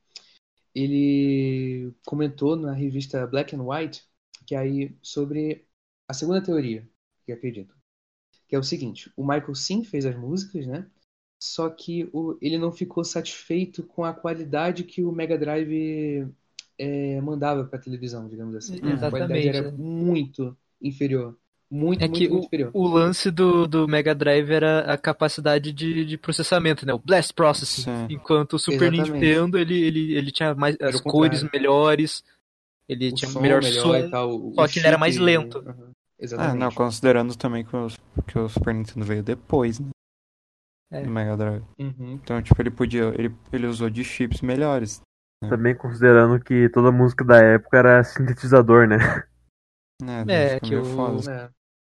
ele 0.75 1.95
comentou 2.07 2.57
na 2.57 2.73
revista 2.73 3.27
Black 3.27 3.55
and 3.57 3.63
White 3.63 4.05
que 4.47 4.55
aí 4.55 4.97
sobre 5.03 5.67
a 6.09 6.15
segunda 6.15 6.43
teoria 6.43 6.89
que 7.25 7.33
acredito, 7.33 7.76
que 8.49 8.57
é 8.57 8.59
o 8.59 8.63
seguinte: 8.63 9.13
o 9.17 9.23
Michael 9.23 9.55
sim 9.55 9.85
fez 9.85 10.07
as 10.07 10.17
músicas, 10.17 10.67
né? 10.67 10.91
Só 11.39 11.69
que 11.71 12.09
o, 12.13 12.39
ele 12.41 12.59
não 12.59 12.73
ficou 12.73 13.05
satisfeito 13.05 13.85
com 13.85 14.05
a 14.05 14.15
qualidade 14.15 14.85
que 14.85 15.03
o 15.05 15.13
Mega 15.13 15.39
Drive 15.39 16.29
é, 16.79 17.21
mandava 17.21 17.65
para 17.65 17.79
televisão, 17.79 18.29
digamos 18.29 18.55
assim. 18.55 18.81
A 18.85 19.03
qualidade 19.03 19.47
Exatamente, 19.47 19.49
era 19.49 19.71
muito 19.73 20.57
inferior, 20.81 21.37
muito, 21.71 22.05
É 22.05 22.09
muito, 22.09 22.29
que 22.29 22.29
muito 22.29 22.45
o, 22.45 22.47
inferior. 22.47 22.75
o 22.75 22.87
lance 22.87 23.31
do, 23.31 23.67
do 23.67 23.89
Mega 23.89 24.15
Drive 24.15 24.51
era 24.51 24.81
a 24.93 24.99
capacidade 24.99 25.73
de, 25.73 26.05
de 26.05 26.19
processamento, 26.19 26.85
né? 26.85 26.93
O 26.93 26.99
Blast 26.99 27.33
Processing. 27.33 27.83
Sim. 27.83 28.07
Enquanto 28.09 28.55
o 28.55 28.59
Super 28.59 28.93
Exatamente. 28.93 29.13
Nintendo, 29.13 29.59
ele, 29.59 29.83
ele, 29.83 30.15
ele 30.15 30.31
tinha 30.31 30.55
mais 30.55 30.77
Era 30.81 30.91
as 30.91 31.01
cores 31.01 31.43
melhores, 31.53 32.23
ele 32.89 33.11
O 33.11 33.17
tinha 33.17 33.31
som 33.31 33.41
melhor 33.41 33.63
melhor 33.63 33.83
som. 33.83 33.97
e 33.97 34.11
tal, 34.11 34.31
o 34.37 34.55
só 34.55 34.69
que 34.69 34.79
ele 34.79 34.87
era 34.89 34.99
mais 34.99 35.17
lento. 35.17 35.59
Uhum, 35.59 35.93
Ah, 36.19 36.25
Exatamente. 36.25 36.61
não, 36.61 36.71
considerando 36.73 37.37
também 37.37 37.65
que 37.65 37.75
o, 37.77 37.89
que 38.27 38.39
o 38.39 38.49
Super 38.49 38.75
Nintendo 38.75 39.05
veio 39.05 39.23
depois, 39.23 39.79
né? 39.79 39.89
É. 40.91 41.03
Do 41.03 41.11
Mega 41.11 41.37
Drive. 41.37 41.65
Uhum. 41.79 42.13
Então, 42.13 42.41
tipo, 42.43 42.61
ele 42.61 42.71
podia. 42.71 43.05
Ele, 43.19 43.35
ele 43.53 43.67
usou 43.67 43.91
de 43.91 44.05
chips 44.05 44.41
melhores. 44.41 45.01
Também 45.49 45.75
considerando 45.77 46.41
que 46.43 46.69
toda 46.71 46.91
música 46.91 47.25
da 47.25 47.37
época 47.39 47.77
era 47.77 48.03
sintetizador, 48.05 48.87
né? 48.89 48.97
Né? 50.03 50.25
É, 50.29 50.55
Fica 50.55 50.67
que 50.67 50.75
meio 50.75 50.83
o- 50.83 50.95
foda. 50.97 51.31
É, 51.31 51.51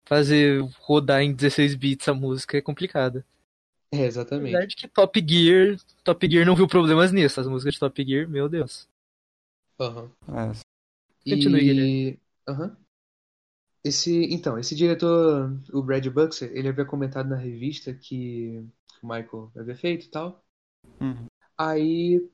Fazer 0.07 0.63
rodar 0.81 1.23
em 1.23 1.33
16 1.35 1.75
bits 1.75 2.09
a 2.09 2.15
música 2.15 2.57
é 2.59 2.63
complicado. 2.63 3.25
é, 3.93 4.05
exatamente. 4.05 4.55
Apesar 4.55 4.67
de 4.67 4.77
que 4.77 4.89
Top 4.89 5.21
Gear, 5.27 5.77
Top 6.05 6.29
Gear 6.31 6.47
não 6.47 6.57
viu 6.57 6.67
problemas 6.69 7.13
nisso. 7.13 7.41
As 7.41 7.47
músicas 7.47 7.75
de 7.75 7.81
Top 7.81 8.05
Gear, 8.05 8.29
meu 8.29 8.49
Deus. 8.49 8.89
Uhum. 9.79 10.11
É, 10.29 10.53
Continue, 11.29 11.61
E... 11.61 11.65
Guilherme. 11.65 12.21
Aham. 12.49 12.77
Esse, 13.89 14.25
então, 14.27 14.59
esse 14.59 14.75
diretor, 14.75 15.51
o 15.73 15.83
Brad 15.83 16.07
Buxer, 16.09 16.51
ele 16.55 16.69
havia 16.69 16.85
comentado 16.85 17.29
na 17.29 17.37
revista 17.37 17.95
que 17.95 18.59
o 19.03 19.07
Michael 19.07 19.51
havia 19.57 19.75
feito 19.77 20.07
e 20.07 20.11
tal. 20.11 20.45
uhum. 21.01 21.27
Aí, 21.57 22.29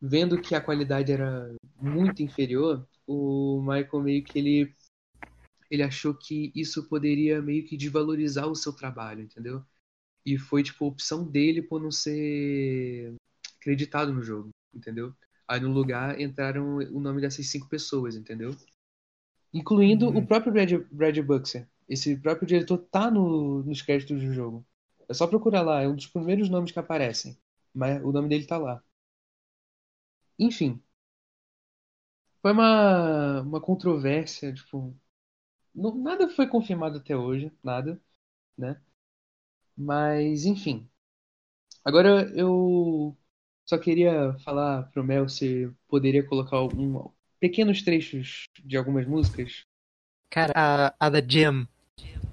vendo 0.00 0.40
que 0.40 0.54
a 0.54 0.60
qualidade 0.60 1.12
era 1.12 1.54
muito 1.80 2.22
inferior, 2.22 2.88
o 3.06 3.60
Michael 3.62 4.02
meio 4.02 4.24
que 4.24 4.38
ele, 4.38 4.76
ele 5.70 5.82
achou 5.82 6.14
que 6.14 6.52
isso 6.54 6.88
poderia 6.88 7.42
meio 7.42 7.64
que 7.66 7.76
desvalorizar 7.76 8.46
o 8.48 8.56
seu 8.56 8.72
trabalho, 8.72 9.22
entendeu? 9.22 9.64
E 10.26 10.38
foi, 10.38 10.62
tipo, 10.62 10.84
a 10.84 10.88
opção 10.88 11.24
dele 11.26 11.62
por 11.62 11.80
não 11.82 11.90
ser 11.90 13.14
acreditado 13.60 14.12
no 14.12 14.22
jogo, 14.22 14.50
entendeu? 14.74 15.14
Aí 15.48 15.60
no 15.60 15.72
lugar 15.72 16.20
entraram 16.20 16.78
o 16.78 17.00
nome 17.00 17.20
dessas 17.20 17.48
cinco 17.48 17.68
pessoas, 17.68 18.16
entendeu? 18.16 18.56
Incluindo 19.52 20.08
Uhum. 20.08 20.18
o 20.18 20.26
próprio 20.26 20.52
Brad, 20.52 20.72
Brad 20.90 21.18
Buxer. 21.20 21.68
Esse 21.88 22.16
próprio 22.16 22.46
diretor 22.48 22.78
tá 22.90 23.10
no, 23.10 23.62
nos 23.64 23.82
créditos 23.82 24.20
do 24.22 24.32
jogo. 24.32 24.64
É 25.08 25.14
só 25.14 25.26
procurar 25.26 25.62
lá, 25.62 25.82
é 25.82 25.88
um 25.88 25.94
dos 25.96 26.06
primeiros 26.06 26.48
nomes 26.50 26.70
que 26.72 26.78
aparecem. 26.78 27.36
Mas 27.74 28.02
o 28.04 28.12
nome 28.12 28.28
dele 28.28 28.46
tá 28.46 28.58
lá. 28.58 28.82
Enfim. 30.38 30.82
Foi 32.42 32.52
uma, 32.52 33.40
uma 33.42 33.60
controvérsia, 33.60 34.52
tipo. 34.54 34.96
não- 35.74 35.96
nada 35.96 36.28
foi 36.30 36.46
confirmado 36.48 36.98
até 36.98 37.16
hoje, 37.16 37.52
nada, 37.64 38.00
né? 38.58 38.80
Mas, 39.76 40.44
enfim. 40.46 40.88
Agora 41.84 42.30
eu 42.36 43.16
só 43.66 43.78
queria 43.78 44.34
falar 44.44 44.84
pro 44.92 45.04
Mel 45.04 45.28
se 45.28 45.70
poderia 45.88 46.26
colocar 46.26 46.62
um, 46.64 47.10
pequenos 47.40 47.82
trechos 47.82 48.44
de 48.64 48.76
algumas 48.76 49.06
músicas. 49.06 49.62
Cara, 50.30 50.52
a, 50.54 50.94
a 51.06 51.10
da 51.10 51.20
Jam. 51.20 51.66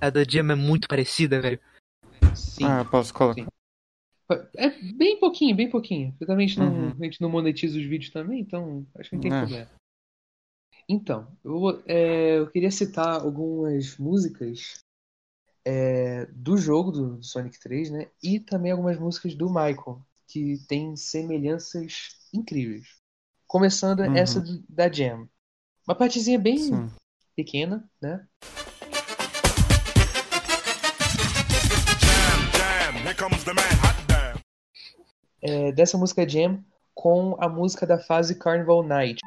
A 0.02 0.10
da 0.10 0.24
Jam 0.24 0.52
é 0.52 0.56
muito 0.56 0.88
parecida, 0.88 1.42
velho. 1.42 1.60
Sim. 2.36 2.66
Ah, 2.66 2.80
eu 2.80 2.90
posso 2.90 3.14
colocar. 3.14 3.42
Sim. 3.42 3.48
É 4.58 4.70
bem 4.94 5.20
pouquinho, 5.20 5.56
bem 5.56 5.70
pouquinho. 5.70 6.12
Porque 6.14 6.26
também 6.26 6.46
a 6.46 6.50
gente, 6.50 6.60
não, 6.60 6.74
Uhum. 6.74 6.92
a 7.00 7.04
gente 7.04 7.22
não 7.22 7.30
monetiza 7.30 7.78
os 7.78 7.86
vídeos 7.86 8.12
também, 8.12 8.40
então 8.42 8.86
acho 8.96 9.10
que 9.10 9.16
não 9.16 9.22
tem 9.22 9.32
É. 9.34 9.40
problema. 9.40 9.70
Então, 10.88 11.36
eu, 11.44 11.84
é, 11.88 12.38
eu 12.40 12.50
queria 12.52 12.70
citar 12.72 13.22
algumas 13.22 13.98
músicas 13.98 14.80
é, 15.64 16.26
do 16.28 16.58
jogo 16.58 16.92
do, 16.92 17.18
do 17.18 17.24
Sonic 17.24 17.60
3, 17.60 17.90
né? 17.90 18.10
E 18.22 18.40
também 18.40 18.72
algumas 18.72 19.00
músicas 19.00 19.36
do 19.36 19.48
Michael, 19.48 20.02
que 20.28 20.58
tem 20.68 20.96
semelhanças 20.96 22.18
incríveis. 22.34 23.00
Começando 23.48 24.00
Uhum. 24.02 24.16
essa 24.16 24.42
do- 24.42 24.64
da 24.68 24.92
Jam. 24.92 25.28
Uma 25.88 25.96
partezinha 25.96 26.40
bem 26.40 26.58
Sim. 26.58 26.90
pequena, 27.36 27.88
né? 28.02 28.26
É, 35.42 35.72
dessa 35.72 35.98
música 35.98 36.28
Jam 36.28 36.64
com 36.94 37.36
a 37.40 37.48
música 37.48 37.86
da 37.86 38.00
fase 38.00 38.36
Carnival 38.36 38.84
Night. 38.84 39.22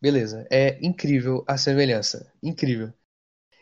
Beleza, 0.00 0.46
é 0.50 0.78
incrível 0.84 1.44
a 1.46 1.58
semelhança, 1.58 2.32
incrível. 2.42 2.92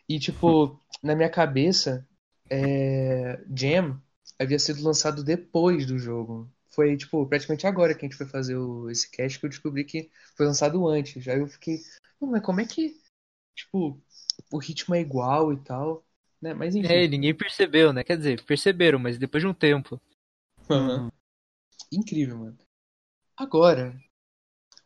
E 0.09 0.19
tipo, 0.21 0.81
na 1.03 1.15
minha 1.15 1.29
cabeça, 1.29 2.07
é, 2.51 3.43
Jam 3.55 4.01
havia 4.39 4.59
sido 4.59 4.83
lançado 4.83 5.25
depois 5.25 5.87
do 5.87 5.99
jogo. 5.99 6.51
Foi 6.71 6.97
tipo, 6.97 7.27
praticamente 7.27 7.67
agora 7.67 7.95
que 7.95 8.05
a 8.05 8.09
gente 8.09 8.17
foi 8.17 8.27
fazer 8.27 8.57
o, 8.57 8.89
esse 8.91 9.11
cast 9.11 9.39
que 9.39 9.47
eu 9.47 9.51
descobri 9.51 9.85
que 9.85 10.11
foi 10.37 10.47
lançado 10.47 10.87
antes. 10.87 11.27
Aí 11.27 11.41
eu 11.41 11.47
fiquei, 11.49 11.79
"Pô, 12.19 12.27
mas 12.27 12.43
como 12.43 12.61
é 12.61 12.67
que, 12.67 12.97
tipo, 13.55 14.01
o 14.53 14.59
ritmo 14.59 14.95
é 14.95 15.01
igual 15.01 15.53
e 15.53 15.57
tal, 15.63 16.05
né? 16.41 16.55
Mas 16.55 16.75
enfim. 16.75 16.93
É, 16.93 17.09
ninguém 17.09 17.35
percebeu, 17.35 17.93
né? 17.93 18.05
Quer 18.05 18.17
dizer, 18.17 18.45
perceberam, 18.45 18.99
mas 18.99 19.19
depois 19.19 19.43
de 19.43 19.49
um 19.49 19.55
tempo. 19.55 20.01
Aham. 20.71 21.11
Incrível, 21.91 22.39
mano. 22.39 22.59
Agora, 23.37 23.99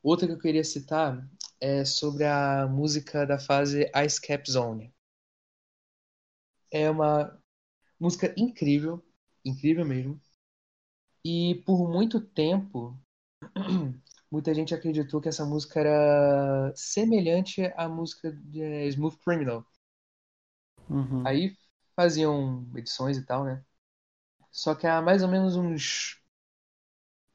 outra 0.02 0.26
que 0.26 0.32
eu 0.32 0.38
queria 0.38 0.64
citar 0.64 1.28
é 1.60 1.84
sobre 1.84 2.24
a 2.24 2.66
música 2.66 3.26
da 3.26 3.38
fase 3.38 3.90
Ice 4.04 4.20
Cap 4.20 4.50
Zone. 4.50 4.92
É 6.70 6.88
uma 6.90 7.41
música 8.02 8.34
incrível, 8.36 9.02
incrível 9.44 9.84
mesmo. 9.84 10.20
E 11.24 11.62
por 11.64 11.88
muito 11.88 12.20
tempo, 12.20 12.98
muita 14.30 14.52
gente 14.54 14.74
acreditou 14.74 15.20
que 15.20 15.28
essa 15.28 15.44
música 15.44 15.80
era 15.80 16.72
semelhante 16.74 17.62
à 17.76 17.88
música 17.88 18.32
de 18.32 18.60
eh, 18.60 18.88
Smooth 18.88 19.18
Criminal. 19.18 19.64
Uhum. 20.90 21.26
Aí 21.26 21.56
faziam 21.94 22.68
edições 22.74 23.16
e 23.16 23.24
tal, 23.24 23.44
né? 23.44 23.64
Só 24.50 24.74
que 24.74 24.86
há 24.86 25.00
mais 25.00 25.22
ou 25.22 25.28
menos 25.28 25.56
uns 25.56 26.20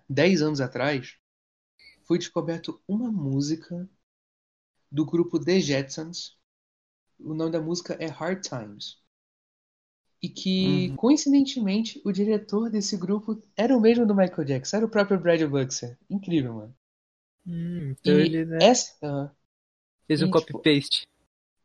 10 0.10 0.42
anos 0.42 0.60
atrás, 0.60 1.18
foi 2.04 2.18
descoberto 2.18 2.82
uma 2.88 3.12
música 3.12 3.90
do 4.92 5.06
grupo 5.06 5.40
The 5.40 5.60
Jetsons 5.60 6.38
o 7.20 7.34
nome 7.34 7.52
da 7.52 7.60
música 7.60 7.96
é 8.00 8.08
Hard 8.08 8.42
Times. 8.42 9.02
E 10.22 10.30
que, 10.30 10.92
Uhum. 10.92 10.98
coincidentemente, 10.98 12.00
o 12.06 12.12
diretor 12.12 12.70
desse 12.70 12.96
grupo 12.98 13.42
era 13.56 13.76
o 13.76 13.82
mesmo 13.82 14.06
do 14.06 14.16
Michael 14.16 14.46
Jackson, 14.46 14.78
era 14.78 14.86
o 14.86 14.90
próprio 14.90 15.20
Brad 15.20 15.42
Buxer. 15.44 15.98
Incrível, 16.10 16.54
mano. 16.54 16.76
Hum, 17.48 17.90
então 17.92 18.20
E 18.20 18.20
ele 18.20 18.46
né, 18.46 18.70
essa, 18.70 19.36
fez 20.06 20.22
um 20.22 20.28
tipo, 20.34 20.68
copy-paste. 20.68 21.08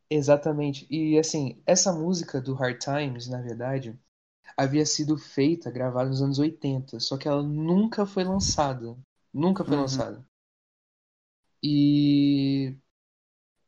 Exatamente. 0.09 0.87
E 0.91 1.19
assim, 1.19 1.61
essa 1.67 1.93
música 1.93 2.41
do 2.41 2.55
Hard 2.55 2.79
Times, 2.79 3.27
na 3.29 3.41
verdade, 3.41 3.99
havia 4.57 4.87
sido 4.87 5.19
feita, 5.19 5.71
gravada 5.71 6.11
nos 6.11 6.23
anos 6.23 6.39
80, 6.41 7.01
só 7.01 7.19
que 7.19 7.29
ela 7.29 7.43
nunca 7.43 8.07
foi 8.07 8.25
lançada. 8.25 8.97
Nunca 9.35 9.65
foi 9.65 9.77
Uhum. 9.77 9.79
lançada. 9.79 10.27
E 11.63 12.77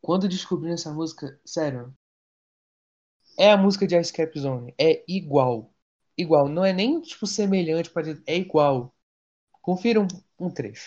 quando 0.00 0.28
descobri 0.28 0.72
essa 0.72 0.92
música, 0.92 1.40
sério, 1.44 1.96
é 3.38 3.50
a 3.50 3.56
música 3.56 3.86
de 3.86 3.98
Ice 3.98 4.12
Cap 4.12 4.38
Zone, 4.38 4.74
é 4.78 5.04
igual. 5.08 5.72
Igual, 6.16 6.48
não 6.48 6.64
é 6.64 6.72
nem 6.72 7.00
tipo 7.00 7.26
semelhante, 7.26 7.90
pode 7.90 8.22
é 8.26 8.36
igual. 8.36 8.94
Confira 9.60 10.00
um, 10.00 10.06
um 10.38 10.50
trecho. 10.50 10.86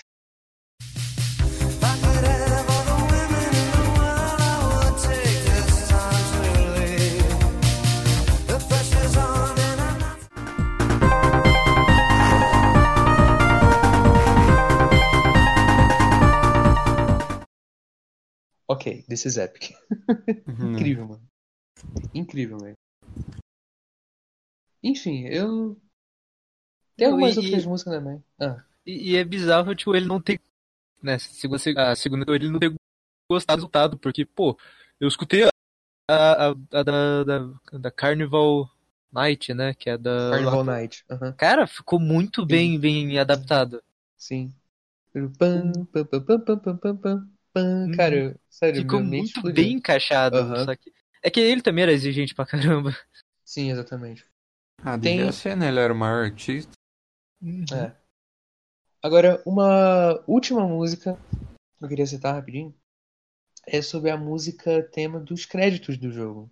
Ok, 18.70 19.04
this 19.08 19.26
is 19.26 19.38
epic. 19.38 19.74
Uhum. 20.48 20.74
Incrível, 20.74 21.08
mano. 21.08 21.37
Incrível, 22.14 22.58
velho. 22.58 22.76
Enfim, 24.84 25.26
eu. 25.26 25.78
Tem 26.96 27.08
algumas 27.08 27.36
e, 27.36 27.40
outras 27.40 27.64
e... 27.64 27.68
músicas 27.68 27.94
também. 27.94 28.24
Ah. 28.40 28.64
E, 28.86 29.12
e, 29.12 29.16
é 29.18 29.24
bizarro, 29.24 29.76
tipo, 29.76 29.96
ele 29.96 30.06
não 30.06 30.22
tem. 30.22 30.40
Né, 31.02 31.16
ah, 31.16 31.20
segundo 31.20 31.60
a 31.78 31.96
segunda 31.96 32.36
ele 32.36 32.50
não 32.50 32.60
tem 32.60 32.74
gostado 33.30 33.58
do 33.58 33.62
resultado, 33.62 33.98
porque, 33.98 34.26
pô, 34.26 34.58
eu 35.00 35.08
escutei 35.08 35.44
a, 35.44 35.50
a, 36.10 36.50
a 36.50 36.84
da, 36.84 37.24
da, 37.24 37.54
da 37.74 37.92
Carnival 37.92 38.70
Night, 39.12 39.54
né? 39.54 39.74
Que 39.74 39.90
é 39.90 39.98
da. 39.98 40.32
Carnival 40.32 40.64
Night. 40.64 41.06
Uhum. 41.10 41.34
Cara, 41.34 41.68
ficou 41.68 42.00
muito 42.00 42.46
bem, 42.46 42.80
bem 42.80 43.20
adaptado. 43.20 43.84
Sim. 44.16 44.54
Cara, 47.96 48.40
sério, 48.50 48.82
Ficou 48.82 49.02
muito 49.02 49.42
bem 49.52 49.74
encaixado. 49.74 50.38
Uhum. 50.38 50.66
Só 50.66 50.76
que 50.76 50.92
é 51.24 51.30
que 51.30 51.40
ele 51.40 51.62
também 51.62 51.84
era 51.84 51.94
exigente 51.94 52.36
pra 52.36 52.46
caramba. 52.46 52.96
Sim, 53.44 53.72
exatamente. 53.72 54.26
Ah, 54.84 54.98
Tem- 54.98 55.18
devia 55.18 55.32
ser, 55.32 55.56
né? 55.56 55.70
Ele 55.70 55.80
era 55.80 55.94
o 55.94 55.98
maior 55.98 56.26
artista. 56.26 56.72
É. 57.74 57.96
Agora, 59.02 59.42
uma 59.46 60.24
última 60.28 60.68
música 60.68 61.18
que 61.78 61.86
eu 61.86 61.88
queria 61.88 62.06
citar 62.06 62.34
rapidinho 62.36 62.74
é 63.66 63.82
sobre 63.82 64.10
a 64.10 64.18
música 64.18 64.84
tema 64.92 65.20
dos 65.20 65.46
créditos 65.46 65.98
do 65.98 66.12
jogo. 66.12 66.50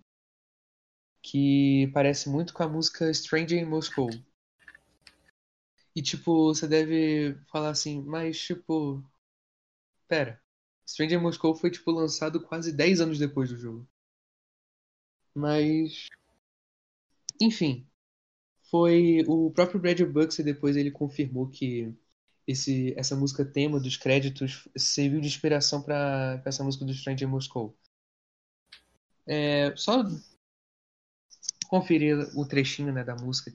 Que 1.22 1.90
parece 1.92 2.28
muito 2.28 2.54
com 2.54 2.62
a 2.62 2.68
música 2.68 3.12
Stranger 3.12 3.60
in 3.60 3.66
Moscow. 3.66 4.08
E 5.94 6.02
tipo, 6.02 6.54
você 6.54 6.68
deve 6.68 7.36
falar 7.50 7.70
assim, 7.70 8.02
mas 8.02 8.38
tipo. 8.38 9.02
Pera. 10.06 10.40
Stranger 10.86 11.18
in 11.18 11.22
Moscow 11.22 11.54
foi 11.54 11.70
tipo 11.70 11.90
lançado 11.90 12.40
quase 12.40 12.72
10 12.72 13.00
anos 13.00 13.18
depois 13.18 13.48
do 13.48 13.56
jogo. 13.56 13.88
Mas. 15.36 16.08
Enfim. 17.40 17.86
Foi 18.70 19.22
o 19.28 19.50
próprio 19.52 19.78
Brad 19.80 20.00
e 20.00 20.42
depois 20.42 20.76
ele 20.76 20.90
confirmou 20.90 21.48
que 21.48 21.94
esse, 22.46 22.92
essa 22.96 23.14
música 23.14 23.44
tema 23.44 23.78
dos 23.78 23.96
créditos 23.96 24.68
serviu 24.76 25.20
de 25.20 25.28
inspiração 25.28 25.82
para 25.82 26.42
essa 26.44 26.64
música 26.64 26.84
do 26.84 26.92
Stranger 26.92 27.28
Moscow. 27.28 27.76
É, 29.26 29.74
só 29.76 30.02
conferir 31.68 32.16
o 32.36 32.46
trechinho 32.46 32.92
né, 32.92 33.04
da 33.04 33.14
música. 33.14 33.52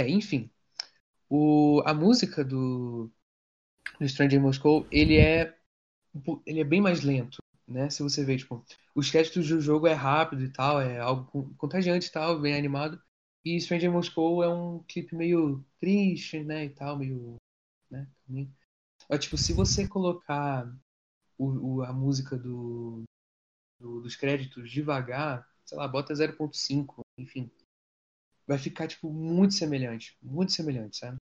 É, 0.00 0.08
enfim. 0.08 0.50
O, 1.30 1.82
a 1.86 1.94
música 1.94 2.44
do, 2.44 3.10
do 4.00 4.08
Stranger 4.08 4.38
in 4.40 4.42
Moscow, 4.42 4.86
ele 4.92 5.18
é, 5.18 5.54
ele 6.46 6.60
é 6.60 6.64
bem 6.64 6.80
mais 6.80 7.02
lento, 7.02 7.38
né? 7.66 7.90
Se 7.90 8.02
você 8.02 8.24
ver, 8.24 8.38
tipo, 8.38 8.64
os 8.94 9.10
créditos 9.10 9.48
do 9.48 9.60
jogo 9.60 9.86
é 9.86 9.92
rápido 9.94 10.42
e 10.44 10.50
tal, 10.52 10.80
é 10.80 10.98
algo 11.00 11.24
con- 11.30 11.54
contagiante 11.56 12.08
e 12.08 12.12
tal, 12.12 12.40
bem 12.40 12.54
animado. 12.56 13.00
E 13.44 13.60
Stranger 13.60 13.90
in 13.90 13.92
Moscow 13.94 14.42
é 14.42 14.48
um 14.48 14.82
clipe 14.84 15.14
meio 15.16 15.64
triste, 15.80 16.42
né, 16.44 16.66
e 16.66 16.70
tal, 16.70 16.98
meio, 16.98 17.36
né, 17.90 18.08
também. 18.26 18.52
Tipo, 19.20 19.38
se 19.38 19.52
você 19.54 19.88
colocar 19.88 20.72
o, 21.38 21.78
o- 21.78 21.82
a 21.84 21.92
música 21.92 22.36
do, 22.38 23.04
do- 23.80 24.00
dos 24.02 24.16
créditos 24.16 24.70
devagar, 24.70 25.46
sei 25.64 25.78
lá, 25.78 25.88
bota 25.88 26.14
0.5, 26.14 27.02
enfim, 27.18 27.50
vai 28.50 28.58
ficar, 28.58 28.88
tipo, 28.88 29.12
muito 29.12 29.54
semelhante. 29.54 30.18
Muito 30.20 30.52
semelhante, 30.52 30.96
sabe? 30.96 31.16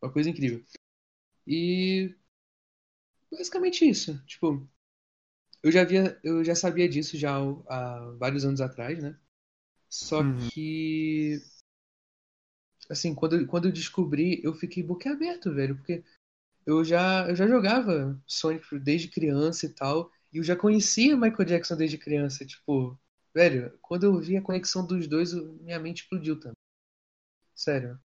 Uma 0.00 0.12
coisa 0.12 0.30
incrível. 0.30 0.64
E 1.46 2.14
basicamente 3.30 3.88
isso. 3.88 4.22
Tipo, 4.26 4.66
eu 5.62 5.72
já 5.72 5.84
via, 5.84 6.18
eu 6.24 6.44
já 6.44 6.54
sabia 6.54 6.88
disso 6.88 7.18
já 7.18 7.36
há 7.68 8.12
vários 8.18 8.44
anos 8.44 8.60
atrás, 8.60 9.02
né? 9.02 9.18
Só 9.90 10.22
Uhum. 10.22 10.48
que 10.52 11.40
assim, 12.88 13.14
quando, 13.14 13.36
eu- 13.36 13.46
quando 13.46 13.66
eu 13.68 13.72
descobri, 13.72 14.40
eu 14.44 14.54
fiquei 14.54 14.82
boquiaberto, 14.82 15.52
velho, 15.54 15.76
porque 15.76 16.04
eu 16.66 16.84
já, 16.84 17.28
eu 17.28 17.36
já 17.36 17.46
jogava 17.48 18.20
Sonic 18.26 18.78
desde 18.80 19.08
criança 19.08 19.66
e 19.66 19.70
tal, 19.70 20.10
e 20.32 20.38
eu 20.38 20.44
já 20.44 20.56
conhecia 20.56 21.16
Michael 21.16 21.46
Jackson 21.46 21.76
desde 21.76 21.98
criança, 21.98 22.46
tipo, 22.46 22.98
velho, 23.34 23.78
quando 23.80 24.04
eu 24.04 24.18
vi 24.20 24.36
a 24.36 24.42
conexão 24.42 24.86
dos 24.86 25.06
dois, 25.06 25.32
eu- 25.32 25.52
minha 25.62 25.78
mente 25.78 26.02
explodiu 26.02 26.38
também. 26.38 26.56
Sério. 27.54 27.98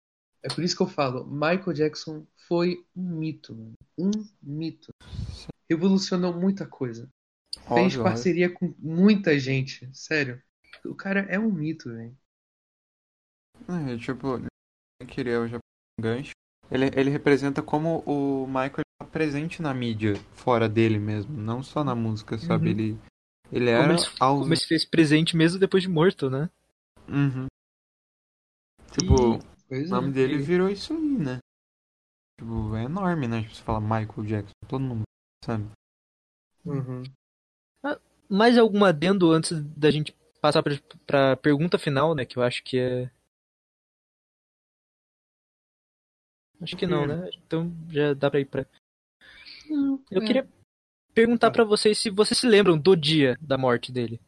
É 0.42 0.50
por 0.54 0.64
isso 0.64 0.76
que 0.76 0.82
eu 0.84 0.88
falo, 0.88 1.26
Michael 1.26 1.74
Jackson 1.74 2.26
foi 2.48 2.86
um 2.96 3.18
mito, 3.18 3.56
mano. 3.56 3.74
Um 3.98 4.12
mito. 4.42 4.92
Revolucionou 5.70 6.34
muita 6.34 6.68
coisa. 6.68 7.10
Fez 7.54 7.68
Óbvio, 7.72 8.02
óbvio. 8.02 8.04
parceria 8.04 8.50
com 8.50 8.74
muita 8.78 9.38
gente, 9.40 9.90
sério. 9.94 10.42
O 10.86 10.96
cara 10.96 11.22
é 11.22 11.40
um 11.40 11.52
mito, 11.52 11.90
velho. 11.90 12.18
É, 13.70 13.98
tipo, 13.98 14.42
eu 15.00 15.08
queria 15.08 15.48
já 15.48 15.58
um 15.58 16.02
gancho. 16.02 16.32
Ele, 16.70 16.86
ele 16.96 17.10
representa 17.10 17.62
como 17.62 18.00
o 18.06 18.48
Michael 18.48 18.84
tá 19.00 19.06
presente 19.06 19.62
na 19.62 19.74
mídia, 19.74 20.16
fora 20.34 20.68
dele 20.68 20.98
mesmo, 21.00 21.36
não 21.38 21.62
só 21.62 21.84
na 21.84 21.96
música, 21.96 22.38
sabe? 22.38 22.66
Uhum. 22.66 22.72
Ele, 22.72 23.00
ele 23.54 23.66
Como 23.66 23.84
era 23.84 23.94
ele, 23.94 24.02
aos... 24.20 24.40
como 24.40 24.46
ele 24.46 24.56
se 24.56 24.68
fez 24.68 24.86
presente 24.86 25.38
mesmo 25.38 25.60
depois 25.60 25.84
de 25.84 25.90
morto, 25.90 26.30
né? 26.30 26.50
Uhum. 27.08 27.48
Tipo, 28.92 29.40
Pois 29.68 29.92
o 29.92 29.96
nome 29.96 30.10
é. 30.10 30.12
dele 30.12 30.38
virou 30.38 30.70
isso 30.70 30.94
aí, 30.94 31.18
né? 31.18 31.40
Tipo, 32.40 32.76
é 32.76 32.84
enorme, 32.84 33.28
né? 33.28 33.42
Tipo, 33.42 33.56
você 33.56 33.64
fala 33.64 33.82
Michael 33.82 34.28
Jackson, 34.28 34.54
todo 34.68 34.82
mundo 34.82 35.04
sabe. 35.44 35.70
Uhum. 36.66 37.04
Mais 38.30 38.58
algum 38.58 38.84
adendo 38.86 39.32
antes 39.32 39.62
da 39.76 39.92
gente 39.92 40.16
passar 40.42 40.64
pra, 40.64 40.74
pra 41.06 41.38
pergunta 41.38 41.78
final, 41.78 42.16
né? 42.16 42.26
Que 42.26 42.38
eu 42.38 42.44
acho 42.44 42.64
que 42.64 42.78
é. 42.80 43.12
Acho 46.62 46.78
que 46.78 46.88
não, 46.88 47.06
né? 47.06 47.30
Então 47.46 47.72
já 47.90 48.14
dá 48.14 48.30
pra 48.30 48.40
ir 48.40 48.46
pra. 48.46 48.66
Eu 50.10 50.22
é. 50.22 50.26
queria 50.26 50.48
perguntar 51.14 51.48
tá. 51.48 51.54
para 51.54 51.64
vocês 51.64 51.98
se 51.98 52.10
vocês 52.10 52.40
se 52.40 52.48
lembram 52.48 52.78
do 52.78 52.96
dia 52.96 53.38
da 53.42 53.58
morte 53.58 53.92
dele. 53.92 54.20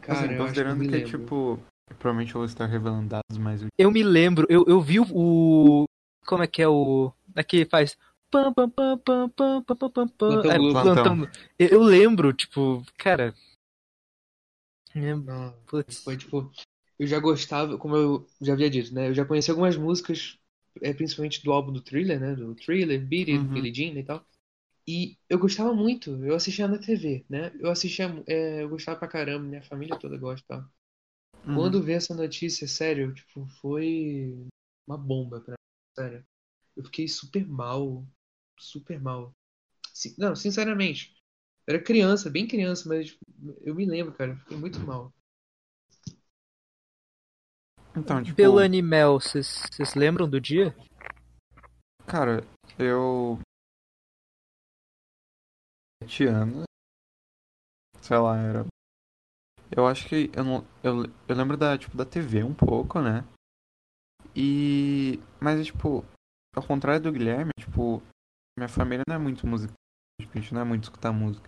Cara, 0.00 0.26
assim, 0.26 0.36
considerando 0.36 0.82
que, 0.82 0.88
que 0.88 0.96
é 0.96 1.04
tipo. 1.04 1.60
Provavelmente 1.98 2.34
eu 2.34 2.40
vou 2.40 2.44
estar 2.44 2.66
revelando 2.66 3.08
dados, 3.08 3.38
mas. 3.38 3.64
Eu 3.78 3.90
me 3.90 4.02
lembro, 4.02 4.46
eu, 4.48 4.64
eu 4.66 4.80
vi 4.80 5.00
o. 5.00 5.84
Como 6.26 6.42
é 6.42 6.46
que 6.46 6.62
é 6.62 6.68
o. 6.68 7.12
É 7.34 7.40
Aqui 7.40 7.64
faz. 7.64 7.96
Pam, 8.30 8.52
pam, 8.52 8.70
pam, 8.70 8.98
pam, 8.98 9.28
pam, 9.30 9.62
pam, 9.62 9.90
pam, 9.90 10.08
pam. 10.08 10.42
É, 10.44 10.58
plantão. 10.58 11.28
Eu, 11.58 11.68
eu 11.68 11.82
lembro, 11.82 12.32
tipo, 12.32 12.84
cara. 12.96 13.34
Não, 14.94 15.18
né, 15.18 15.54
foi 16.04 16.16
tipo. 16.16 16.50
Eu 16.98 17.06
já 17.06 17.18
gostava, 17.18 17.78
como 17.78 17.96
eu 17.96 18.26
já 18.40 18.52
havia 18.52 18.68
dito, 18.68 18.94
né? 18.94 19.08
Eu 19.08 19.14
já 19.14 19.24
conheci 19.24 19.50
algumas 19.50 19.76
músicas, 19.76 20.38
é, 20.82 20.92
principalmente 20.92 21.42
do 21.42 21.50
álbum 21.50 21.72
do 21.72 21.80
Thriller, 21.80 22.20
né? 22.20 22.34
Do 22.34 22.54
Thriller, 22.54 23.00
Beat 23.00 23.28
It, 23.28 23.38
uhum. 23.38 23.48
Billie 23.48 23.74
Jean 23.74 23.98
e 23.98 24.04
tal. 24.04 24.24
E 24.90 25.16
eu 25.28 25.38
gostava 25.38 25.72
muito, 25.74 26.24
eu 26.24 26.34
assistia 26.34 26.66
na 26.68 26.78
TV, 26.78 27.24
né? 27.28 27.52
Eu 27.60 27.70
assistia, 27.70 28.06
é, 28.26 28.62
eu 28.62 28.68
gostava 28.68 28.98
pra 28.98 29.08
caramba, 29.08 29.44
minha 29.46 29.62
família 29.62 29.98
toda 29.98 30.16
gosta, 30.18 30.46
tá? 30.48 30.70
Uhum. 31.46 31.54
Quando 31.54 31.82
vi 31.82 31.92
essa 31.94 32.14
notícia, 32.14 32.68
sério, 32.68 33.14
tipo, 33.14 33.46
foi 33.60 34.36
uma 34.86 34.98
bomba 34.98 35.40
pra 35.40 35.52
mim, 35.52 35.56
sério. 35.98 36.26
Eu 36.76 36.84
fiquei 36.84 37.08
super 37.08 37.46
mal, 37.48 38.06
super 38.58 39.00
mal. 39.00 39.34
Si- 39.94 40.16
Não, 40.18 40.36
sinceramente, 40.36 41.14
eu 41.68 41.74
era 41.76 41.84
criança, 41.84 42.30
bem 42.30 42.48
criança, 42.48 42.88
mas 42.88 43.08
tipo, 43.08 43.20
eu 43.62 43.74
me 43.74 43.86
lembro, 43.86 44.14
cara, 44.14 44.32
eu 44.32 44.38
fiquei 44.38 44.58
muito 44.58 44.80
mal. 44.82 45.14
Então, 47.96 48.22
tipo, 48.22 48.36
Pelo 48.36 48.58
Animel, 48.58 49.20
vocês 49.20 49.94
lembram 49.94 50.28
do 50.28 50.40
dia? 50.40 50.74
cara, 52.06 52.44
eu. 52.78 53.38
Sete 56.02 56.26
anos. 56.26 56.64
Sei 58.00 58.16
lá, 58.16 58.38
era. 58.38 58.66
Eu 59.70 59.86
acho 59.86 60.08
que. 60.08 60.30
Eu, 60.34 60.44
não, 60.44 60.66
eu, 60.82 61.04
eu 61.28 61.36
lembro 61.36 61.56
da, 61.56 61.76
tipo, 61.76 61.96
da 61.96 62.04
TV 62.04 62.42
um 62.42 62.54
pouco, 62.54 63.00
né? 63.00 63.24
E. 64.34 65.20
Mas, 65.40 65.64
tipo, 65.66 66.04
ao 66.56 66.62
contrário 66.62 67.02
do 67.02 67.12
Guilherme, 67.12 67.50
tipo, 67.58 68.02
minha 68.58 68.68
família 68.68 69.04
não 69.06 69.16
é 69.16 69.18
muito 69.18 69.46
musical. 69.46 69.76
Tipo, 70.20 70.38
a 70.38 70.40
gente 70.40 70.54
não 70.54 70.60
é 70.60 70.64
muito 70.64 70.84
escutar 70.84 71.12
música. 71.12 71.46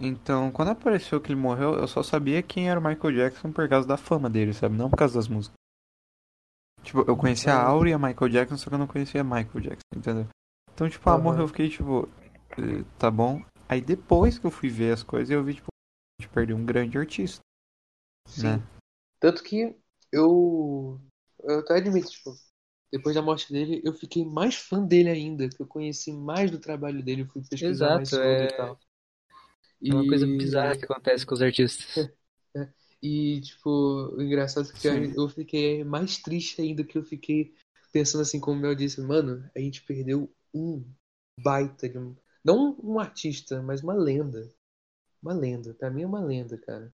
Então, 0.00 0.50
quando 0.50 0.70
apareceu 0.70 1.20
que 1.20 1.30
ele 1.30 1.40
morreu, 1.40 1.74
eu 1.74 1.86
só 1.86 2.02
sabia 2.02 2.42
quem 2.42 2.68
era 2.68 2.80
o 2.80 2.82
Michael 2.82 3.14
Jackson 3.14 3.52
por 3.52 3.68
causa 3.68 3.86
da 3.86 3.96
fama 3.96 4.28
dele, 4.28 4.52
sabe? 4.52 4.76
Não 4.76 4.90
por 4.90 4.96
causa 4.96 5.14
das 5.14 5.28
músicas. 5.28 5.56
Tipo, 6.82 7.04
eu 7.06 7.16
conhecia 7.16 7.54
a 7.54 7.62
Aura 7.62 7.90
e 7.90 7.92
a 7.92 7.98
Michael 7.98 8.30
Jackson, 8.30 8.56
só 8.56 8.68
que 8.68 8.74
eu 8.74 8.78
não 8.78 8.88
conhecia 8.88 9.22
Michael 9.22 9.60
Jackson, 9.60 9.86
entendeu? 9.94 10.26
Então, 10.74 10.88
tipo, 10.88 11.08
ah, 11.08 11.12
Aham. 11.12 11.22
morreu, 11.22 11.42
eu 11.42 11.48
fiquei, 11.48 11.68
tipo, 11.68 12.08
tá 12.98 13.10
bom. 13.10 13.42
Aí 13.68 13.80
depois 13.80 14.38
que 14.38 14.46
eu 14.46 14.50
fui 14.50 14.68
ver 14.68 14.92
as 14.92 15.02
coisas, 15.02 15.30
eu 15.30 15.42
vi, 15.42 15.54
tipo, 15.54 15.68
a 15.68 16.22
gente 16.22 16.32
perdeu 16.32 16.56
um 16.56 16.64
grande 16.64 16.98
artista, 16.98 17.40
Sim. 18.28 18.42
né? 18.42 18.62
Tanto 19.20 19.42
que 19.42 19.74
eu. 20.12 21.00
Eu 21.42 21.60
até 21.60 21.74
admito, 21.74 22.10
tipo, 22.10 22.34
depois 22.92 23.14
da 23.14 23.22
morte 23.22 23.52
dele, 23.52 23.80
eu 23.84 23.94
fiquei 23.94 24.24
mais 24.24 24.54
fã 24.54 24.84
dele 24.84 25.08
ainda, 25.08 25.48
que 25.48 25.60
eu 25.60 25.66
conheci 25.66 26.12
mais 26.12 26.50
do 26.50 26.58
trabalho 26.60 27.02
dele, 27.02 27.22
eu 27.22 27.26
fui 27.26 27.42
pesquisar 27.42 27.94
mais 27.94 28.08
Exato, 28.08 28.16
sobre 28.16 28.44
é- 28.44 28.44
e 28.44 28.56
tal. 28.56 28.78
É 29.84 29.94
uma 29.94 30.06
coisa 30.06 30.26
E- 30.26 30.36
bizarra 30.36 30.76
que 30.76 30.84
acontece 30.84 31.26
com 31.26 31.34
os 31.34 31.42
artistas. 31.42 31.86
E, 33.02 33.40
tipo, 33.40 33.68
o 34.14 34.22
engraçado 34.22 34.68
é 34.68 34.72
que 34.72 34.86
Sim. 34.86 35.12
eu 35.16 35.28
fiquei 35.28 35.82
mais 35.82 36.18
triste 36.18 36.60
ainda, 36.62 36.84
que 36.84 36.96
eu 36.96 37.02
fiquei 37.02 37.52
pensando 37.92 38.20
assim, 38.22 38.38
como 38.38 38.56
o 38.56 38.60
Mel 38.60 38.76
disse, 38.76 39.00
mano, 39.00 39.44
a 39.56 39.58
gente 39.58 39.82
perdeu 39.82 40.32
um 40.54 40.84
baita 41.42 41.88
de 41.88 41.98
um. 41.98 42.14
Não 42.44 42.76
um 42.82 42.98
artista, 42.98 43.62
mas 43.62 43.82
uma 43.82 43.94
lenda. 43.94 44.52
Uma 45.22 45.32
lenda. 45.32 45.74
Pra 45.74 45.90
mim 45.90 46.02
é 46.02 46.06
uma 46.06 46.20
lenda, 46.20 46.58
cara. 46.58 46.92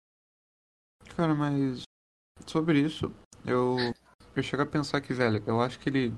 Cara, 1.16 1.36
mas 1.36 1.84
sobre 2.48 2.80
isso, 2.80 3.14
eu 3.46 3.78
eu 4.36 4.44
chego 4.44 4.64
a 4.64 4.66
pensar 4.66 5.00
que, 5.00 5.14
velho, 5.14 5.42
eu 5.48 5.62
acho 5.62 5.80
que 5.80 5.88
ele, 5.88 6.14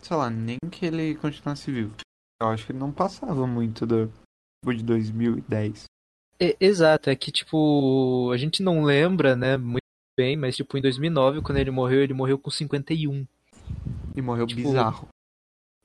sei 0.00 0.16
lá, 0.16 0.30
nem 0.30 0.56
que 0.70 0.86
ele 0.86 1.16
continuasse 1.16 1.70
vivo. 1.70 1.94
Eu 2.40 2.48
acho 2.48 2.64
que 2.64 2.72
ele 2.72 2.78
não 2.78 2.92
passava 2.92 3.46
muito 3.46 3.86
do 3.86 4.06
tipo, 4.06 4.74
de 4.74 4.82
2010. 4.82 5.84
É, 6.40 6.56
exato, 6.60 7.10
é 7.10 7.16
que, 7.16 7.30
tipo, 7.30 8.30
a 8.32 8.36
gente 8.36 8.62
não 8.62 8.84
lembra, 8.84 9.34
né, 9.36 9.56
muito 9.56 9.80
bem, 10.18 10.36
mas, 10.36 10.56
tipo, 10.56 10.76
em 10.78 10.82
2009, 10.82 11.42
quando 11.42 11.58
ele 11.58 11.70
morreu, 11.70 12.02
ele 12.02 12.14
morreu 12.14 12.38
com 12.38 12.50
51. 12.50 13.26
E 14.14 14.22
morreu 14.22 14.46
Tipo, 14.46 14.62
bizarro. 14.62 15.08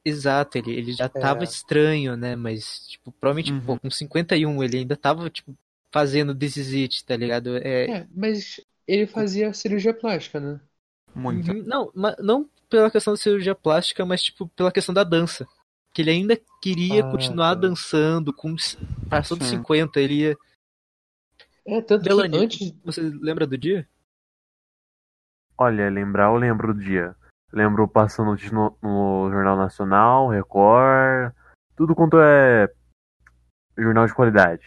Exato, 0.04 0.58
ele, 0.58 0.72
ele 0.74 0.92
já 0.94 1.08
tava 1.08 1.44
É. 1.44 1.44
estranho, 1.44 2.16
né, 2.18 2.36
mas, 2.36 2.88
tipo, 2.88 3.12
provavelmente, 3.14 3.54
Uhum. 3.54 3.62
pô, 3.64 3.80
com 3.80 3.90
51, 3.92 4.64
ele 4.64 4.80
ainda 4.80 4.98
tava, 4.98 5.30
tipo, 5.30 5.56
fazendo 5.92 6.36
This 6.36 6.58
Is 6.58 6.74
It, 6.74 7.06
tá 7.06 7.16
ligado? 7.16 7.58
É, 7.58 7.92
É, 7.92 8.08
mas 8.12 8.60
ele 8.88 9.08
fazia 9.08 9.54
cirurgia 9.54 9.94
plástica, 9.94 10.40
né? 10.40 10.62
Muito. 11.14 11.54
Uhum, 11.54 11.64
Não, 11.66 11.92
não 12.20 12.50
pela 12.70 12.90
questão 12.92 13.14
da 13.14 13.18
cirurgia 13.18 13.56
plástica, 13.56 14.06
mas 14.06 14.24
tipo 14.24 14.48
pela 14.50 14.72
questão 14.72 14.94
da 14.94 15.04
dança. 15.04 15.48
Que 15.94 16.02
ele 16.02 16.12
ainda 16.12 16.40
queria 16.62 17.04
Ah, 17.04 17.04
continuar 17.04 17.56
tá. 17.56 17.56
dançando, 17.56 18.34
com 18.34 18.56
passou 19.10 19.36
dos 19.38 19.48
Sim. 19.48 19.48
50, 19.48 20.00
ele 20.00 20.16
ia. 20.22 20.38
É, 21.66 21.82
tanto 21.82 22.08
Delany, 22.08 22.44
que 22.50 22.60
antes. 22.60 22.74
Você 22.84 23.02
lembra 23.02 23.48
do 23.48 23.58
dia? 23.58 23.88
Olha, 25.58 25.90
lembrar 25.90 26.26
eu 26.26 26.36
lembro 26.36 26.74
do 26.74 26.80
dia. 26.82 27.16
Lembro 27.54 27.88
passando 27.88 28.36
no, 28.52 28.78
no 28.82 29.30
Jornal 29.32 29.58
Nacional, 29.58 30.30
Record, 30.30 31.34
tudo 31.76 31.94
quanto 31.96 32.18
é 32.20 32.72
jornal 33.78 34.06
de 34.08 34.14
qualidade. 34.14 34.64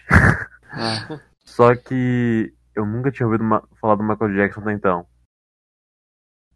Ah, 0.73 1.21
Só 1.45 1.75
que 1.75 2.53
eu 2.75 2.85
nunca 2.85 3.11
tinha 3.11 3.27
ouvido 3.27 3.45
ma- 3.45 3.63
falar 3.81 3.95
do 3.97 4.03
Michael 4.03 4.35
Jackson 4.35 4.61
até 4.61 4.73
então. 4.73 5.07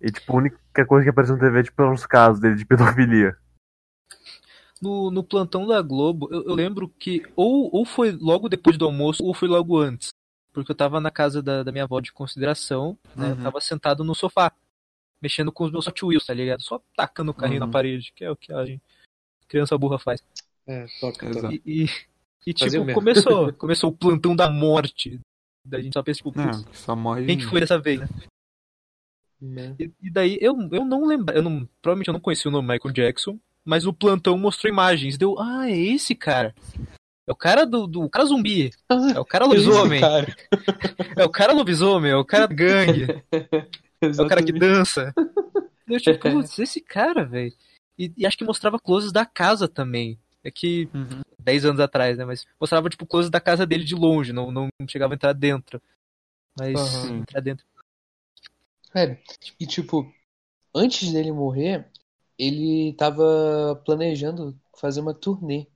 E 0.00 0.10
tipo, 0.10 0.32
a 0.32 0.36
única 0.36 0.86
coisa 0.86 1.04
que 1.04 1.10
apareceu 1.10 1.36
na 1.36 1.40
TV 1.42 1.62
tipo, 1.62 1.80
eram 1.82 1.92
os 1.92 2.06
casos 2.06 2.40
dele 2.40 2.56
de 2.56 2.64
pedofilia. 2.66 3.36
No, 4.80 5.10
no 5.10 5.24
plantão 5.24 5.66
da 5.66 5.82
Globo, 5.82 6.28
eu, 6.30 6.44
eu 6.44 6.54
lembro 6.54 6.88
que 6.88 7.22
ou, 7.34 7.68
ou 7.74 7.84
foi 7.84 8.12
logo 8.12 8.48
depois 8.48 8.76
do 8.78 8.84
almoço, 8.84 9.24
ou 9.24 9.34
foi 9.34 9.48
logo 9.48 9.76
antes. 9.78 10.10
Porque 10.52 10.70
eu 10.72 10.76
tava 10.76 11.00
na 11.00 11.10
casa 11.10 11.42
da, 11.42 11.62
da 11.62 11.72
minha 11.72 11.84
avó 11.84 12.00
de 12.00 12.12
consideração, 12.12 12.96
né? 13.14 13.30
Eu 13.30 13.36
Uhum. 13.36 13.42
tava 13.42 13.60
sentado 13.60 14.04
no 14.04 14.14
sofá, 14.14 14.52
mexendo 15.22 15.50
com 15.52 15.64
os 15.64 15.72
meus 15.72 15.86
Hot 15.86 16.04
Wheels, 16.04 16.26
tá 16.26 16.34
ligado? 16.34 16.62
Só 16.62 16.80
tacando 16.96 17.30
o 17.30 17.34
carrinho 17.34 17.60
Uhum. 17.60 17.66
na 17.66 17.72
parede, 17.72 18.12
que 18.14 18.24
é 18.24 18.30
o 18.30 18.36
que 18.36 18.52
a 18.52 18.64
gente, 18.64 18.82
criança 19.48 19.76
burra 19.78 19.98
faz. 19.98 20.22
É, 20.66 20.86
toca, 21.00 21.26
Exato. 21.26 21.42
toca. 21.48 21.54
E, 21.54 21.84
e, 21.84 21.88
e, 22.46 22.54
tipo, 22.54 22.92
começou, 22.92 23.52
começou 23.54 23.90
o 23.90 23.96
plantão 23.96 24.34
da 24.36 24.50
morte. 24.50 25.20
Da 25.64 25.80
gente 25.80 25.92
só 25.92 26.02
pensa, 26.02 26.18
tipo, 26.18 26.32
não, 26.36 26.52
só 26.72 26.94
morre 26.96 27.26
quem 27.26 27.36
que 27.38 27.44
foi 27.46 27.60
dessa 27.60 27.78
vez, 27.78 28.00
né? 28.00 28.08
Né? 29.40 29.76
E, 29.78 29.90
e 30.02 30.10
daí 30.10 30.38
eu, 30.40 30.56
eu 30.72 30.84
não 30.84 31.06
lembro, 31.06 31.34
eu 31.34 31.42
não, 31.42 31.68
provavelmente 31.80 32.08
eu 32.08 32.12
não 32.14 32.20
conheci 32.20 32.48
o 32.48 32.50
nome 32.50 32.72
Michael 32.72 32.92
Jackson, 32.92 33.38
mas 33.64 33.86
o 33.86 33.92
plantão 33.92 34.36
mostrou 34.36 34.72
imagens. 34.72 35.16
Deu, 35.16 35.38
ah, 35.38 35.70
é 35.70 35.76
esse 35.76 36.14
cara. 36.14 36.54
É 37.26 37.32
o 37.32 37.36
cara 37.36 37.64
do, 37.66 37.86
do 37.86 38.02
o 38.02 38.10
cara 38.10 38.24
zumbi. 38.24 38.70
É 39.14 39.20
o 39.20 39.24
cara 39.24 39.44
lobisomem. 39.46 40.00
Cara. 40.00 40.34
É 41.16 41.24
o 41.24 41.28
cara 41.30 41.52
lobisomem, 41.52 42.12
é 42.12 42.16
o 42.16 42.24
cara 42.24 42.46
gangue. 42.46 43.06
É 44.18 44.22
o 44.22 44.28
cara 44.28 44.42
que 44.42 44.52
dança. 44.52 45.14
Eu 45.88 45.98
tipo, 46.00 46.20
putz, 46.30 46.58
esse 46.58 46.80
cara, 46.80 47.24
velho. 47.24 47.52
E, 47.98 48.12
e 48.16 48.26
acho 48.26 48.36
que 48.38 48.44
mostrava 48.44 48.78
closes 48.78 49.12
da 49.12 49.26
casa 49.26 49.68
também. 49.68 50.18
É 50.44 50.50
que 50.50 50.88
Uhum. 50.94 51.20
10 51.38 51.64
anos 51.64 51.80
atrás, 51.80 52.16
né? 52.16 52.24
Mas 52.24 52.46
mostrava, 52.60 52.88
tipo, 52.88 53.06
closes 53.06 53.30
da 53.30 53.40
casa 53.40 53.66
dele 53.66 53.84
de 53.84 53.94
longe, 53.94 54.32
não, 54.32 54.50
não 54.52 54.68
chegava 54.88 55.14
a 55.14 55.16
entrar 55.16 55.32
dentro. 55.32 55.80
Mas 56.58 56.74
Aham. 56.76 57.18
entrar 57.18 57.40
dentro. 57.40 57.64
Sério. 58.92 59.18
E 59.60 59.66
tipo, 59.66 60.12
antes 60.74 61.12
dele 61.12 61.32
morrer, 61.32 61.90
ele 62.38 62.94
tava 62.94 63.80
planejando 63.84 64.58
fazer 64.78 65.00
uma 65.00 65.14
turnê. 65.14 65.66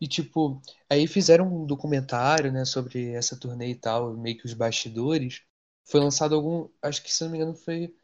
E 0.00 0.08
tipo, 0.08 0.60
aí 0.90 1.06
fizeram 1.06 1.46
um 1.46 1.66
documentário, 1.66 2.52
né, 2.52 2.64
sobre 2.64 3.12
essa 3.12 3.38
turnê 3.38 3.70
e 3.70 3.74
tal, 3.74 4.16
meio 4.16 4.38
que 4.38 4.46
os 4.46 4.54
bastidores. 4.54 5.42
Foi 5.86 6.00
lançado 6.00 6.34
algum, 6.34 6.68
acho 6.82 7.02
que 7.02 7.12
se 7.12 7.24
não 7.24 7.30
me 7.30 7.38
engano 7.38 7.54
foi 7.54 7.94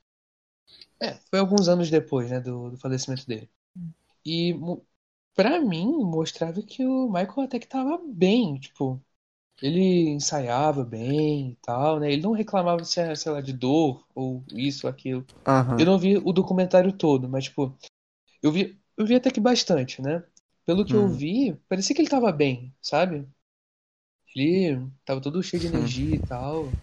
é, 1.00 1.14
foi 1.30 1.38
alguns 1.38 1.68
anos 1.68 1.90
depois, 1.90 2.30
né, 2.30 2.40
do, 2.40 2.70
do 2.70 2.78
falecimento 2.78 3.26
dele. 3.26 3.50
E 4.26 4.54
pra 5.34 5.60
mim 5.60 5.86
mostrava 6.04 6.62
que 6.62 6.84
o 6.86 7.06
Michael 7.08 7.42
até 7.42 7.58
que 7.58 7.68
tava 7.68 7.98
bem, 8.06 8.58
tipo, 8.60 9.02
ele 9.62 10.10
ensaiava 10.10 10.84
bem 10.84 11.52
e 11.52 11.56
tal, 11.62 12.00
né? 12.00 12.12
Ele 12.12 12.22
não 12.22 12.32
reclamava, 12.32 12.84
sei 12.84 13.06
lá, 13.32 13.40
de 13.40 13.52
dor 13.54 14.06
ou 14.14 14.44
isso, 14.52 14.88
aquilo. 14.88 15.26
Aham. 15.46 15.78
Eu 15.78 15.86
não 15.86 15.98
vi 15.98 16.18
o 16.18 16.32
documentário 16.32 16.92
todo, 16.92 17.28
mas, 17.28 17.44
tipo, 17.46 17.76
eu 18.42 18.52
vi, 18.52 18.80
eu 18.98 19.06
vi 19.06 19.16
até 19.16 19.30
que 19.30 19.40
bastante, 19.40 20.02
né? 20.02 20.24
Pelo 20.66 20.86
que 20.86 20.96
eu 20.96 21.08
Hum. 21.08 21.10
vi, 21.10 21.54
parecia 21.68 21.94
que 21.96 22.02
ele 22.02 22.10
tava 22.10 22.32
bem, 22.32 22.74
sabe? 22.82 23.28
Ele 24.36 24.90
tava 25.06 25.20
todo 25.22 25.42
cheio 25.42 25.60
de 25.60 25.66
energia 25.66 26.14
e 26.16 26.18
tal. 26.20 26.76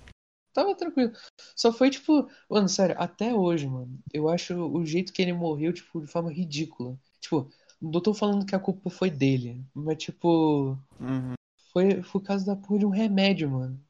Tava 0.60 0.76
tranquilo. 0.76 1.14
Só 1.56 1.72
foi, 1.72 1.90
tipo, 1.90 2.30
mano, 2.50 2.68
sério, 2.68 2.94
até 3.00 3.34
hoje, 3.34 3.66
mano, 3.66 3.98
eu 4.14 4.28
acho 4.28 4.54
o 4.56 4.86
jeito 4.86 5.14
que 5.14 5.22
ele 5.22 5.32
morreu, 5.32 5.72
tipo, 5.72 6.02
de 6.02 6.08
forma 6.08 6.34
ridícula. 6.34 7.00
Tipo, 7.22 7.50
não 7.82 8.02
tô 8.02 8.14
falando 8.14 8.46
que 8.46 8.54
a 8.54 8.60
culpa 8.60 8.90
foi 8.90 9.10
dele, 9.10 9.64
mas, 9.74 9.98
tipo, 9.98 10.78
Uhum. 11.00 11.34
foi, 11.72 12.04
foi 12.04 12.20
por 12.22 12.28
causa 12.28 12.46
da 12.46 12.58
porra 12.58 12.80
de 12.80 12.86
um 12.86 12.90
remédio, 12.90 13.50
mano. 13.50 13.82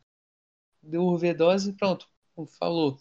Deu 0.84 1.04
overdose 1.06 1.72
e 1.72 1.74
pronto. 1.74 2.08
Falou. 2.60 3.00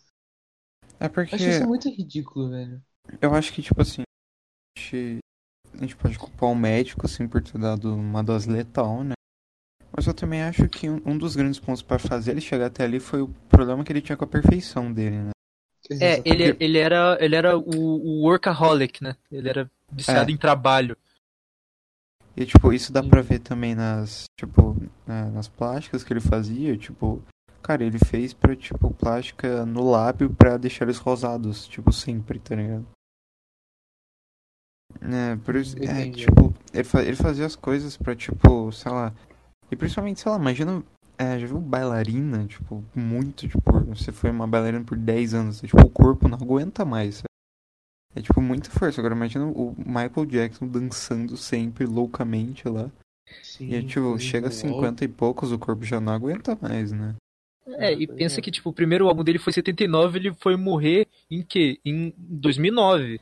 É 0.98 1.10
porque 1.10 1.36
Acho 1.36 1.50
isso 1.50 1.66
muito 1.66 1.90
ridículo, 1.90 2.48
velho. 2.48 2.82
eu 3.20 3.34
acho 3.34 3.52
que, 3.52 3.60
tipo 3.60 3.82
assim, 3.82 4.00
a 4.02 4.80
gente, 4.80 5.18
a 5.74 5.76
gente 5.82 5.96
pode 5.96 6.18
culpar 6.18 6.48
o 6.48 6.54
médico, 6.54 7.04
assim, 7.04 7.28
por 7.28 7.42
ter 7.42 7.58
dado 7.58 7.94
uma 7.94 8.24
dose 8.24 8.50
letal, 8.50 9.04
né? 9.04 9.12
Mas 9.98 10.06
eu 10.06 10.14
também 10.14 10.42
acho 10.42 10.68
que 10.68 10.88
um, 10.88 11.18
dos 11.18 11.34
grandes 11.34 11.58
pontos 11.58 11.82
pra 11.82 11.98
fazer 11.98 12.30
ele 12.30 12.40
chegar 12.40 12.66
até 12.66 12.84
ali 12.84 13.00
foi 13.00 13.20
o 13.20 13.26
problema 13.48 13.82
que 13.82 13.92
ele 13.92 14.00
tinha 14.00 14.16
com 14.16 14.22
a 14.22 14.28
perfeição 14.28 14.92
dele, 14.92 15.16
né? 15.16 15.30
É, 16.00 16.22
ele, 16.24 16.56
ele 16.60 16.78
era, 16.78 17.18
ele 17.20 17.34
era 17.34 17.58
o, 17.58 17.68
o 17.68 18.22
workaholic, 18.22 19.02
né? 19.02 19.16
Ele 19.28 19.48
era 19.48 19.68
viciado 19.90 20.30
É. 20.30 20.32
em 20.32 20.36
trabalho. 20.36 20.96
E, 22.36 22.46
tipo, 22.46 22.72
isso 22.72 22.92
dá 22.92 23.02
pra 23.02 23.22
ver 23.22 23.40
também 23.40 23.74
nas, 23.74 24.26
tipo, 24.38 24.76
na- 25.04 25.30
nas 25.32 25.48
plásticas 25.48 26.04
que 26.04 26.12
ele 26.12 26.20
fazia, 26.20 26.76
tipo, 26.78 27.20
cara, 27.60 27.82
ele 27.82 27.98
fez 27.98 28.32
pra, 28.32 28.54
tipo, 28.54 28.94
plástica 28.94 29.66
no 29.66 29.90
lábio 29.90 30.32
pra 30.32 30.56
deixar 30.56 30.84
eles 30.84 30.98
rosados, 30.98 31.66
tipo, 31.66 31.92
sempre, 31.92 32.38
tá 32.38 32.54
ligado? 32.54 32.86
É, 35.02 35.34
por 35.44 35.56
isso, 35.56 35.76
é, 35.82 36.08
tipo, 36.12 36.54
ele, 36.72 36.84
fa- 36.84 37.02
ele 37.02 37.16
fazia 37.16 37.46
as 37.46 37.56
coisas 37.56 37.96
pra, 37.96 38.14
tipo, 38.14 38.70
sei 38.70 38.92
lá, 38.92 39.12
e 39.70 39.76
principalmente, 39.76 40.20
sei 40.20 40.30
lá, 40.32 40.38
imagina, 40.38 40.82
é, 41.16 41.38
já 41.38 41.46
viu 41.46 41.60
bailarina, 41.60 42.46
tipo, 42.46 42.84
muito, 42.94 43.48
tipo, 43.48 43.60
você 43.86 44.12
foi 44.12 44.30
uma 44.30 44.46
bailarina 44.46 44.84
por 44.84 44.96
10 44.96 45.34
anos, 45.34 45.60
tipo, 45.60 45.80
o 45.80 45.90
corpo 45.90 46.28
não 46.28 46.38
aguenta 46.38 46.84
mais, 46.84 47.16
sabe? 47.16 47.28
É, 48.14 48.22
tipo, 48.22 48.40
muita 48.40 48.70
força. 48.70 49.00
Agora, 49.00 49.14
imagina 49.14 49.44
o 49.46 49.74
Michael 49.78 50.26
Jackson 50.26 50.66
dançando 50.66 51.36
sempre, 51.36 51.84
loucamente 51.84 52.68
lá. 52.68 52.90
Sim, 53.42 53.72
E, 53.72 53.82
tipo, 53.82 54.18
chega 54.18 54.46
a 54.46 54.50
louco. 54.50 54.68
50 54.68 55.04
e 55.04 55.08
poucos, 55.08 55.52
o 55.52 55.58
corpo 55.58 55.84
já 55.84 56.00
não 56.00 56.12
aguenta 56.12 56.56
mais, 56.60 56.92
né? 56.92 57.14
É, 57.76 57.92
e 57.92 58.06
pensa 58.06 58.40
que, 58.40 58.50
tipo, 58.50 58.70
o 58.70 58.72
primeiro 58.72 59.06
álbum 59.08 59.22
dele 59.22 59.38
foi 59.38 59.50
em 59.50 59.54
79, 59.54 60.18
ele 60.18 60.34
foi 60.34 60.56
morrer 60.56 61.06
em 61.30 61.42
quê? 61.42 61.78
Em 61.84 62.14
2009. 62.16 63.20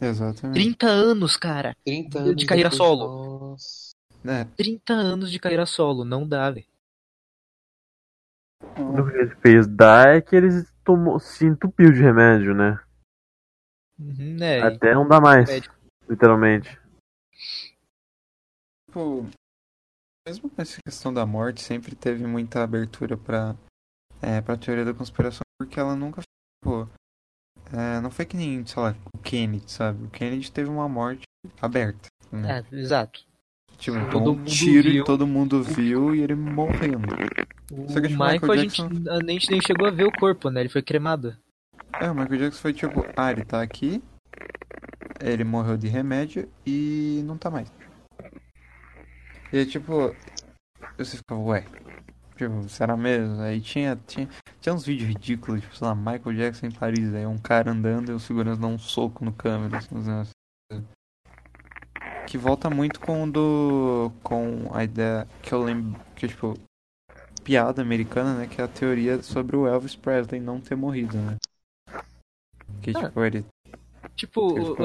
Exatamente. 0.00 0.54
30 0.54 0.86
anos, 0.88 1.36
cara. 1.36 1.76
30 1.84 2.22
de 2.22 2.28
anos 2.30 2.44
carreira 2.44 2.68
depois, 2.68 2.88
solo. 2.88 3.29
É, 4.24 4.44
30 4.56 4.92
anos 4.92 5.30
de 5.30 5.38
carreira 5.38 5.64
solo, 5.64 6.04
não 6.04 6.26
dá, 6.26 6.50
velho. 6.50 6.66
O 8.76 9.10
que 9.10 9.16
ele 9.16 9.34
fez 9.36 9.66
dar 9.66 10.16
é 10.16 10.20
que 10.20 10.36
ele 10.36 10.48
tomou, 10.84 11.18
se 11.18 11.46
entupiu 11.46 11.90
de 11.92 12.00
remédio, 12.00 12.54
né? 12.54 12.78
Uhum, 13.98 14.36
é, 14.42 14.60
Até 14.60 14.94
não 14.94 15.06
dá 15.06 15.20
mais, 15.20 15.48
médico. 15.48 15.74
literalmente. 16.08 16.78
tipo, 18.86 19.26
mesmo 20.26 20.50
nessa 20.56 20.78
questão 20.84 21.12
da 21.12 21.24
morte, 21.24 21.62
sempre 21.62 21.94
teve 21.94 22.26
muita 22.26 22.62
abertura 22.62 23.16
pra, 23.16 23.56
é, 24.20 24.40
pra 24.40 24.56
teoria 24.56 24.84
da 24.84 24.94
conspiração, 24.94 25.42
porque 25.58 25.78
ela 25.78 25.94
nunca, 25.94 26.20
tipo, 26.20 26.88
é, 27.72 28.00
não 28.00 28.10
foi 28.10 28.26
que 28.26 28.36
nem, 28.36 28.64
sei 28.66 28.82
lá, 28.82 28.94
o 29.14 29.18
Kennedy, 29.18 29.70
sabe? 29.70 30.04
O 30.04 30.10
Kennedy 30.10 30.50
teve 30.50 30.68
uma 30.68 30.88
morte 30.88 31.22
aberta. 31.60 32.08
Né? 32.32 32.58
É, 32.58 32.74
exato. 32.74 33.29
Tipo, 33.80 33.96
todo 34.10 34.32
um 34.32 34.36
mundo 34.36 34.44
tiro 34.44 34.90
viu. 34.90 35.02
e 35.02 35.04
todo 35.04 35.26
mundo 35.26 35.62
viu 35.62 36.14
e 36.14 36.20
ele 36.20 36.34
morrendo. 36.34 37.14
O 37.72 37.88
Só 37.88 37.98
que, 37.98 38.08
tipo, 38.08 38.22
Michael, 38.22 38.40
Michael 38.42 38.52
a, 38.52 38.56
gente, 38.58 38.82
a 38.82 39.32
gente 39.32 39.50
nem 39.50 39.60
chegou 39.62 39.88
a 39.88 39.90
ver 39.90 40.04
o 40.04 40.12
corpo, 40.12 40.50
né? 40.50 40.60
Ele 40.60 40.68
foi 40.68 40.82
cremado. 40.82 41.34
É, 41.98 42.10
o 42.10 42.14
Michael 42.14 42.38
Jackson 42.38 42.60
foi 42.60 42.74
tipo, 42.74 43.06
ah, 43.16 43.32
ele 43.32 43.42
tá 43.42 43.62
aqui, 43.62 44.02
ele 45.18 45.44
morreu 45.44 45.78
de 45.78 45.88
remédio 45.88 46.46
e 46.64 47.22
não 47.24 47.38
tá 47.38 47.50
mais. 47.50 47.72
E 49.50 49.58
aí, 49.58 49.66
tipo, 49.66 50.14
você 50.98 51.16
ficava, 51.16 51.40
ué, 51.40 51.64
tipo, 52.36 52.68
será 52.68 52.98
mesmo? 52.98 53.40
Aí 53.40 53.62
tinha, 53.62 53.98
tinha, 54.06 54.28
tinha 54.60 54.74
uns 54.74 54.84
vídeos 54.84 55.08
ridículos, 55.08 55.62
tipo, 55.62 55.74
sei 55.74 55.86
lá, 55.86 55.94
Michael 55.94 56.36
Jackson 56.36 56.66
em 56.66 56.70
Paris, 56.70 57.14
aí 57.14 57.24
um 57.24 57.38
cara 57.38 57.72
andando 57.72 58.10
e 58.10 58.14
o 58.14 58.20
segurança 58.20 58.60
dá 58.60 58.66
um 58.66 58.78
soco 58.78 59.24
no 59.24 59.32
câmera, 59.32 59.78
assim, 59.78 59.94
negócios. 59.94 60.34
Que 62.30 62.38
volta 62.38 62.70
muito 62.70 63.00
com 63.00 63.28
do. 63.28 64.12
com 64.22 64.70
a 64.72 64.84
ideia 64.84 65.26
que 65.42 65.52
eu 65.52 65.64
lembro, 65.64 66.00
que 66.14 66.28
tipo, 66.28 66.54
piada 67.42 67.82
americana, 67.82 68.34
né, 68.34 68.46
que 68.46 68.60
é 68.60 68.64
a 68.64 68.68
teoria 68.68 69.20
sobre 69.20 69.56
o 69.56 69.66
Elvis 69.66 69.96
Presley 69.96 70.40
não 70.40 70.60
ter 70.60 70.76
morrido, 70.76 71.16
né? 71.18 71.36
Que 72.80 72.92
Ah. 72.96 73.08
tipo, 73.08 73.24
ele 73.24 73.44
Tipo, 74.14 74.76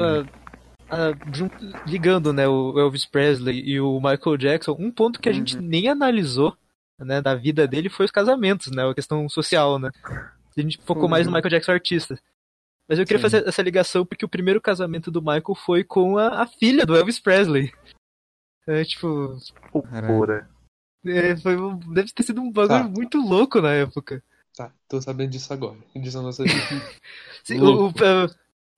ah, 0.90 1.12
junto- 1.32 1.64
ligando, 1.86 2.32
né, 2.32 2.48
o 2.48 2.78
Elvis 2.80 3.04
Presley 3.06 3.60
e 3.64 3.80
o 3.80 4.00
Michael 4.00 4.36
Jackson, 4.38 4.74
um 4.78 4.90
ponto 4.90 5.20
que 5.20 5.28
a 5.28 5.32
gente 5.32 5.56
Uhum. 5.56 5.62
nem 5.62 5.88
analisou, 5.88 6.56
né, 6.98 7.20
da 7.20 7.34
vida 7.36 7.66
dele 7.68 7.88
foi 7.88 8.06
os 8.06 8.10
casamentos, 8.12 8.72
né, 8.72 8.82
a 8.88 8.94
questão 8.94 9.28
social, 9.28 9.78
né. 9.78 9.90
A 10.56 10.60
gente 10.60 10.78
focou 10.84 11.08
mais 11.08 11.26
no 11.26 11.30
Uhum. 11.32 11.36
Michael 11.36 11.50
Jackson 11.50 11.72
artista. 11.72 12.18
Mas 12.88 12.98
eu 12.98 13.04
queria 13.04 13.18
Sim. 13.18 13.22
fazer 13.22 13.48
essa 13.48 13.62
ligação 13.62 14.06
porque 14.06 14.24
o 14.24 14.28
primeiro 14.28 14.60
casamento 14.60 15.10
do 15.10 15.20
Michael 15.20 15.54
foi 15.56 15.82
com 15.82 16.18
a, 16.18 16.42
a 16.42 16.46
filha 16.46 16.86
do 16.86 16.94
Elvis 16.96 17.18
Presley. 17.18 17.72
É, 18.66 18.84
tipo, 18.84 19.36
Loucura. 19.74 20.48
é, 21.04 21.36
foi, 21.36 21.56
deve 21.92 22.12
ter 22.12 22.22
sido 22.22 22.40
um 22.40 22.50
bagulho 22.50 22.84
Tá. 22.84 22.88
muito 22.88 23.18
louco 23.20 23.60
na 23.60 23.72
época. 23.72 24.22
Tá, 24.56 24.72
tô 24.88 25.00
sabendo 25.00 25.30
disso 25.30 25.52
agora. 25.52 25.76
Disso 25.94 26.18
eu 26.18 26.22
não 26.22 26.32
sabia. 26.32 26.54
Sim, 27.44 27.60
o, 27.60 27.88
o- 27.88 27.92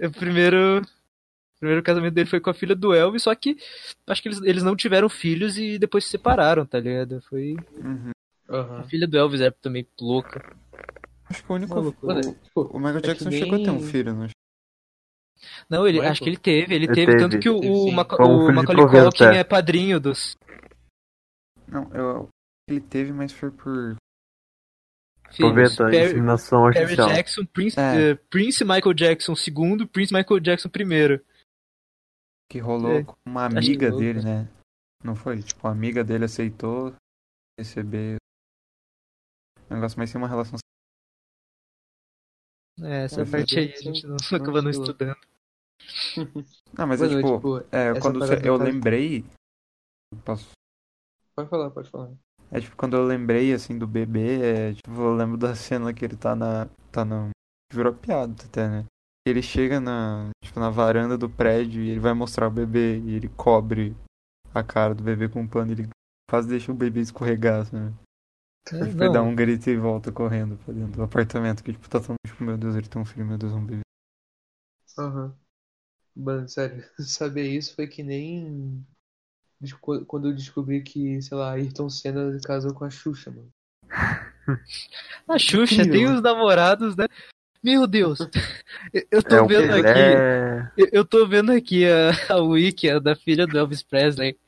é, 0.01 0.07
o 0.07 0.11
primeiro, 0.11 0.81
o 0.83 1.59
primeiro 1.61 1.83
casamento 1.83 2.15
dele 2.15 2.29
foi 2.29 2.41
com 2.41 2.51
a 2.51 2.55
filha 2.55 2.75
do 2.75 2.95
Elvis, 2.95 3.23
só 3.23 3.35
que 3.35 3.57
acho 4.07 4.23
que 4.23 4.29
eles, 4.29 4.41
eles 4.43 4.63
não 4.63 4.75
tiveram 4.77 5.09
filhos 5.09 5.57
e 5.59 5.79
depois 5.79 6.05
se 6.05 6.11
separaram, 6.11 6.65
tá 6.67 6.81
ligado? 6.81 7.21
Foi 7.29 7.57
Uhum. 7.77 8.11
Aham. 8.51 8.81
a 8.81 8.83
filha 8.85 9.07
do 9.07 9.17
Elvis 9.19 9.41
é 9.43 9.51
também 9.51 9.87
louca. 10.01 10.57
Acho 11.31 11.45
que 11.45 11.53
o 11.53 11.55
único. 11.55 11.75
Mano, 12.07 12.35
tipo, 12.35 12.63
O 12.63 12.79
Michael 12.79 12.99
É 12.99 13.01
Jackson 13.03 13.31
chegou 13.31 13.55
a 13.55 13.65
ter 13.65 13.71
um 13.71 13.75
nem- 13.81 13.87
filho, 13.87 14.15
não 14.15 14.27
Não, 15.69 15.87
ele, 15.87 15.99
Michael? 15.99 16.13
acho 16.13 16.23
que 16.23 16.29
ele 16.31 16.37
teve, 16.39 16.75
ele 16.75 16.85
Ele 16.87 16.95
teve, 16.95 17.07
teve, 17.13 17.19
tanto 17.19 17.39
que 17.39 17.49
o, 17.49 17.59
o. 17.59 17.93
Maca- 17.93 18.17
Foi 18.17 18.27
o 18.27 18.53
Macaulay 18.53 18.87
Culkin 19.05 19.25
é. 19.25 19.37
é 19.39 19.45
padrinho 19.45 20.01
dos 20.01 20.35
Não, 21.67 21.93
eu. 21.95 22.29
Ele 22.69 22.81
teve, 22.81 23.13
mas 23.13 23.33
foi 23.33 23.51
por. 23.51 23.97
filhos. 25.31 25.51
Aproveita 25.53 25.87
a 25.87 25.91
Perry, 25.91 26.07
inseminação 26.13 26.67
artificial. 26.67 27.09
Jackson, 27.09 27.45
Prince, 27.47 27.79
É. 27.79 28.11
eh, 28.11 28.15
Prince 28.31 28.65
Michael 28.65 28.95
Jackson 28.95 29.35
II, 29.35 29.87
Prince 29.87 30.13
Michael 30.15 30.41
Jackson 30.41 30.69
I. 30.69 31.21
Que 32.51 32.59
rolou 32.59 32.93
É, 33.01 33.05
com 33.05 33.15
uma 33.27 33.45
amiga 33.45 33.91
dele, 33.91 34.23
né? 34.23 34.49
Não 35.05 35.15
foi? 35.15 35.43
Tipo, 35.43 35.69
a 35.69 35.71
amiga 35.71 36.03
dele 36.03 36.25
aceitou 36.25 36.95
receber. 37.61 38.17
O 39.71 39.75
negócio 39.75 39.99
mais 39.99 40.09
ser 40.11 40.17
uma 40.17 40.27
relação. 40.29 40.59
É, 42.83 43.05
essa 43.05 43.23
É, 43.23 43.25
parte 43.25 43.59
aí 43.59 43.73
a 43.75 43.83
gente 43.83 44.07
não 44.07 44.17
acaba 44.33 44.63
não 44.63 44.71
estudando. 44.71 45.17
Não, 46.77 46.87
mas 46.87 47.01
é 47.03 47.09
tipo. 47.09 47.37
tipo, 47.37 47.59
É, 47.73 47.89
essa 47.89 48.01
quando 48.01 48.19
você- 48.21 48.41
eu 48.45 48.59
tá- 48.59 48.65
lembrei. 48.65 49.25
Posso 50.25 50.51
Pode 51.35 51.49
falar, 51.49 51.71
pode 51.71 51.91
falar. 51.91 52.11
É 52.51 52.61
tipo, 52.61 52.77
quando 52.77 52.97
eu 52.97 53.05
lembrei, 53.05 53.53
assim, 53.53 53.79
do 53.79 53.87
bebê, 53.87 54.41
é, 54.43 54.75
tipo, 54.75 54.91
eu 54.91 55.15
lembro 55.15 55.37
da 55.37 55.55
cena 55.55 55.93
que 55.95 56.05
ele 56.05 56.17
tá 56.17 56.35
na, 56.35 56.67
tá 56.91 57.05
no, 57.05 57.31
virou 57.73 57.93
piada 57.95 58.35
até, 58.45 58.69
né? 58.69 58.85
Ele 59.27 59.43
chega 59.43 59.79
na, 59.81 60.31
tipo, 60.43 60.59
na 60.59 60.71
varanda 60.71 61.17
do 61.19 61.29
prédio 61.29 61.83
e 61.83 61.91
ele 61.91 62.01
vai 62.01 62.15
mostrar 62.15 62.49
o 62.49 62.51
bebê 62.51 62.99
e 63.01 63.15
ele 63.15 63.29
cobre 63.29 63.95
a 64.55 64.63
cara 64.63 64.95
do 64.95 65.03
bebê 65.03 65.29
com 65.29 65.41
um 65.43 65.49
pano 65.49 65.71
e 65.71 65.75
ele 65.75 65.89
quase 66.29 66.49
deixa 66.49 66.73
o 66.73 66.75
bebê 66.75 67.01
escorregar, 67.01 67.67
sabe? 67.67 67.95
É, 68.73 68.81
Ele 68.81 68.91
foi 68.93 69.09
dar 69.09 69.23
um 69.23 69.35
grito 69.35 69.69
e 69.71 69.77
volta 69.77 70.13
correndo 70.13 70.57
pra 70.59 70.73
dentro 70.75 70.93
do 70.97 71.03
apartamento, 71.03 71.63
que, 71.63 71.73
tipo, 71.73 71.89
tá 71.89 72.01
tão, 72.01 72.15
tipo, 72.27 72.43
meu 72.45 72.57
Deus, 72.57 72.75
ele 72.77 72.89
tem 72.89 73.01
um 73.01 73.05
filho, 73.05 73.27
meu 73.27 73.39
Deus, 73.39 73.53
um 73.53 73.65
bebê. 73.65 73.81
Aham. 74.99 75.35
Mano, 76.17 76.49
sério, 76.49 76.85
saber 77.01 77.49
isso 77.51 77.75
foi 77.77 77.87
que 77.89 78.03
nem 78.03 78.87
quando 80.07 80.29
eu 80.29 80.35
descobri 80.35 80.83
que, 80.83 81.21
sei 81.23 81.37
lá, 81.37 81.53
Ayrton 81.53 81.89
Senna 81.91 82.39
casou 82.45 82.75
com 82.75 82.85
a 82.85 82.91
Xuxa, 82.91 83.31
mano. 83.31 83.53
A 85.29 85.39
Xuxa 85.39 85.87
tem 85.87 86.07
os 86.09 86.23
namorados, 86.23 86.97
né? 86.97 87.07
Meu 87.63 87.87
Deus. 87.87 88.19
Eu- 89.11 89.23
tô 89.23 89.37
É 89.37 89.49
vendo 89.49 89.73
aqui. 89.75 90.25
Eu 90.77 91.05
tô 91.05 91.27
vendo 91.27 91.53
aqui 91.53 91.85
a, 91.87 92.35
a 92.35 92.39
wiki 92.43 92.89
a 92.91 92.99
da 93.01 93.17
filha 93.17 93.47
do 93.47 93.59
Elvis 93.59 93.83
Presley. 93.83 94.39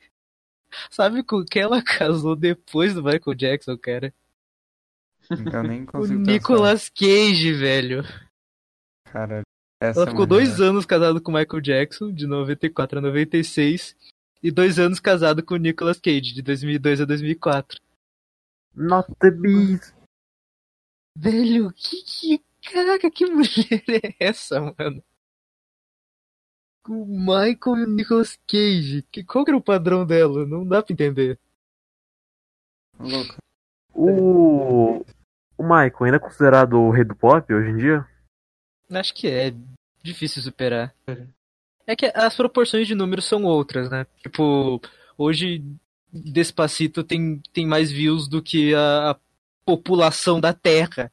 Sabe 0.89 1.23
com 1.23 1.43
quem 1.45 1.61
ela 1.63 1.81
casou 1.83 2.35
depois 2.35 2.93
do 2.93 3.03
Michael 3.03 3.35
Jackson, 3.35 3.77
cara? 3.77 4.13
Eu 5.29 5.63
nem 5.63 5.83
O 5.83 5.85
consigo 5.85 6.19
pensar. 6.19 6.31
Nicolas 6.31 6.89
Cage, 6.89 7.53
velho. 7.53 8.03
Cara, 9.05 9.41
essa 9.81 9.99
Ela 10.01 10.07
ficou 10.11 10.27
mulher- 10.27 10.45
dois 10.45 10.59
anos 10.61 10.85
casada 10.85 11.19
com 11.21 11.31
o 11.31 11.35
Michael 11.35 11.61
Jackson, 11.61 12.11
de 12.11 12.25
94 12.27 12.99
a 12.99 13.01
96. 13.01 13.95
E 14.43 14.49
dois 14.51 14.79
anos 14.79 14.99
casado 14.99 15.43
com 15.43 15.53
o 15.53 15.57
Nicolas 15.57 15.99
Cage, 15.99 16.33
de 16.33 16.41
2002 16.41 17.01
a 17.01 17.05
2004. 17.05 17.79
Not 18.73 19.07
the 19.19 19.29
beast. 19.31 19.93
Velho, 21.17 21.71
que 21.73 22.03
que. 22.03 22.43
Caraca, 22.71 23.09
que 23.11 23.25
mulher 23.29 23.83
é 24.03 24.15
essa, 24.19 24.59
mano? 24.61 25.03
O 26.87 27.05
Michael 27.05 27.77
e 27.77 27.83
o 27.83 27.89
Nicolas 27.89 28.39
Cage. 28.47 29.05
Que, 29.11 29.23
qual 29.23 29.45
que 29.45 29.51
era 29.51 29.57
o 29.57 29.61
padrão 29.61 30.05
dela? 30.05 30.45
Não 30.45 30.65
dá 30.65 30.81
pra 30.81 30.93
entender. 30.93 31.39
Louco. 32.99 33.37
O. 33.93 35.05
O 35.57 35.63
Michael 35.63 35.95
ainda 36.01 36.17
é 36.17 36.19
considerado 36.19 36.73
o 36.73 36.89
rei 36.89 37.03
do 37.03 37.15
pop 37.15 37.53
hoje 37.53 37.69
em 37.69 37.77
dia? 37.77 38.07
Acho 38.89 39.13
que 39.13 39.27
é 39.27 39.53
difícil 40.01 40.41
superar. 40.41 40.93
É 41.85 41.95
que 41.95 42.11
as 42.15 42.35
proporções 42.35 42.87
de 42.87 42.95
números 42.95 43.25
são 43.25 43.43
outras, 43.43 43.89
né? 43.89 44.07
Tipo, 44.23 44.81
hoje 45.17 45.63
Despacito 46.11 47.03
tem, 47.03 47.41
tem 47.53 47.65
mais 47.65 47.91
views 47.91 48.27
do 48.27 48.41
que 48.41 48.73
a, 48.75 49.11
a 49.11 49.15
população 49.63 50.41
da 50.41 50.53
Terra. 50.53 51.11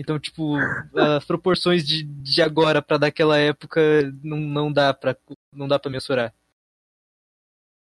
Então, 0.00 0.18
tipo, 0.18 0.54
as 0.96 1.24
proporções 1.24 1.84
de, 1.84 2.04
de 2.04 2.40
agora 2.40 2.80
pra 2.80 2.98
daquela 2.98 3.36
época 3.36 3.80
não, 4.22 4.38
não 4.38 4.72
dá 4.72 4.94
pra 4.94 5.16
não 5.52 5.66
dá 5.66 5.78
para 5.78 5.90
mensurar. 5.90 6.32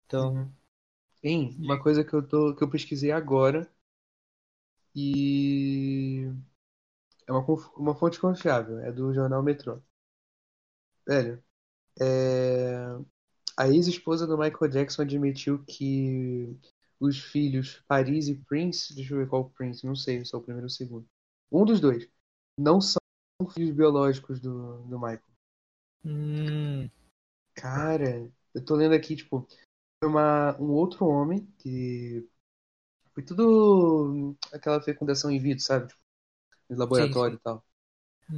Então, 0.06 0.50
Hein, 1.22 1.56
uma 1.58 1.80
coisa 1.82 2.04
que 2.04 2.14
eu 2.14 2.26
tô, 2.26 2.54
que 2.54 2.62
eu 2.62 2.70
pesquisei 2.70 3.10
agora 3.12 3.68
e 4.94 6.28
é 7.28 7.32
uma, 7.32 7.44
uma 7.76 7.94
fonte 7.94 8.18
confiável, 8.20 8.80
é 8.80 8.90
do 8.92 9.12
jornal 9.14 9.42
Metrô. 9.42 9.80
Velho, 11.06 11.42
é, 12.00 12.76
a 13.56 13.68
ex-esposa 13.68 14.26
do 14.26 14.38
Michael 14.38 14.70
Jackson 14.70 15.02
admitiu 15.02 15.64
que 15.66 16.56
os 17.00 17.18
filhos 17.20 17.82
Paris 17.88 18.28
e 18.28 18.36
Prince, 18.36 18.94
deixa 18.94 19.14
eu 19.14 19.18
ver 19.18 19.28
qual 19.28 19.50
Prince, 19.50 19.86
não 19.86 19.96
sei 19.96 20.24
se 20.24 20.34
é 20.34 20.38
o 20.38 20.42
primeiro 20.42 20.66
ou 20.66 20.68
o 20.68 20.70
segundo. 20.70 21.08
Um 21.52 21.64
dos 21.64 21.80
dois 21.80 22.08
não 22.58 22.80
são 22.80 23.00
filhos 23.54 23.74
biológicos 23.74 24.40
do, 24.40 24.78
do 24.84 24.98
Michael. 24.98 25.22
Hum, 26.04 26.90
Cara, 27.54 28.30
eu 28.54 28.64
tô 28.64 28.74
lendo 28.76 28.94
aqui, 28.94 29.16
tipo, 29.16 29.46
foi 30.00 30.10
uma, 30.10 30.56
um 30.60 30.70
outro 30.72 31.06
homem 31.06 31.46
que 31.58 32.28
foi 33.14 33.24
tudo 33.24 34.36
aquela 34.52 34.82
fecundação 34.82 35.30
in 35.30 35.38
vitro, 35.40 35.64
sabe? 35.64 35.88
Tipo, 35.88 36.00
laboratório 36.70 37.36
e 37.36 37.40
tal. 37.40 37.64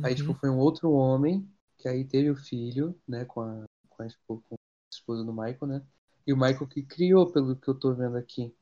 Aí, 0.02 0.14
tipo, 0.14 0.34
uhum. 0.34 0.38
foi 0.40 0.50
um 0.50 0.58
outro 0.58 0.92
homem 0.92 1.50
que 1.78 1.88
aí 1.88 2.04
teve 2.06 2.30
o 2.30 2.36
filho, 2.36 3.00
né, 3.08 3.24
com 3.26 3.42
a, 3.42 3.64
com 3.90 4.02
a, 4.02 4.06
espo- 4.06 4.42
com 4.48 4.54
a 4.56 4.58
esposa 4.94 5.24
do 5.24 5.32
Michael, 5.32 5.66
né? 5.68 5.86
E 6.26 6.32
o 6.32 6.36
Michael 6.36 6.68
que 6.68 6.82
criou, 6.84 7.32
pelo 7.32 7.56
que 7.56 7.68
eu 7.68 7.78
tô 7.78 7.94
vendo 7.94 8.16
aqui. 8.18 8.54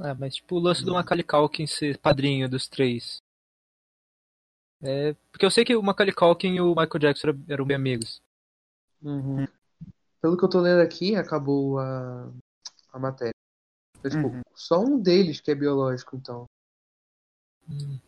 Ah, 0.00 0.14
mas 0.14 0.34
tipo 0.34 0.56
o 0.56 0.58
lance 0.58 0.84
do 0.84 0.92
Macaulay 0.94 1.22
Culkin 1.22 1.64
ser 1.66 1.96
padrinho 1.98 2.48
dos 2.48 2.66
três. 2.68 3.18
É, 4.82 5.14
porque 5.30 5.44
eu 5.44 5.50
sei 5.50 5.64
que 5.64 5.76
o 5.76 5.82
Macaulay 5.82 6.14
Culkin 6.14 6.54
e 6.54 6.60
o 6.60 6.70
Michael 6.70 6.98
Jackson 6.98 7.28
eram, 7.28 7.44
eram 7.48 7.64
bem 7.66 7.76
amigos. 7.76 8.20
Uhum. 9.02 9.46
Pelo 10.20 10.36
que 10.36 10.44
eu 10.44 10.48
tô 10.48 10.60
lendo 10.60 10.80
aqui, 10.80 11.16
acabou 11.16 11.78
a, 11.78 12.30
a 12.92 12.98
matéria. 12.98 13.34
Então, 13.98 14.10
tipo, 14.10 14.28
Uhum. 14.34 14.42
só 14.54 14.80
um 14.80 14.98
deles 15.00 15.40
que 15.40 15.50
é 15.50 15.54
biológico, 15.54 16.16
então. 16.16 16.46
Hum. 17.68 17.98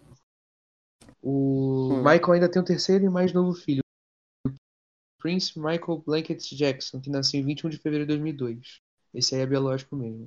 O. 1.22 1.96
Michael 1.98 2.32
ainda 2.32 2.50
tem 2.50 2.60
um 2.60 2.64
terceiro 2.64 3.04
e 3.04 3.08
mais 3.08 3.32
novo 3.32 3.52
filho. 3.54 3.82
Prince 5.18 5.56
Michael 5.58 6.02
Blanket 6.04 6.42
Jackson, 6.54 7.00
que 7.00 7.08
nasceu 7.10 7.38
em 7.40 7.44
21 7.44 7.70
de 7.70 7.78
fevereiro 7.78 8.06
de 8.06 8.16
2002. 8.18 8.80
Esse 9.14 9.34
aí 9.36 9.42
é 9.42 9.46
biológico 9.46 9.94
mesmo. 9.94 10.26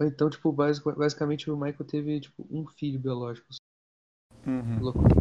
Então, 0.00 0.28
tipo, 0.28 0.52
basic- 0.52 0.94
basicamente 0.96 1.50
o 1.50 1.56
Michael 1.56 1.84
teve, 1.86 2.20
tipo, 2.20 2.46
um 2.50 2.66
filho 2.66 3.00
biológico. 3.00 3.46
Uhum. 4.48 4.80
Loucura. 4.80 5.16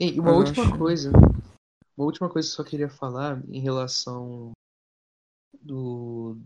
E 0.00 0.18
uma 0.18 0.30
eu 0.30 0.36
última 0.36 0.64
acho- 0.64 0.78
coisa. 0.78 1.12
Uma 1.96 2.06
última 2.06 2.28
coisa 2.28 2.48
que 2.48 2.52
eu 2.52 2.56
só 2.56 2.68
queria 2.68 2.88
falar 2.88 3.42
em 3.48 3.60
relação 3.60 4.52
do. 5.60 6.36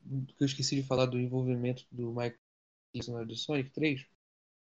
do 0.00 0.32
que 0.34 0.42
eu 0.42 0.46
esqueci 0.46 0.76
de 0.76 0.82
falar 0.86 1.06
do 1.06 1.18
envolvimento 1.18 1.84
do 1.90 2.10
Michael 2.10 2.34
Jackson 2.94 3.24
do 3.26 3.34
Sonic 3.36 3.70
3. 3.70 4.06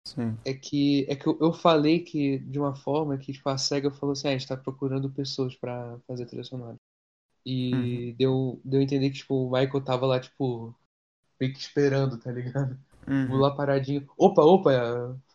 Sim. 0.08 0.36
É 0.46 0.54
que, 0.54 1.06
é 1.08 1.16
que 1.16 1.28
eu, 1.28 1.38
eu 1.40 1.54
falei 1.54 2.00
que 2.00 2.40
de 2.40 2.58
uma 2.58 2.76
forma 2.76 3.18
que 3.18 3.34
tipo, 3.34 3.48
a 3.50 3.58
SEGA 3.58 3.92
falou 3.92 4.14
assim, 4.14 4.28
ah, 4.28 4.32
a 4.32 4.38
gente 4.38 4.48
tá 4.48 4.58
procurando 4.58 5.12
pessoas 5.12 5.56
pra 5.56 6.00
fazer 6.08 6.26
trilha 6.26 6.44
sonora. 6.44 6.76
E 7.46 8.16
deu, 8.18 8.60
deu 8.64 8.80
a 8.80 8.84
entender 8.84 9.10
que 9.10 9.18
tipo, 9.18 9.36
o 9.36 9.52
Michael 9.52 9.84
tava 9.84 10.06
lá, 10.06 10.20
tipo, 10.20 10.74
meio 11.40 11.54
que 11.54 11.60
esperando, 11.60 12.18
tá 12.18 12.32
ligado? 12.32 12.80
Uhum. 13.08 13.36
lá 13.38 13.54
paradinho. 13.56 14.08
Opa, 14.18 14.44
opa, 14.44 14.72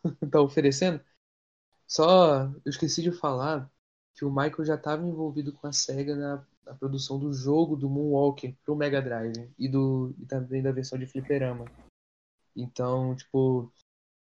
tá 0.31 0.41
oferecendo? 0.41 1.01
Só 1.87 2.45
eu 2.65 2.71
esqueci 2.71 3.03
de 3.03 3.13
falar 3.13 3.71
que 4.15 4.25
o 4.25 4.31
Michael 4.31 4.65
já 4.65 4.75
estava 4.77 5.07
envolvido 5.07 5.53
com 5.53 5.67
a 5.67 5.73
SEGA 5.73 6.17
na, 6.17 6.47
na 6.65 6.75
produção 6.75 7.19
do 7.19 7.33
jogo 7.33 7.77
do 7.77 7.89
Moonwalker 7.91 8.57
pro 8.65 8.77
Mega 8.77 9.01
Drive 9.03 9.51
e, 9.59 9.69
do, 9.69 10.15
e 10.19 10.27
também 10.27 10.63
da 10.63 10.73
versão 10.73 10.99
de 10.99 11.07
Fliperama. 11.07 11.71
Então, 12.57 13.15
tipo, 13.17 13.73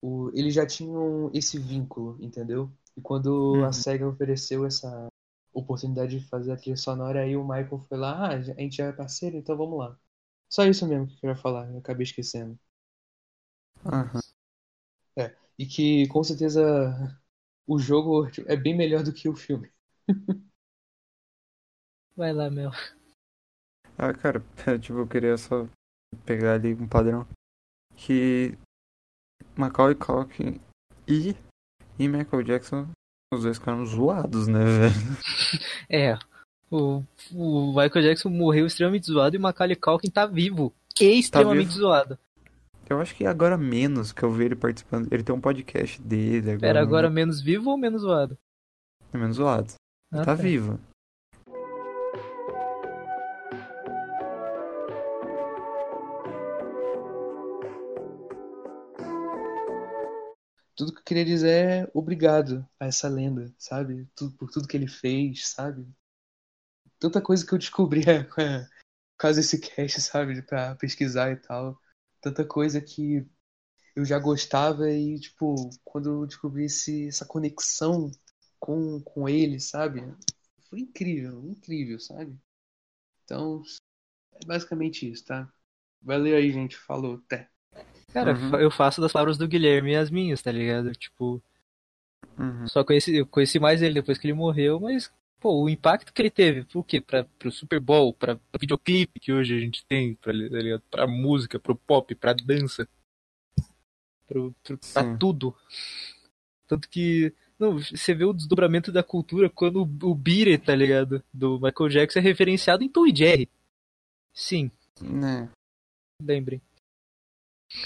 o, 0.03 0.31
eles 0.35 0.55
já 0.55 0.67
tinham 0.67 1.31
esse 1.35 1.59
vínculo, 1.59 2.19
entendeu? 2.23 2.71
E 2.97 3.01
quando 3.03 3.65
Uhum. 3.65 3.67
a 3.67 3.73
SEGA 3.73 4.09
ofereceu 4.09 4.67
essa 4.67 5.09
oportunidade 5.53 6.19
de 6.21 6.27
fazer 6.29 6.53
a 6.53 6.57
trilha 6.57 6.77
sonora, 6.77 7.23
aí 7.23 7.37
o 7.37 7.43
Michael 7.45 7.81
foi 7.89 7.99
lá, 7.99 8.29
ah, 8.29 8.31
a 8.37 8.41
gente 8.43 8.77
já 8.77 8.87
é 8.87 8.93
parceiro, 8.93 9.37
então 9.39 9.57
vamos 9.57 9.79
lá. 9.79 9.99
Só 10.51 10.65
isso 10.67 10.87
mesmo 10.89 11.07
que 11.09 11.15
eu 11.15 11.21
queria 11.21 11.37
falar, 11.37 11.71
eu 11.73 11.79
acabei 11.79 12.05
esquecendo. 12.05 12.59
Aham. 13.85 14.23
E 15.59 15.67
que 15.67 16.07
com 16.09 16.23
certeza 16.25 17.21
o 17.67 17.79
jogo 17.79 18.29
é 18.47 18.57
bem 18.57 18.77
melhor 18.77 19.03
do 19.03 19.13
que 19.13 19.29
o 19.29 19.35
filme. 19.35 19.71
Vai 22.17 22.33
lá, 22.33 22.49
Mel. 22.49 22.71
Ah, 23.99 24.13
cara, 24.15 24.43
tipo, 24.81 24.99
eu 24.99 25.07
queria 25.07 25.37
só 25.37 25.67
pegar 26.25 26.55
ali 26.55 26.75
um 26.75 26.87
padrão. 26.89 27.27
Que 27.97 28.57
Macaulay 29.57 29.95
Culkin 29.95 30.61
e, 31.09 31.35
e 31.99 32.09
Michael 32.09 32.43
Jackson, 32.43 32.89
os 33.33 33.43
dois 33.43 33.59
ficaram 33.59 33.85
zoados, 33.85 34.47
né, 34.47 34.65
velho? 34.65 34.95
É, 35.89 36.19
o, 36.71 37.03
o 37.33 37.69
Michael 37.69 38.03
Jackson 38.03 38.29
morreu 38.29 38.67
extremamente 38.67 39.07
zoado 39.07 39.37
e 39.37 39.39
o 39.39 39.43
Macaulay 39.43 39.77
Culkin 39.77 40.11
tá 40.11 40.27
vivo. 40.27 40.75
E 41.01 41.19
extremamente 41.19 41.69
vivo. 41.69 41.81
zoado. 41.81 42.19
Eu 42.89 43.01
acho 43.01 43.15
que 43.15 43.27
agora 43.27 43.57
menos 43.59 44.13
que 44.13 44.23
eu 44.23 44.31
vi 44.33 44.45
ele 44.45 44.57
participando. 44.57 45.13
Ele 45.13 45.23
tem 45.23 45.35
um 45.35 45.41
podcast 45.41 46.01
dele 46.01 46.51
agora. 46.53 46.61
Pera, 46.61 46.81
agora 46.83 47.11
menos 47.11 47.41
vivo 47.41 47.71
ou 47.71 47.77
menos 47.79 48.03
zoado? 48.03 48.39
É 49.13 49.19
menos 49.19 49.37
zoado. 49.37 49.75
Ah, 50.13 50.25
tá 50.25 50.35
vivo. 50.35 50.79
Tudo 60.75 60.93
que 60.93 60.99
eu 61.01 61.05
queria 61.05 61.25
dizer 61.25 61.49
é 61.85 61.91
obrigado 61.95 62.67
a 62.79 62.87
essa 62.87 63.09
lenda, 63.09 63.53
sabe? 63.59 64.07
Tudo, 64.15 64.37
por 64.37 64.51
tudo 64.51 64.69
que 64.69 64.77
ele 64.77 64.87
fez, 64.89 65.49
sabe? 65.49 65.89
Tanta 66.99 67.21
coisa 67.21 67.47
que 67.47 67.55
eu 67.55 67.59
descobri 67.59 68.03
com 68.29 68.41
a- 68.41 68.65
por 69.17 69.19
causa 69.19 69.41
desse 69.41 69.59
cast, 69.59 70.01
sabe? 70.03 70.43
Pra 70.43 70.75
pesquisar 70.75 71.31
e 71.33 71.37
tal. 71.37 71.81
Tanta 72.21 72.45
coisa 72.45 72.81
que 72.81 73.27
eu 73.97 74.05
já 74.05 74.19
gostava 74.19 74.91
e, 74.91 75.19
tipo, 75.21 75.71
quando 75.85 76.11
eu 76.23 76.27
descobri 76.27 76.67
esse, 76.67 77.09
essa 77.09 77.27
conexão 77.27 78.11
com, 78.61 79.01
com 79.03 79.29
ele, 79.29 79.61
sabe? 79.61 80.03
Foi 80.71 80.81
incrível, 80.81 81.45
incrível, 81.49 82.01
sabe? 82.01 82.39
Então, 83.25 83.63
é 84.35 84.47
basicamente 84.47 85.11
isso, 85.11 85.25
tá? 85.27 85.53
Valeu 86.03 86.37
aí, 86.37 86.53
gente. 86.53 86.77
Falou, 86.77 87.17
até. 87.27 87.51
Cara, 88.13 88.33
Uhum. 88.33 88.61
eu 88.61 88.69
faço 88.71 89.01
das 89.01 89.13
palavras 89.13 89.39
do 89.39 89.47
Guilherme 89.47 89.95
as 89.97 90.11
minhas, 90.11 90.43
tá 90.43 90.51
ligado? 90.51 90.93
Tipo, 90.93 91.41
Uhum. 92.39 92.67
só 92.69 92.85
conheci, 92.85 93.17
eu 93.17 93.27
conheci 93.27 93.59
mais 93.59 93.83
ele 93.83 93.95
depois 93.95 94.19
que 94.19 94.27
ele 94.27 94.35
morreu, 94.35 94.81
mas, 94.81 95.11
pô, 95.41 95.63
o 95.65 95.69
impacto 95.69 96.13
que 96.13 96.23
ele 96.23 96.31
teve, 96.31 96.65
pro 96.65 96.83
quê? 96.85 97.01
Pra, 97.01 97.25
pro 97.25 97.51
Super 97.51 97.81
Bowl, 97.81 98.13
pra, 98.15 98.37
pro 98.37 98.61
videoclipe 98.61 99.21
que 99.21 99.33
hoje 99.33 99.57
a 99.57 99.61
gente 99.61 99.85
tem, 99.87 100.15
pra, 100.17 100.33
tá 100.33 100.83
pra 100.91 101.07
música, 101.07 101.59
pro 101.59 101.77
pop, 101.77 102.15
pra 102.15 102.33
dança, 102.33 102.89
pro, 104.27 104.55
pro, 104.63 104.79
pra 104.93 105.03
Sim. 105.05 105.17
tudo. 105.19 105.57
Tanto 106.67 106.89
que, 106.89 107.33
não, 107.59 107.79
você 107.79 108.13
vê 108.15 108.25
o 108.25 108.33
desdobramento 108.33 108.91
da 108.91 109.03
cultura 109.03 109.49
quando 109.49 109.83
o, 109.83 110.15
Beat 110.15 110.49
It, 110.49 110.65
tá 110.65 110.75
ligado? 110.75 111.23
Do 111.33 111.61
Michael 111.61 111.89
Jackson 111.91 112.19
é 112.19 112.23
referenciado 112.23 112.83
em 112.83 112.89
Tom 112.89 113.07
e 113.07 113.15
Jerry. 113.15 113.49
Sim, 114.35 114.71
Né. 115.01 115.49
lembrem. 116.21 116.61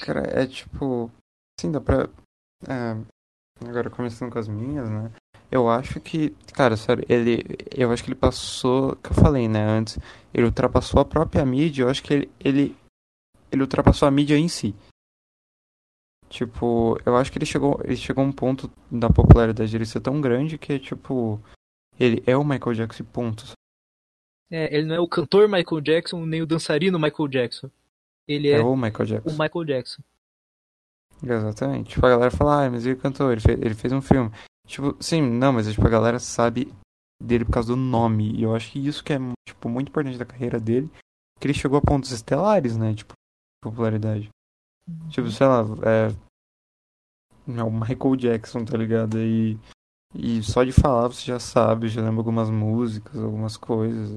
Cara, 0.01 0.21
é 0.29 0.47
tipo. 0.47 1.11
Sim, 1.61 1.73
dá 1.73 1.81
pra. 1.81 2.09
é, 2.69 3.67
agora 3.69 3.91
começando 3.91 4.33
com 4.33 4.39
as 4.39 4.49
minhas, 4.49 4.89
né? 4.91 5.13
Eu 5.51 5.69
acho 5.69 6.01
que. 6.01 6.31
Cara, 6.55 6.77
sério, 6.77 7.05
ele. 7.09 7.43
Eu 7.77 7.91
acho 7.91 8.05
que 8.05 8.11
ele 8.11 8.19
passou. 8.19 8.97
Que 8.97 9.11
eu 9.11 9.15
falei, 9.15 9.49
né, 9.49 9.63
antes. 9.63 9.99
Ele 10.33 10.47
ultrapassou 10.47 11.01
a 11.01 11.05
própria 11.05 11.45
mídia. 11.45 11.83
Eu 11.83 11.89
acho 11.89 12.03
que 12.03 12.15
ele. 12.15 12.31
Ele, 12.39 12.77
ele 13.51 13.63
ultrapassou 13.63 14.07
a 14.07 14.11
mídia 14.11 14.37
em 14.37 14.49
si. 14.49 14.75
Tipo, 16.29 16.97
eu 17.05 17.17
acho 17.17 17.33
que 17.33 17.39
ele 17.39 17.47
chegou. 17.47 17.81
Ele 17.83 17.97
chegou 17.97 18.23
a 18.23 18.27
um 18.27 18.33
ponto 18.33 18.71
da 18.91 19.11
popularidade 19.11 19.73
dele 19.73 19.87
ser 19.87 20.01
tão 20.01 20.21
grande 20.21 20.57
que, 20.57 20.79
tipo. 20.79 21.41
Ele 21.99 22.23
é 22.27 22.37
o 22.37 22.45
Michael 22.45 22.75
Jackson, 22.75 23.05
ponto. 23.05 23.53
É, 24.51 24.75
ele 24.75 24.87
não 24.87 24.95
é 24.95 25.01
o 25.01 25.09
cantor 25.09 25.49
Michael 25.49 25.81
Jackson, 25.81 26.25
nem 26.25 26.43
o 26.43 26.47
dançarino 26.47 26.99
Michael 26.99 27.29
Jackson. 27.29 27.71
Ele 28.27 28.49
é, 28.49 28.59
É 28.59 28.61
o 28.61 28.75
Michael 28.77 29.07
Jackson. 29.07 29.29
o 29.29 29.33
Michael 29.33 29.65
Jackson. 29.65 30.03
Exatamente. 31.23 31.91
Tipo, 31.91 32.07
a 32.07 32.11
galera 32.11 32.31
fala, 32.31 32.65
ah, 32.65 32.71
mas 32.71 32.87
ele 32.87 32.97
cantou, 32.97 33.31
ele 33.31 33.41
fez, 33.41 33.61
ele 33.61 33.75
fez 33.75 33.93
um 33.93 34.01
filme. 34.01 34.31
Tipo, 34.71 34.97
sim, 35.03 35.21
não, 35.21 35.53
mas 35.53 35.69
tipo, 35.69 35.85
a 35.85 35.91
galera 35.91 36.21
sabe 36.21 36.73
dele 37.21 37.45
por 37.45 37.53
causa 37.55 37.69
do 37.71 37.77
nome. 37.77 38.33
E 38.37 38.45
eu 38.45 38.55
acho 38.55 38.71
que 38.71 38.79
isso 38.87 39.03
que 39.03 39.13
é, 39.13 39.19
tipo, 39.47 39.69
muito 39.69 39.89
importante 39.89 40.17
da 40.17 40.25
carreira 40.25 40.61
dele. 40.61 40.89
Que 41.41 41.47
ele 41.49 41.55
chegou 41.55 41.77
a 41.79 41.83
pontos 41.83 42.13
estelares, 42.13 42.77
né? 42.77 42.95
Tipo, 42.95 43.15
popularidade. 43.63 44.29
Tipo, 45.09 45.29
sei 45.31 45.47
lá, 45.47 45.63
é. 45.85 46.09
O 47.63 47.71
Michael 47.71 48.17
Jackson, 48.17 48.65
tá 48.65 48.77
ligado? 48.77 49.19
E, 49.19 49.59
e 50.15 50.41
só 50.43 50.63
de 50.63 50.71
falar 50.73 51.09
você 51.09 51.23
já 51.25 51.41
sabe, 51.41 51.89
já 51.89 52.01
lembra 52.01 52.21
algumas 52.21 52.49
músicas, 52.49 53.21
algumas 53.21 53.57
coisas. 53.57 54.17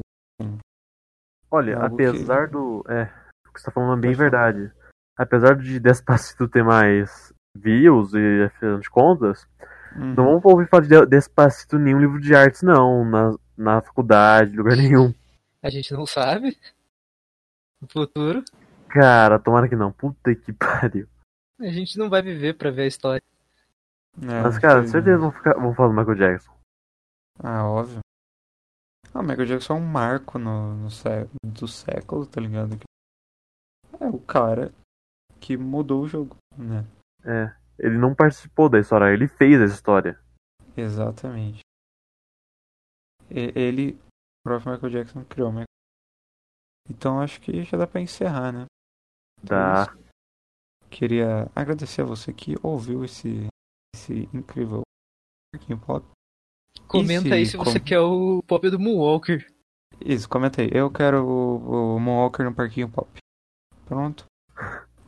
Olha, 1.49 1.79
Algo 1.81 1.97
que- 1.97 2.05
apesar 2.05 2.47
do. 2.49 2.83
É, 2.87 3.05
que 3.53 3.59
você 3.59 3.65
tá 3.65 3.71
falando 3.71 3.97
é 3.99 4.01
bem 4.01 4.15
falar. 4.15 4.29
verdade. 4.29 4.71
Apesar 5.17 5.55
de 5.55 5.79
Despacito 5.79 6.47
ter 6.47 6.63
mais 6.63 7.31
views 7.55 8.13
e 8.13 8.43
afinal 8.45 8.79
de 8.79 8.89
contas, 8.89 9.47
Uhum. 9.95 10.13
não 10.15 10.39
vamos 10.39 10.45
ouvir 10.45 10.67
falar 10.69 10.83
de 10.83 10.89
De- 10.89 11.05
Despacito 11.05 11.77
nenhum 11.77 11.99
livro 11.99 12.19
de 12.19 12.33
artes, 12.35 12.61
não. 12.63 13.05
Na, 13.05 13.35
na 13.57 13.81
faculdade, 13.81 14.55
lugar 14.55 14.75
nenhum. 14.77 15.13
A 15.61 15.69
gente 15.69 15.93
não 15.93 16.05
sabe. 16.05 16.57
No 17.81 17.87
futuro, 17.87 18.43
Cara, 18.89 19.39
tomara 19.39 19.67
que 19.67 19.75
não. 19.75 19.91
Puta 19.91 20.33
que 20.35 20.53
pariu. 20.53 21.07
a 21.59 21.65
gente 21.67 21.97
não 21.97 22.09
vai 22.09 22.21
viver 22.21 22.53
pra 22.55 22.69
ver 22.71 22.83
a 22.83 22.87
história. 22.87 23.23
É, 24.21 24.41
Mas, 24.41 24.59
cara, 24.59 24.79
infelizmente. 24.81 24.91
certeza 24.91 25.17
vão, 25.17 25.31
ficar, 25.31 25.53
vão 25.55 25.73
falar 25.73 25.89
do 25.89 25.95
Michael 25.95 26.15
Jackson. 26.17 26.53
Ah, 27.39 27.65
óbvio. 27.67 27.99
Ah, 29.13 29.19
o 29.19 29.23
Michael 29.23 29.45
Jackson 29.47 29.73
é 29.73 29.77
um 29.77 29.85
marco 29.85 30.37
no, 30.37 30.75
no 30.75 30.91
sé- 30.91 31.27
do 31.43 31.67
século, 31.67 32.25
tá 32.27 32.39
ligado? 32.39 32.77
É 33.99 34.05
o 34.05 34.19
cara 34.19 34.71
que 35.39 35.57
mudou 35.57 36.03
o 36.03 36.07
jogo, 36.07 36.35
né? 36.57 36.85
É. 37.25 37.51
Ele 37.79 37.97
não 37.97 38.13
participou 38.15 38.69
da 38.69 38.79
história, 38.79 39.11
ele 39.13 39.27
fez 39.27 39.59
a 39.61 39.65
história. 39.65 40.19
Exatamente. 40.77 41.59
Ele, 43.29 43.93
o 43.93 44.47
próprio 44.47 44.73
Michael 44.73 44.91
Jackson, 44.91 45.25
criou 45.25 45.49
o 45.49 45.51
Michael 45.51 45.65
Então 46.89 47.19
acho 47.19 47.41
que 47.41 47.63
já 47.63 47.77
dá 47.77 47.87
pra 47.87 48.01
encerrar, 48.01 48.51
né? 48.51 48.65
Então 49.43 49.57
é. 49.57 50.03
Queria 50.89 51.49
agradecer 51.55 52.01
a 52.01 52.05
você 52.05 52.31
que 52.31 52.55
ouviu 52.61 53.03
esse, 53.03 53.47
esse 53.95 54.29
incrível 54.33 54.83
Parquinho 55.51 55.79
Pop. 55.79 56.05
Comenta 56.87 57.27
se 57.29 57.33
aí 57.33 57.45
se 57.45 57.57
você 57.57 57.79
com- 57.79 57.85
quer 57.85 57.99
o 57.99 58.43
pop 58.43 58.69
do 58.69 58.79
Moonwalker. 58.79 59.51
Isso, 59.99 60.29
comenta 60.29 60.61
aí. 60.61 60.69
Eu 60.71 60.91
quero 60.91 61.25
o, 61.25 61.95
o 61.95 61.99
Moonwalker 61.99 62.45
no 62.45 62.53
Parquinho 62.53 62.91
Pop. 62.91 63.09
Pronto. 63.85 64.25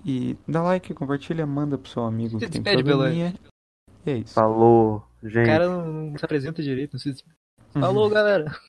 E 0.06 0.38
dá 0.48 0.62
like, 0.62 0.94
compartilha, 0.94 1.48
manda 1.48 1.80
pro 1.80 1.90
seu 1.90 2.04
amigo 2.04 2.40
Se 2.40 2.48
que 2.48 2.60
tem 2.60 2.84
probleminha. 2.84 3.34
E 4.06 4.12
é 4.12 4.18
isso. 4.20 4.36
Falou, 4.36 5.04
gente. 5.24 5.42
O 5.42 5.46
cara 5.46 5.68
não, 5.68 6.16
se 6.16 6.24
apresenta 6.24 6.62
direito. 6.62 6.94
Não 6.94 7.00
se... 7.00 7.10
Uhum. 7.10 7.82
Falou, 7.82 8.08
galera. 8.08 8.56